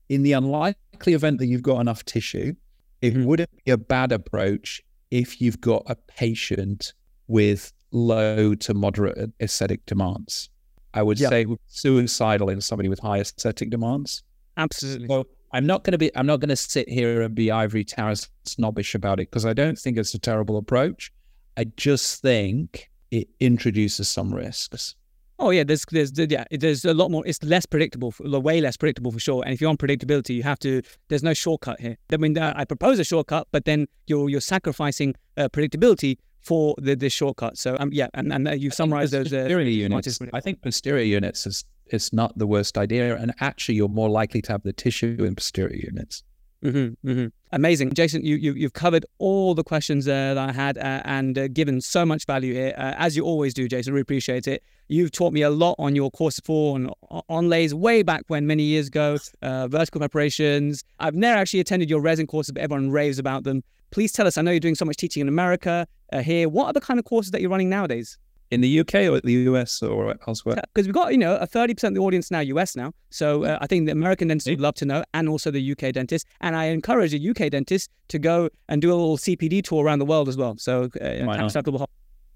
in 0.10 0.24
the 0.24 0.34
unlikely 0.34 1.14
event 1.14 1.40
that 1.40 1.48
you've 1.48 1.62
got 1.62 1.80
enough 1.80 2.04
tissue, 2.06 2.56
it 3.02 3.14
mm-hmm. 3.14 3.26
wouldn't 3.26 3.64
be 3.64 3.72
a 3.72 3.78
bad 3.78 4.12
approach 4.12 4.82
if 5.12 5.40
you've 5.42 5.62
got 5.62 5.84
a 5.88 5.96
patient 5.96 6.94
with 7.28 7.72
low 7.92 8.56
to 8.56 8.74
moderate 8.74 9.32
aesthetic 9.40 9.86
demands. 9.86 10.50
I 10.94 11.04
would 11.04 11.20
say 11.20 11.46
suicidal 11.68 12.50
in 12.50 12.62
somebody 12.62 12.90
with 12.90 13.00
high 13.00 13.20
aesthetic 13.20 13.70
demands. 13.70 14.24
Absolutely. 14.58 15.08
So 15.08 15.28
I'm 15.52 15.66
not 15.66 15.84
going 15.84 15.94
to 15.94 15.98
be. 15.98 16.16
I'm 16.16 16.26
not 16.26 16.40
going 16.40 16.50
to 16.50 16.56
sit 16.56 16.90
here 16.90 17.22
and 17.22 17.34
be 17.34 17.52
ivory 17.52 17.84
tower 17.84 18.16
snobbish 18.46 18.96
about 18.96 19.20
it 19.20 19.30
because 19.30 19.46
I 19.46 19.54
don't 19.54 19.78
think 19.78 19.98
it's 19.98 20.14
a 20.14 20.20
terrible 20.20 20.58
approach. 20.58 21.12
I 21.58 21.66
just 21.76 22.22
think 22.22 22.90
it 23.12 23.28
introduces 23.40 24.08
some 24.08 24.34
risks. 24.34 24.96
Oh 25.40 25.52
yeah, 25.52 25.64
there's 25.64 25.86
there's 25.90 26.12
yeah, 26.18 26.44
there's 26.52 26.84
a 26.84 26.94
lot 26.94 27.12
more. 27.12 27.26
It's 27.26 27.42
less 27.44 27.66
predictable, 27.66 28.14
way 28.20 28.60
less 28.60 28.76
predictable 28.76 29.12
for 29.12 29.20
sure. 29.20 29.42
And 29.44 29.54
if 29.54 29.62
you're 29.62 29.70
on 29.70 29.78
predictability, 29.78 30.36
you 30.36 30.44
have 30.44 30.60
to. 30.60 30.82
There's 31.08 31.24
no 31.24 31.34
shortcut 31.34 31.80
here. 31.80 31.98
I 32.12 32.18
mean, 32.18 32.38
I 32.38 32.66
propose 32.66 33.00
a 33.00 33.04
shortcut, 33.04 33.48
but 33.52 33.66
then 33.66 33.88
you're 34.08 34.30
you're 34.30 34.42
sacrificing 34.42 35.16
uh, 35.38 35.48
predictability 35.50 36.18
for 36.42 36.76
the 36.78 36.96
this 36.96 37.14
shortcut. 37.14 37.58
So 37.58 37.78
um, 37.80 37.90
yeah, 37.94 38.08
and 38.14 38.34
and 38.34 38.48
uh, 38.50 38.52
you 38.52 38.70
summarise 38.70 39.12
those 39.12 39.32
uh, 39.32 39.44
posterior 39.44 39.70
units. 39.70 40.20
I 40.34 40.42
think 40.42 40.62
posterior 40.62 41.04
units 41.04 41.48
is 41.48 41.64
it's 41.90 42.14
not 42.14 42.38
the 42.38 42.48
worst 42.48 42.78
idea. 42.78 43.16
And 43.16 43.34
actually, 43.40 43.76
you're 43.76 43.90
more 43.90 44.10
likely 44.10 44.42
to 44.44 44.52
have 44.52 44.64
the 44.64 44.74
tissue 44.74 45.18
in 45.20 45.36
posterior 45.36 45.76
units. 45.76 46.24
Mm-hmm, 46.64 47.10
mm-hmm. 47.10 47.28
Amazing, 47.52 47.94
Jason. 47.94 48.24
You, 48.24 48.36
you 48.36 48.64
have 48.64 48.74
covered 48.74 49.06
all 49.18 49.56
the 49.56 49.64
questions 49.64 50.08
uh, 50.08 50.34
that 50.34 50.50
I 50.50 50.52
had 50.52 50.78
uh, 50.78 51.02
and 51.06 51.38
uh, 51.38 51.48
given 51.48 51.80
so 51.80 52.06
much 52.06 52.26
value 52.26 52.54
here, 52.54 52.74
uh, 52.78 52.96
as 52.98 53.16
you 53.16 53.24
always 53.24 53.54
do, 53.54 53.68
Jason. 53.68 53.94
Really 53.94 54.02
appreciate 54.02 54.48
it. 54.48 54.62
You've 54.88 55.12
taught 55.12 55.32
me 55.32 55.42
a 55.42 55.50
lot 55.50 55.76
on 55.80 55.96
your 55.96 56.12
course 56.12 56.40
four 56.42 56.76
on 56.76 56.92
onlays 57.30 57.74
way 57.74 58.04
back 58.04 58.24
when, 58.28 58.46
many 58.46 58.64
years 58.64 58.88
ago. 58.88 59.18
Uh, 59.42 59.68
vertical 59.68 60.00
preparations. 60.00 60.84
I've 61.00 61.16
never 61.16 61.40
actually 61.40 61.62
attended 61.62 61.90
your 61.90 62.02
resin 62.02 62.28
courses, 62.28 62.52
but 62.52 62.62
everyone 62.62 62.92
raves 62.92 63.20
about 63.20 63.46
them. 63.46 63.64
Please 63.92 64.12
tell 64.12 64.28
us. 64.28 64.38
I 64.38 64.42
know 64.42 64.52
you're 64.52 64.60
doing 64.60 64.76
so 64.76 64.86
much 64.86 64.98
teaching 64.98 65.22
in 65.22 65.28
America 65.28 65.88
uh, 66.12 66.22
here. 66.22 66.50
What 66.50 66.68
are 66.68 66.74
the 66.74 66.82
kind 66.82 67.00
of 67.00 67.06
courses 67.06 67.32
that 67.32 67.42
you're 67.42 67.50
running 67.50 67.70
nowadays? 67.70 68.18
In 68.52 68.62
the 68.62 68.80
UK 68.80 68.96
or 68.96 69.20
the 69.22 69.34
US 69.34 69.82
or 69.82 70.16
elsewhere? 70.28 70.62
Because 70.74 70.88
we've 70.88 70.94
got, 70.94 71.12
you 71.12 71.18
know, 71.18 71.36
a 71.36 71.48
30% 71.48 71.84
of 71.84 71.94
the 71.94 72.00
audience 72.00 72.32
now 72.32 72.40
US 72.40 72.76
now. 72.76 72.92
So 73.10 73.44
uh, 73.44 73.58
I 73.62 73.68
think 73.68 73.86
the 73.86 73.92
American 73.92 74.28
dentists 74.28 74.50
would 74.50 74.62
love 74.62 74.76
to 74.76 74.86
know 74.86 75.04
and 75.14 75.30
also 75.30 75.52
the 75.52 75.72
UK 75.72 75.94
dentist. 75.94 76.28
And 76.42 76.56
I 76.56 76.66
encourage 76.66 77.12
the 77.12 77.30
UK 77.30 77.52
dentist 77.52 77.90
to 78.10 78.20
go 78.20 78.50
and 78.68 78.82
do 78.82 78.92
a 78.92 78.96
little 78.96 79.18
CPD 79.18 79.64
tour 79.64 79.84
around 79.84 80.00
the 80.00 80.06
world 80.06 80.28
as 80.28 80.38
well. 80.38 80.56
So 80.58 80.90
uh, 81.02 81.06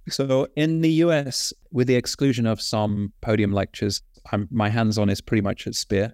So 0.09 0.47
in 0.55 0.81
the 0.81 0.91
US, 1.05 1.53
with 1.71 1.87
the 1.87 1.95
exclusion 1.95 2.45
of 2.45 2.61
some 2.61 3.13
podium 3.21 3.51
lectures, 3.51 4.01
I'm, 4.31 4.47
my 4.51 4.69
hands-on 4.69 5.09
is 5.09 5.21
pretty 5.21 5.41
much 5.41 5.67
at 5.67 5.75
Spear. 5.75 6.13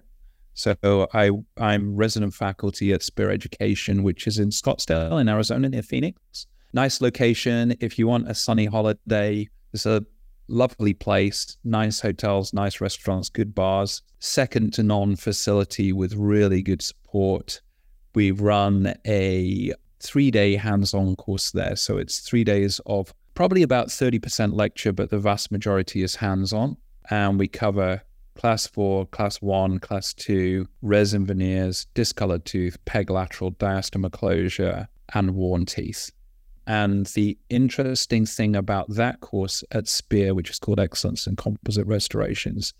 So 0.54 1.08
I 1.14 1.30
I'm 1.58 1.96
resident 1.96 2.34
faculty 2.34 2.92
at 2.92 3.02
Spear 3.02 3.30
Education, 3.30 4.02
which 4.02 4.26
is 4.26 4.38
in 4.38 4.50
Scottsdale 4.50 5.20
in 5.20 5.28
Arizona 5.28 5.68
near 5.68 5.82
Phoenix. 5.82 6.46
Nice 6.72 7.00
location. 7.00 7.74
If 7.80 7.98
you 7.98 8.06
want 8.06 8.28
a 8.28 8.34
sunny 8.34 8.66
holiday, 8.66 9.48
it's 9.72 9.86
a 9.86 10.04
lovely 10.48 10.92
place, 10.92 11.56
nice 11.64 12.00
hotels, 12.00 12.52
nice 12.52 12.80
restaurants, 12.80 13.28
good 13.28 13.54
bars, 13.54 14.02
second 14.18 14.72
to 14.74 14.82
none 14.82 15.16
facility 15.16 15.92
with 15.92 16.14
really 16.14 16.62
good 16.62 16.82
support. 16.82 17.60
We 18.14 18.32
run 18.32 18.94
a 19.06 19.72
three 20.00 20.30
day 20.30 20.56
hands 20.56 20.94
on 20.94 21.16
course 21.16 21.50
there. 21.52 21.76
So 21.76 21.98
it's 21.98 22.20
three 22.20 22.44
days 22.44 22.80
of 22.86 23.14
probably 23.34 23.62
about 23.62 23.88
30% 23.88 24.54
lecture, 24.54 24.92
but 24.92 25.10
the 25.10 25.18
vast 25.18 25.52
majority 25.52 26.02
is 26.02 26.16
hands 26.16 26.52
on. 26.52 26.76
And 27.10 27.38
we 27.38 27.48
cover 27.48 28.02
class 28.34 28.66
four, 28.66 29.06
class 29.06 29.40
one, 29.40 29.78
class 29.78 30.12
two, 30.14 30.66
resin 30.82 31.26
veneers, 31.26 31.86
discolored 31.94 32.44
tooth, 32.44 32.82
peg 32.84 33.10
lateral, 33.10 33.52
diastema 33.52 34.10
closure, 34.10 34.88
and 35.14 35.34
worn 35.34 35.66
teeth. 35.66 36.10
And 36.70 37.06
the 37.06 37.36
interesting 37.48 38.24
thing 38.24 38.54
about 38.54 38.88
that 38.90 39.18
course 39.18 39.64
at 39.72 39.88
Spear, 39.88 40.34
which 40.34 40.50
is 40.50 40.60
called 40.60 40.78
Excellence 40.78 41.26
in 41.26 41.34
Composite 41.34 41.84
Restorations, 41.84 42.74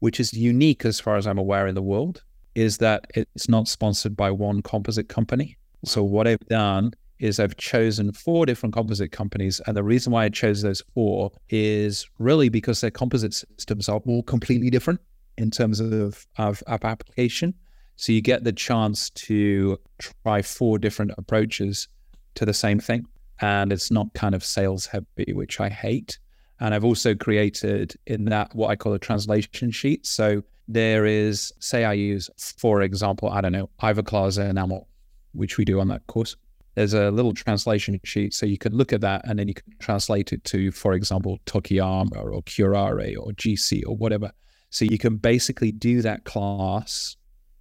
which 0.00 0.20
is 0.20 0.34
unique 0.34 0.84
as 0.84 1.00
far 1.00 1.16
as 1.16 1.26
I'm 1.26 1.38
aware 1.38 1.66
in 1.66 1.74
the 1.74 1.80
world, 1.80 2.22
is 2.54 2.76
that 2.78 3.06
it's 3.14 3.48
not 3.48 3.66
sponsored 3.66 4.14
by 4.14 4.30
one 4.30 4.60
composite 4.60 5.08
company. 5.08 5.56
So 5.86 6.02
what 6.02 6.26
I've 6.26 6.46
done 6.50 6.92
is 7.18 7.40
I've 7.40 7.56
chosen 7.56 8.12
four 8.12 8.44
different 8.44 8.74
composite 8.74 9.10
companies. 9.10 9.58
And 9.66 9.74
the 9.74 9.84
reason 9.84 10.12
why 10.12 10.24
I 10.24 10.28
chose 10.28 10.60
those 10.60 10.82
four 10.92 11.32
is 11.48 12.06
really 12.18 12.50
because 12.50 12.82
their 12.82 12.90
composite 12.90 13.32
systems 13.32 13.88
are 13.88 14.02
all 14.06 14.22
completely 14.22 14.68
different 14.68 15.00
in 15.38 15.50
terms 15.50 15.80
of, 15.80 16.26
of, 16.36 16.62
of 16.66 16.84
application. 16.84 17.54
So 17.96 18.12
you 18.12 18.20
get 18.20 18.44
the 18.44 18.52
chance 18.52 19.08
to 19.08 19.78
try 19.98 20.42
four 20.42 20.78
different 20.78 21.12
approaches 21.16 21.88
to 22.34 22.44
the 22.44 22.52
same 22.52 22.80
thing 22.80 23.06
and 23.40 23.72
it's 23.72 23.90
not 23.90 24.12
kind 24.14 24.34
of 24.34 24.44
sales 24.44 24.86
heavy, 24.86 25.32
which 25.32 25.60
I 25.60 25.68
hate. 25.68 26.18
And 26.60 26.74
I've 26.74 26.84
also 26.84 27.14
created 27.14 27.94
in 28.06 28.26
that 28.26 28.54
what 28.54 28.68
I 28.68 28.76
call 28.76 28.92
a 28.92 28.98
translation 28.98 29.70
sheet. 29.70 30.06
So 30.06 30.42
there 30.68 31.06
is, 31.06 31.52
say, 31.58 31.84
I 31.84 31.94
use, 31.94 32.28
for 32.36 32.82
example, 32.82 33.30
I 33.30 33.40
don't 33.40 33.52
know, 33.52 33.70
Ivoclar 33.82 34.38
enamel, 34.38 34.88
which 35.32 35.56
we 35.56 35.64
do 35.64 35.80
on 35.80 35.88
that 35.88 36.06
course. 36.06 36.36
There's 36.74 36.94
a 36.94 37.10
little 37.10 37.32
translation 37.32 37.98
sheet. 38.04 38.34
So 38.34 38.46
you 38.46 38.58
can 38.58 38.74
look 38.76 38.92
at 38.92 39.00
that 39.00 39.22
and 39.24 39.38
then 39.38 39.48
you 39.48 39.54
can 39.54 39.64
translate 39.78 40.32
it 40.32 40.44
to, 40.44 40.70
for 40.70 40.92
example, 40.92 41.38
Tokuyama 41.46 42.16
or 42.16 42.42
Kuraray 42.42 43.16
or 43.18 43.32
GC 43.32 43.82
or 43.86 43.96
whatever. 43.96 44.30
So 44.68 44.84
you 44.84 44.98
can 44.98 45.16
basically 45.16 45.72
do 45.72 46.02
that 46.02 46.24
class 46.24 47.16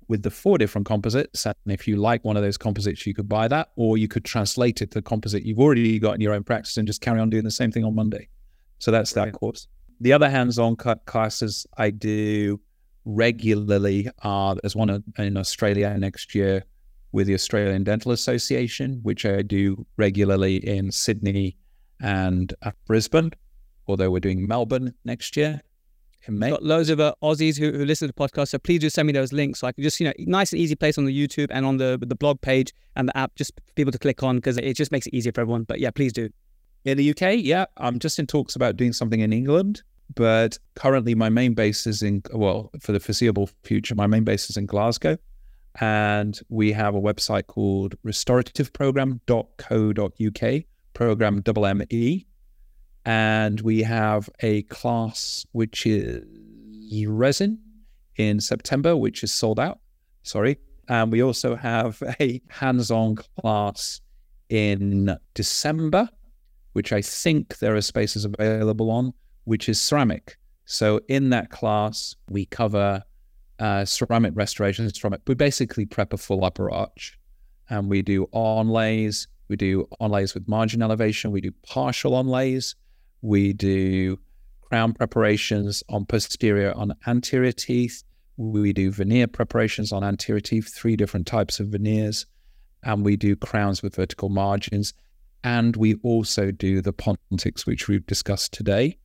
with 0.10 0.24
the 0.24 0.32
four 0.32 0.57
different 0.57 0.86
composites. 0.86 1.45
And 1.45 1.55
if 1.68 1.88
you 1.88 1.95
like 1.95 2.26
one 2.26 2.36
of 2.36 2.43
those 2.43 2.57
composites, 2.57 3.07
you 3.07 3.14
could 3.14 3.30
buy 3.30 3.47
that, 3.47 3.70
or 3.78 3.97
you 3.97 4.10
could 4.10 4.26
translate 4.26 4.82
it 4.82 4.91
to 4.91 4.95
the 4.95 5.01
composite 5.01 5.43
you've 5.43 5.60
already 5.60 5.99
got 5.99 6.16
in 6.16 6.22
your 6.22 6.34
own 6.34 6.43
practice 6.43 6.76
and 6.76 6.88
just 6.88 6.99
carry 6.99 7.20
on 7.20 7.30
doing 7.30 7.45
the 7.45 7.51
same 7.51 7.72
thing 7.72 7.86
on 7.86 7.95
Monday. 7.95 8.28
So 8.80 8.91
that's 8.91 9.14
that 9.14 9.32
course. 9.32 9.68
The 10.01 10.12
other 10.12 10.30
hands-on 10.30 10.78
classes 11.05 11.68
I 11.78 11.91
do 11.91 12.60
regularly 13.05 14.10
are 14.24 14.55
there's 14.55 14.76
one 14.76 15.03
in 15.18 15.38
Australia 15.38 15.95
next 15.97 16.34
year 16.34 16.64
with 17.12 17.28
the 17.28 17.34
Australian 17.34 17.84
Dental 17.84 18.12
Association, 18.12 18.99
which 19.03 19.26
I 19.26 19.41
do 19.41 19.86
regularly 19.97 20.57
in 20.57 20.91
Sydney 20.91 21.57
and 22.01 22.53
uh, 22.64 22.72
Brisbane, 22.88 23.32
although 23.88 24.10
we're 24.10 24.20
doing 24.20 24.47
Melbourne 24.47 24.93
next 25.05 25.38
year 25.38 25.62
mate. 26.28 26.51
Got 26.51 26.63
loads 26.63 26.89
of 26.89 26.99
uh, 26.99 27.13
Aussies 27.24 27.57
who, 27.57 27.72
who 27.72 27.86
listen 27.86 28.07
to 28.07 28.13
the 28.15 28.28
podcast, 28.28 28.49
so 28.49 28.59
please 28.59 28.80
do 28.80 28.89
send 28.89 29.07
me 29.07 29.13
those 29.13 29.34
links 29.34 29.59
so 29.59 29.67
I 29.67 29.72
can 29.72 29.84
just, 29.84 29.99
you 29.99 30.07
know, 30.07 30.13
nice 30.20 30.51
and 30.51 30.61
easy 30.61 30.76
place 30.76 30.97
on 30.97 31.05
the 31.05 31.28
YouTube 31.28 31.47
and 31.49 31.65
on 31.65 31.78
the 31.78 31.97
the 32.01 32.15
blog 32.15 32.41
page 32.41 32.74
and 32.95 33.07
the 33.07 33.17
app, 33.17 33.36
just 33.36 33.53
people 33.76 33.91
to 33.91 33.99
click 33.99 34.24
on 34.24 34.38
because 34.38 34.57
it 34.57 34.74
just 34.74 34.91
makes 34.91 35.07
it 35.07 35.13
easier 35.13 35.32
for 35.32 35.41
everyone. 35.41 35.63
But 35.63 35.80
yeah, 35.80 35.91
please 35.91 36.13
do. 36.13 36.30
In 36.86 36.97
the 36.97 37.11
UK, 37.11 37.36
yeah, 37.38 37.65
I'm 37.78 37.99
just 37.99 38.20
in 38.20 38.28
talks 38.28 38.55
about 38.55 38.78
doing 38.78 38.93
something 38.93 39.20
in 39.20 39.34
England, 39.34 39.84
but 40.15 40.57
currently 40.76 41.13
my 41.13 41.28
main 41.30 41.53
base 41.53 41.86
is 41.86 42.01
in, 42.01 42.24
well, 42.34 42.72
for 42.80 42.93
the 42.93 42.99
foreseeable 42.99 43.49
future, 43.63 43.93
my 43.95 44.07
main 44.07 44.24
base 44.24 44.49
is 44.49 44.57
in 44.57 44.65
Glasgow. 44.65 45.17
And 45.82 46.39
we 46.49 46.72
have 46.72 46.95
a 46.95 47.01
website 47.01 47.45
called 47.47 47.95
restorativeprogramme.co.uk, 48.05 50.63
program 50.93 51.41
double 51.41 51.65
M 51.65 51.84
E. 51.89 52.26
And 53.05 53.61
we 53.61 53.81
have 53.83 54.29
a 54.41 54.63
class 54.63 55.45
which 55.51 55.85
is 55.85 56.23
resin 57.07 57.59
in 58.17 58.39
September, 58.39 58.95
which 58.95 59.23
is 59.23 59.33
sold 59.33 59.59
out. 59.59 59.79
Sorry. 60.23 60.57
And 60.87 61.11
we 61.11 61.23
also 61.23 61.55
have 61.55 62.01
a 62.19 62.41
hands 62.49 62.91
on 62.91 63.15
class 63.15 64.01
in 64.49 65.15
December, 65.33 66.09
which 66.73 66.91
I 66.91 67.01
think 67.01 67.59
there 67.59 67.75
are 67.75 67.81
spaces 67.81 68.25
available 68.25 68.89
on, 68.91 69.13
which 69.45 69.69
is 69.69 69.79
ceramic. 69.79 70.37
So 70.65 70.99
in 71.07 71.29
that 71.29 71.49
class, 71.49 72.15
we 72.29 72.45
cover 72.45 73.03
uh, 73.59 73.85
ceramic 73.85 74.33
restorations. 74.35 74.91
Ceramic. 74.99 75.21
We 75.27 75.35
basically 75.35 75.85
prep 75.85 76.13
a 76.13 76.17
full 76.17 76.43
upper 76.43 76.71
arch, 76.71 77.17
and 77.69 77.89
we 77.89 78.01
do 78.01 78.27
onlays. 78.33 79.27
We 79.47 79.55
do 79.55 79.87
onlays 79.99 80.33
with 80.33 80.47
margin 80.47 80.81
elevation. 80.81 81.31
We 81.31 81.41
do 81.41 81.51
partial 81.65 82.11
onlays. 82.11 82.75
We 83.22 83.53
do 83.53 84.20
crown 84.61 84.93
preparations 84.93 85.84
on 85.89 86.05
posterior 86.05 86.74
on 86.76 86.93
anterior 87.07 87.51
teeth. 87.51 88.03
We 88.38 88.72
do 88.72 88.91
veneer 88.91 89.28
preparations 89.28 89.91
on 89.91 90.03
anterior 90.03 90.39
teeth, 90.39 90.74
three 90.74 90.95
different 90.95 91.28
types 91.28 91.59
of 91.59 91.67
veneers, 91.67 92.26
and 92.84 93.03
we 93.03 93.17
do 93.17 93.36
crowns 93.36 93.82
with 93.82 93.95
vertical 93.95 94.30
margins. 94.30 94.93
And 95.43 95.76
we 95.76 95.95
also 95.95 96.51
do 96.51 96.82
the 96.82 96.93
pontics, 96.93 97.65
which 97.65 97.88
we've 97.88 98.05
discussed 98.05 98.53
today. 98.53 98.97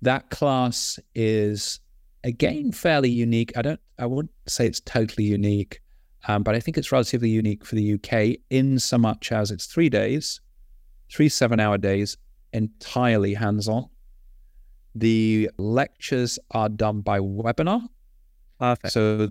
That 0.00 0.30
class 0.30 0.98
is 1.14 1.80
again 2.24 2.72
fairly 2.72 3.10
unique. 3.10 3.52
I 3.56 3.62
don't, 3.62 3.80
I 3.98 4.06
wouldn't 4.06 4.32
say 4.48 4.66
it's 4.66 4.80
totally 4.80 5.24
unique, 5.24 5.80
um, 6.26 6.42
but 6.42 6.54
I 6.54 6.60
think 6.60 6.78
it's 6.78 6.92
relatively 6.92 7.28
unique 7.28 7.64
for 7.64 7.74
the 7.74 7.94
UK 7.94 8.38
in 8.50 8.78
so 8.78 8.98
much 8.98 9.32
as 9.32 9.50
it's 9.50 9.66
three 9.66 9.88
days, 9.88 10.40
three 11.10 11.28
seven-hour 11.28 11.78
days, 11.78 12.16
entirely 12.52 13.34
hands-on. 13.34 13.88
The 14.94 15.50
lectures 15.58 16.38
are 16.50 16.68
done 16.68 17.00
by 17.00 17.18
webinar. 17.18 17.88
Perfect. 18.58 18.92
So 18.92 19.30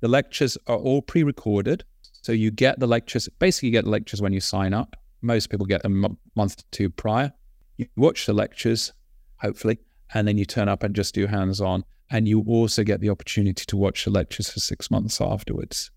the 0.00 0.08
lectures 0.08 0.56
are 0.66 0.76
all 0.76 1.02
pre-recorded. 1.02 1.84
So 2.22 2.32
you 2.32 2.50
get 2.50 2.78
the 2.78 2.86
lectures, 2.86 3.28
basically 3.38 3.68
you 3.68 3.72
get 3.72 3.84
the 3.84 3.90
lectures 3.90 4.22
when 4.22 4.32
you 4.32 4.40
sign 4.40 4.72
up. 4.72 4.96
Most 5.22 5.50
people 5.50 5.66
get 5.66 5.82
them 5.82 6.04
a 6.04 6.10
month 6.36 6.56
to 6.56 6.64
two 6.70 6.90
prior. 6.90 7.32
You 7.76 7.86
watch 7.96 8.26
the 8.26 8.32
lectures, 8.32 8.92
hopefully, 9.36 9.78
and 10.14 10.26
then 10.26 10.38
you 10.38 10.44
turn 10.44 10.68
up 10.68 10.82
and 10.82 10.94
just 10.94 11.14
do 11.14 11.26
hands-on. 11.26 11.84
And 12.10 12.26
you 12.26 12.42
also 12.46 12.82
get 12.82 13.00
the 13.00 13.10
opportunity 13.10 13.64
to 13.66 13.76
watch 13.76 14.04
the 14.04 14.10
lectures 14.10 14.50
for 14.50 14.60
six 14.60 14.90
months 14.90 15.20
afterwards 15.20 15.90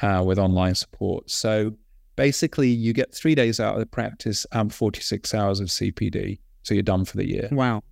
uh, 0.00 0.22
with 0.24 0.38
online 0.38 0.74
support. 0.74 1.30
So 1.30 1.76
basically, 2.16 2.68
you 2.68 2.92
get 2.92 3.14
three 3.14 3.34
days 3.34 3.60
out 3.60 3.74
of 3.74 3.80
the 3.80 3.86
practice 3.86 4.46
and 4.52 4.72
46 4.72 5.34
hours 5.34 5.60
of 5.60 5.68
CPD. 5.68 6.38
So 6.62 6.74
you're 6.74 6.82
done 6.82 7.04
for 7.04 7.16
the 7.16 7.28
year. 7.28 7.48
Wow. 7.52 7.82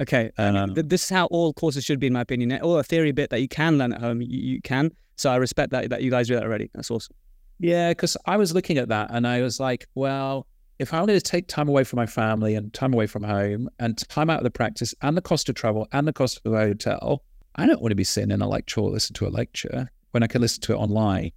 Okay. 0.00 0.30
Um, 0.38 0.74
this 0.74 1.04
is 1.04 1.10
how 1.10 1.26
all 1.26 1.52
courses 1.52 1.84
should 1.84 1.98
be, 1.98 2.06
in 2.06 2.12
my 2.12 2.20
opinion. 2.20 2.52
All 2.60 2.78
a 2.78 2.84
theory 2.84 3.12
bit 3.12 3.30
that 3.30 3.40
you 3.40 3.48
can 3.48 3.76
learn 3.76 3.92
at 3.92 4.00
home, 4.00 4.22
you, 4.22 4.28
you 4.28 4.62
can. 4.62 4.92
So 5.16 5.30
I 5.30 5.36
respect 5.36 5.72
that 5.72 5.90
that 5.90 6.02
you 6.02 6.10
guys 6.10 6.28
do 6.28 6.34
that 6.34 6.44
already. 6.44 6.70
That's 6.74 6.90
awesome. 6.90 7.14
Yeah, 7.58 7.90
because 7.90 8.16
I 8.24 8.38
was 8.38 8.54
looking 8.54 8.78
at 8.78 8.88
that 8.88 9.10
and 9.12 9.26
I 9.26 9.42
was 9.42 9.60
like, 9.60 9.86
well, 9.94 10.46
if 10.78 10.94
I 10.94 11.00
wanted 11.00 11.12
to 11.12 11.20
take 11.20 11.46
time 11.46 11.68
away 11.68 11.84
from 11.84 11.98
my 11.98 12.06
family 12.06 12.54
and 12.54 12.72
time 12.72 12.94
away 12.94 13.06
from 13.06 13.22
home 13.22 13.68
and 13.78 13.98
time 14.08 14.30
out 14.30 14.38
of 14.38 14.44
the 14.44 14.50
practice 14.50 14.94
and 15.02 15.14
the 15.14 15.20
cost 15.20 15.50
of 15.50 15.54
travel 15.54 15.86
and 15.92 16.08
the 16.08 16.12
cost 16.12 16.40
of 16.46 16.54
a 16.54 16.58
hotel, 16.58 17.22
I 17.56 17.66
don't 17.66 17.82
want 17.82 17.90
to 17.90 17.96
be 17.96 18.04
sitting 18.04 18.30
in 18.30 18.40
a 18.40 18.48
lecture 18.48 18.80
or 18.80 18.90
listen 18.90 19.12
to 19.14 19.26
a 19.26 19.28
lecture 19.28 19.90
when 20.12 20.22
I 20.22 20.26
can 20.26 20.40
listen 20.40 20.62
to 20.62 20.72
it 20.72 20.76
online. 20.76 21.32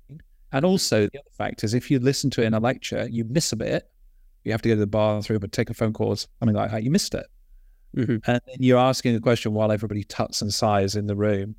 And 0.54 0.64
also, 0.64 1.08
the 1.08 1.20
other 1.20 1.30
fact 1.32 1.64
is 1.64 1.74
if 1.74 1.90
you 1.92 2.00
listen 2.00 2.30
to 2.32 2.44
it 2.44 2.46
in 2.46 2.54
a 2.54 2.60
lecture, 2.60 3.08
you 3.10 3.26
miss 3.26 3.52
a 3.52 3.56
bit. 3.56 3.90
You 4.44 4.52
have 4.52 4.62
to 4.62 4.70
go 4.70 4.76
to 4.76 4.80
the 4.80 4.88
bathroom 4.88 5.44
or 5.44 5.48
take 5.48 5.70
a 5.70 5.74
phone 5.74 5.94
call 5.94 6.10
or 6.10 6.18
something 6.18 6.56
like 6.56 6.72
that. 6.72 6.84
You 6.84 6.92
missed 6.92 7.16
it. 7.16 7.26
Mm-hmm. 7.98 8.18
And 8.30 8.42
you're 8.60 8.80
asking 8.80 9.16
a 9.16 9.20
question 9.20 9.54
while 9.54 9.72
everybody 9.72 10.04
tuts 10.04 10.42
and 10.42 10.54
sighs 10.54 10.96
in 10.96 11.08
the 11.08 11.16
room. 11.16 11.56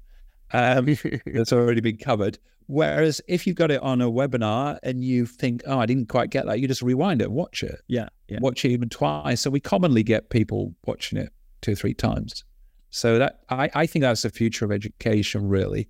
Um, 0.53 0.97
that's 1.27 1.53
already 1.53 1.81
been 1.81 1.97
covered. 1.97 2.39
Whereas 2.67 3.21
if 3.29 3.47
you've 3.47 3.57
got 3.57 3.71
it 3.71 3.83
on 3.83 4.01
a 4.01 4.11
webinar 4.11 4.79
and 4.83 5.05
you 5.05 5.27
think, 5.27 5.63
oh, 5.67 5.79
I 5.79 5.87
didn't 5.87 6.09
quite 6.09 6.31
get 6.31 6.47
that, 6.47 6.61
you 6.61 6.69
just 6.69 6.83
rewind 6.83 7.21
it, 7.21 7.31
watch 7.31 7.63
it. 7.63 7.81
Yeah. 7.89 8.09
yeah. 8.29 8.39
Watch 8.41 8.65
it 8.65 8.71
even 8.71 8.89
twice. 8.89 9.41
So 9.41 9.51
we 9.51 9.61
commonly 9.61 10.03
get 10.03 10.31
people 10.31 10.75
watching 10.87 11.19
it 11.19 11.31
two 11.61 11.73
or 11.73 11.77
three 11.77 11.95
times. 11.95 12.45
So 12.91 13.19
that 13.19 13.41
I, 13.51 13.71
I 13.75 13.87
think 13.87 14.03
that's 14.03 14.23
the 14.23 14.31
future 14.31 14.65
of 14.65 14.73
education, 14.73 15.49
really. 15.49 15.89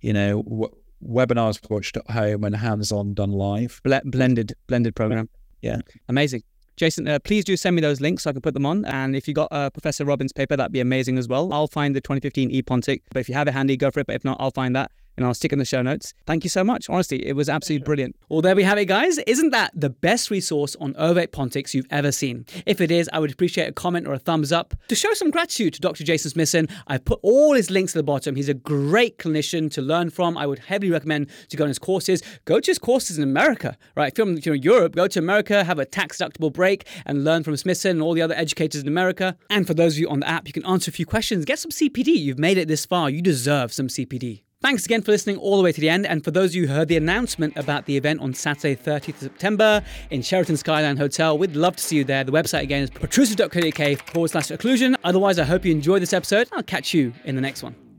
You 0.00 0.12
know, 0.12 0.42
w- 0.42 0.74
webinars 1.06 1.58
watched 1.70 1.96
at 1.96 2.10
home 2.10 2.44
and 2.44 2.56
hands-on 2.56 3.14
done 3.14 3.32
live. 3.32 3.80
blended, 4.04 4.54
blended 4.66 4.94
program. 4.94 5.28
Yeah. 5.60 5.80
Amazing. 6.08 6.42
Jason, 6.76 7.06
uh, 7.06 7.18
please 7.18 7.44
do 7.44 7.56
send 7.56 7.76
me 7.76 7.82
those 7.82 8.00
links 8.00 8.22
so 8.24 8.30
I 8.30 8.32
can 8.32 8.42
put 8.42 8.54
them 8.54 8.66
on. 8.66 8.84
And 8.86 9.14
if 9.14 9.28
you 9.28 9.34
got 9.34 9.48
uh, 9.52 9.70
Professor 9.70 10.04
Robbins' 10.04 10.32
paper, 10.32 10.56
that'd 10.56 10.72
be 10.72 10.80
amazing 10.80 11.18
as 11.18 11.28
well. 11.28 11.52
I'll 11.52 11.66
find 11.68 11.94
the 11.94 12.00
2015 12.00 12.50
ePontic, 12.50 13.02
but 13.12 13.20
if 13.20 13.28
you 13.28 13.34
have 13.34 13.46
it 13.46 13.52
handy, 13.52 13.76
go 13.76 13.90
for 13.90 14.00
it. 14.00 14.06
But 14.06 14.16
if 14.16 14.24
not, 14.24 14.38
I'll 14.40 14.50
find 14.50 14.74
that 14.74 14.90
and 15.16 15.26
I'll 15.26 15.34
stick 15.34 15.52
in 15.52 15.58
the 15.58 15.64
show 15.64 15.82
notes. 15.82 16.14
Thank 16.26 16.44
you 16.44 16.50
so 16.50 16.64
much. 16.64 16.88
Honestly, 16.88 17.26
it 17.26 17.34
was 17.34 17.48
absolutely 17.48 17.84
brilliant. 17.84 18.16
Well, 18.28 18.40
there 18.40 18.56
we 18.56 18.62
have 18.62 18.78
it, 18.78 18.86
guys. 18.86 19.18
Isn't 19.18 19.50
that 19.50 19.70
the 19.74 19.90
best 19.90 20.30
resource 20.30 20.76
on 20.80 20.94
ovate 20.94 21.32
pontics 21.32 21.74
you've 21.74 21.86
ever 21.90 22.12
seen? 22.12 22.46
If 22.66 22.80
it 22.80 22.90
is, 22.90 23.10
I 23.12 23.18
would 23.18 23.30
appreciate 23.32 23.68
a 23.68 23.72
comment 23.72 24.06
or 24.06 24.14
a 24.14 24.18
thumbs 24.18 24.52
up. 24.52 24.74
To 24.88 24.94
show 24.94 25.12
some 25.14 25.30
gratitude 25.30 25.74
to 25.74 25.80
Dr. 25.80 26.04
Jason 26.04 26.30
Smithson, 26.30 26.68
I've 26.86 27.04
put 27.04 27.20
all 27.22 27.54
his 27.54 27.70
links 27.70 27.94
at 27.94 27.98
the 27.98 28.04
bottom. 28.04 28.36
He's 28.36 28.48
a 28.48 28.54
great 28.54 29.18
clinician 29.18 29.70
to 29.72 29.82
learn 29.82 30.10
from. 30.10 30.38
I 30.38 30.46
would 30.46 30.60
heavily 30.60 30.90
recommend 30.90 31.28
to 31.48 31.56
go 31.56 31.64
on 31.64 31.68
his 31.68 31.78
courses. 31.78 32.22
Go 32.44 32.60
to 32.60 32.70
his 32.70 32.78
courses 32.78 33.18
in 33.18 33.24
America, 33.24 33.76
right? 33.96 34.12
If 34.16 34.46
you're 34.46 34.54
in 34.54 34.62
Europe, 34.62 34.94
go 34.94 35.06
to 35.06 35.18
America, 35.18 35.64
have 35.64 35.78
a 35.78 35.84
tax 35.84 36.18
deductible 36.18 36.52
break, 36.52 36.86
and 37.06 37.24
learn 37.24 37.42
from 37.42 37.56
Smithson 37.56 37.92
and 37.92 38.02
all 38.02 38.14
the 38.14 38.22
other 38.22 38.34
educators 38.34 38.80
in 38.82 38.88
America. 38.88 39.36
And 39.50 39.66
for 39.66 39.74
those 39.74 39.94
of 39.94 39.98
you 39.98 40.08
on 40.08 40.20
the 40.20 40.28
app, 40.28 40.46
you 40.46 40.52
can 40.52 40.64
answer 40.64 40.88
a 40.88 40.92
few 40.92 41.06
questions, 41.06 41.44
get 41.44 41.58
some 41.58 41.70
CPD. 41.70 42.08
You've 42.08 42.38
made 42.38 42.58
it 42.58 42.68
this 42.68 42.86
far. 42.86 43.10
You 43.10 43.20
deserve 43.22 43.72
some 43.72 43.88
CPD. 43.88 44.42
Thanks 44.62 44.84
again 44.84 45.02
for 45.02 45.10
listening 45.10 45.38
all 45.38 45.56
the 45.56 45.62
way 45.64 45.72
to 45.72 45.80
the 45.80 45.88
end. 45.88 46.06
And 46.06 46.22
for 46.22 46.30
those 46.30 46.50
of 46.50 46.54
you 46.54 46.68
who 46.68 46.74
heard 46.74 46.86
the 46.86 46.96
announcement 46.96 47.56
about 47.56 47.86
the 47.86 47.96
event 47.96 48.20
on 48.20 48.32
Saturday, 48.32 48.76
30th 48.76 49.16
September 49.16 49.82
in 50.10 50.22
Sheraton 50.22 50.56
Skyline 50.56 50.96
Hotel, 50.96 51.36
we'd 51.36 51.56
love 51.56 51.74
to 51.76 51.82
see 51.82 51.96
you 51.96 52.04
there. 52.04 52.22
The 52.22 52.30
website 52.30 52.62
again 52.62 52.84
is 52.84 52.90
protrusive.co.uk 52.90 54.10
forward 54.10 54.28
slash 54.28 54.48
occlusion. 54.48 54.94
Otherwise, 55.02 55.40
I 55.40 55.44
hope 55.44 55.64
you 55.64 55.72
enjoyed 55.72 56.00
this 56.00 56.12
episode. 56.12 56.48
I'll 56.52 56.62
catch 56.62 56.94
you 56.94 57.12
in 57.24 57.34
the 57.34 57.42
next 57.42 57.64
one. 57.64 57.91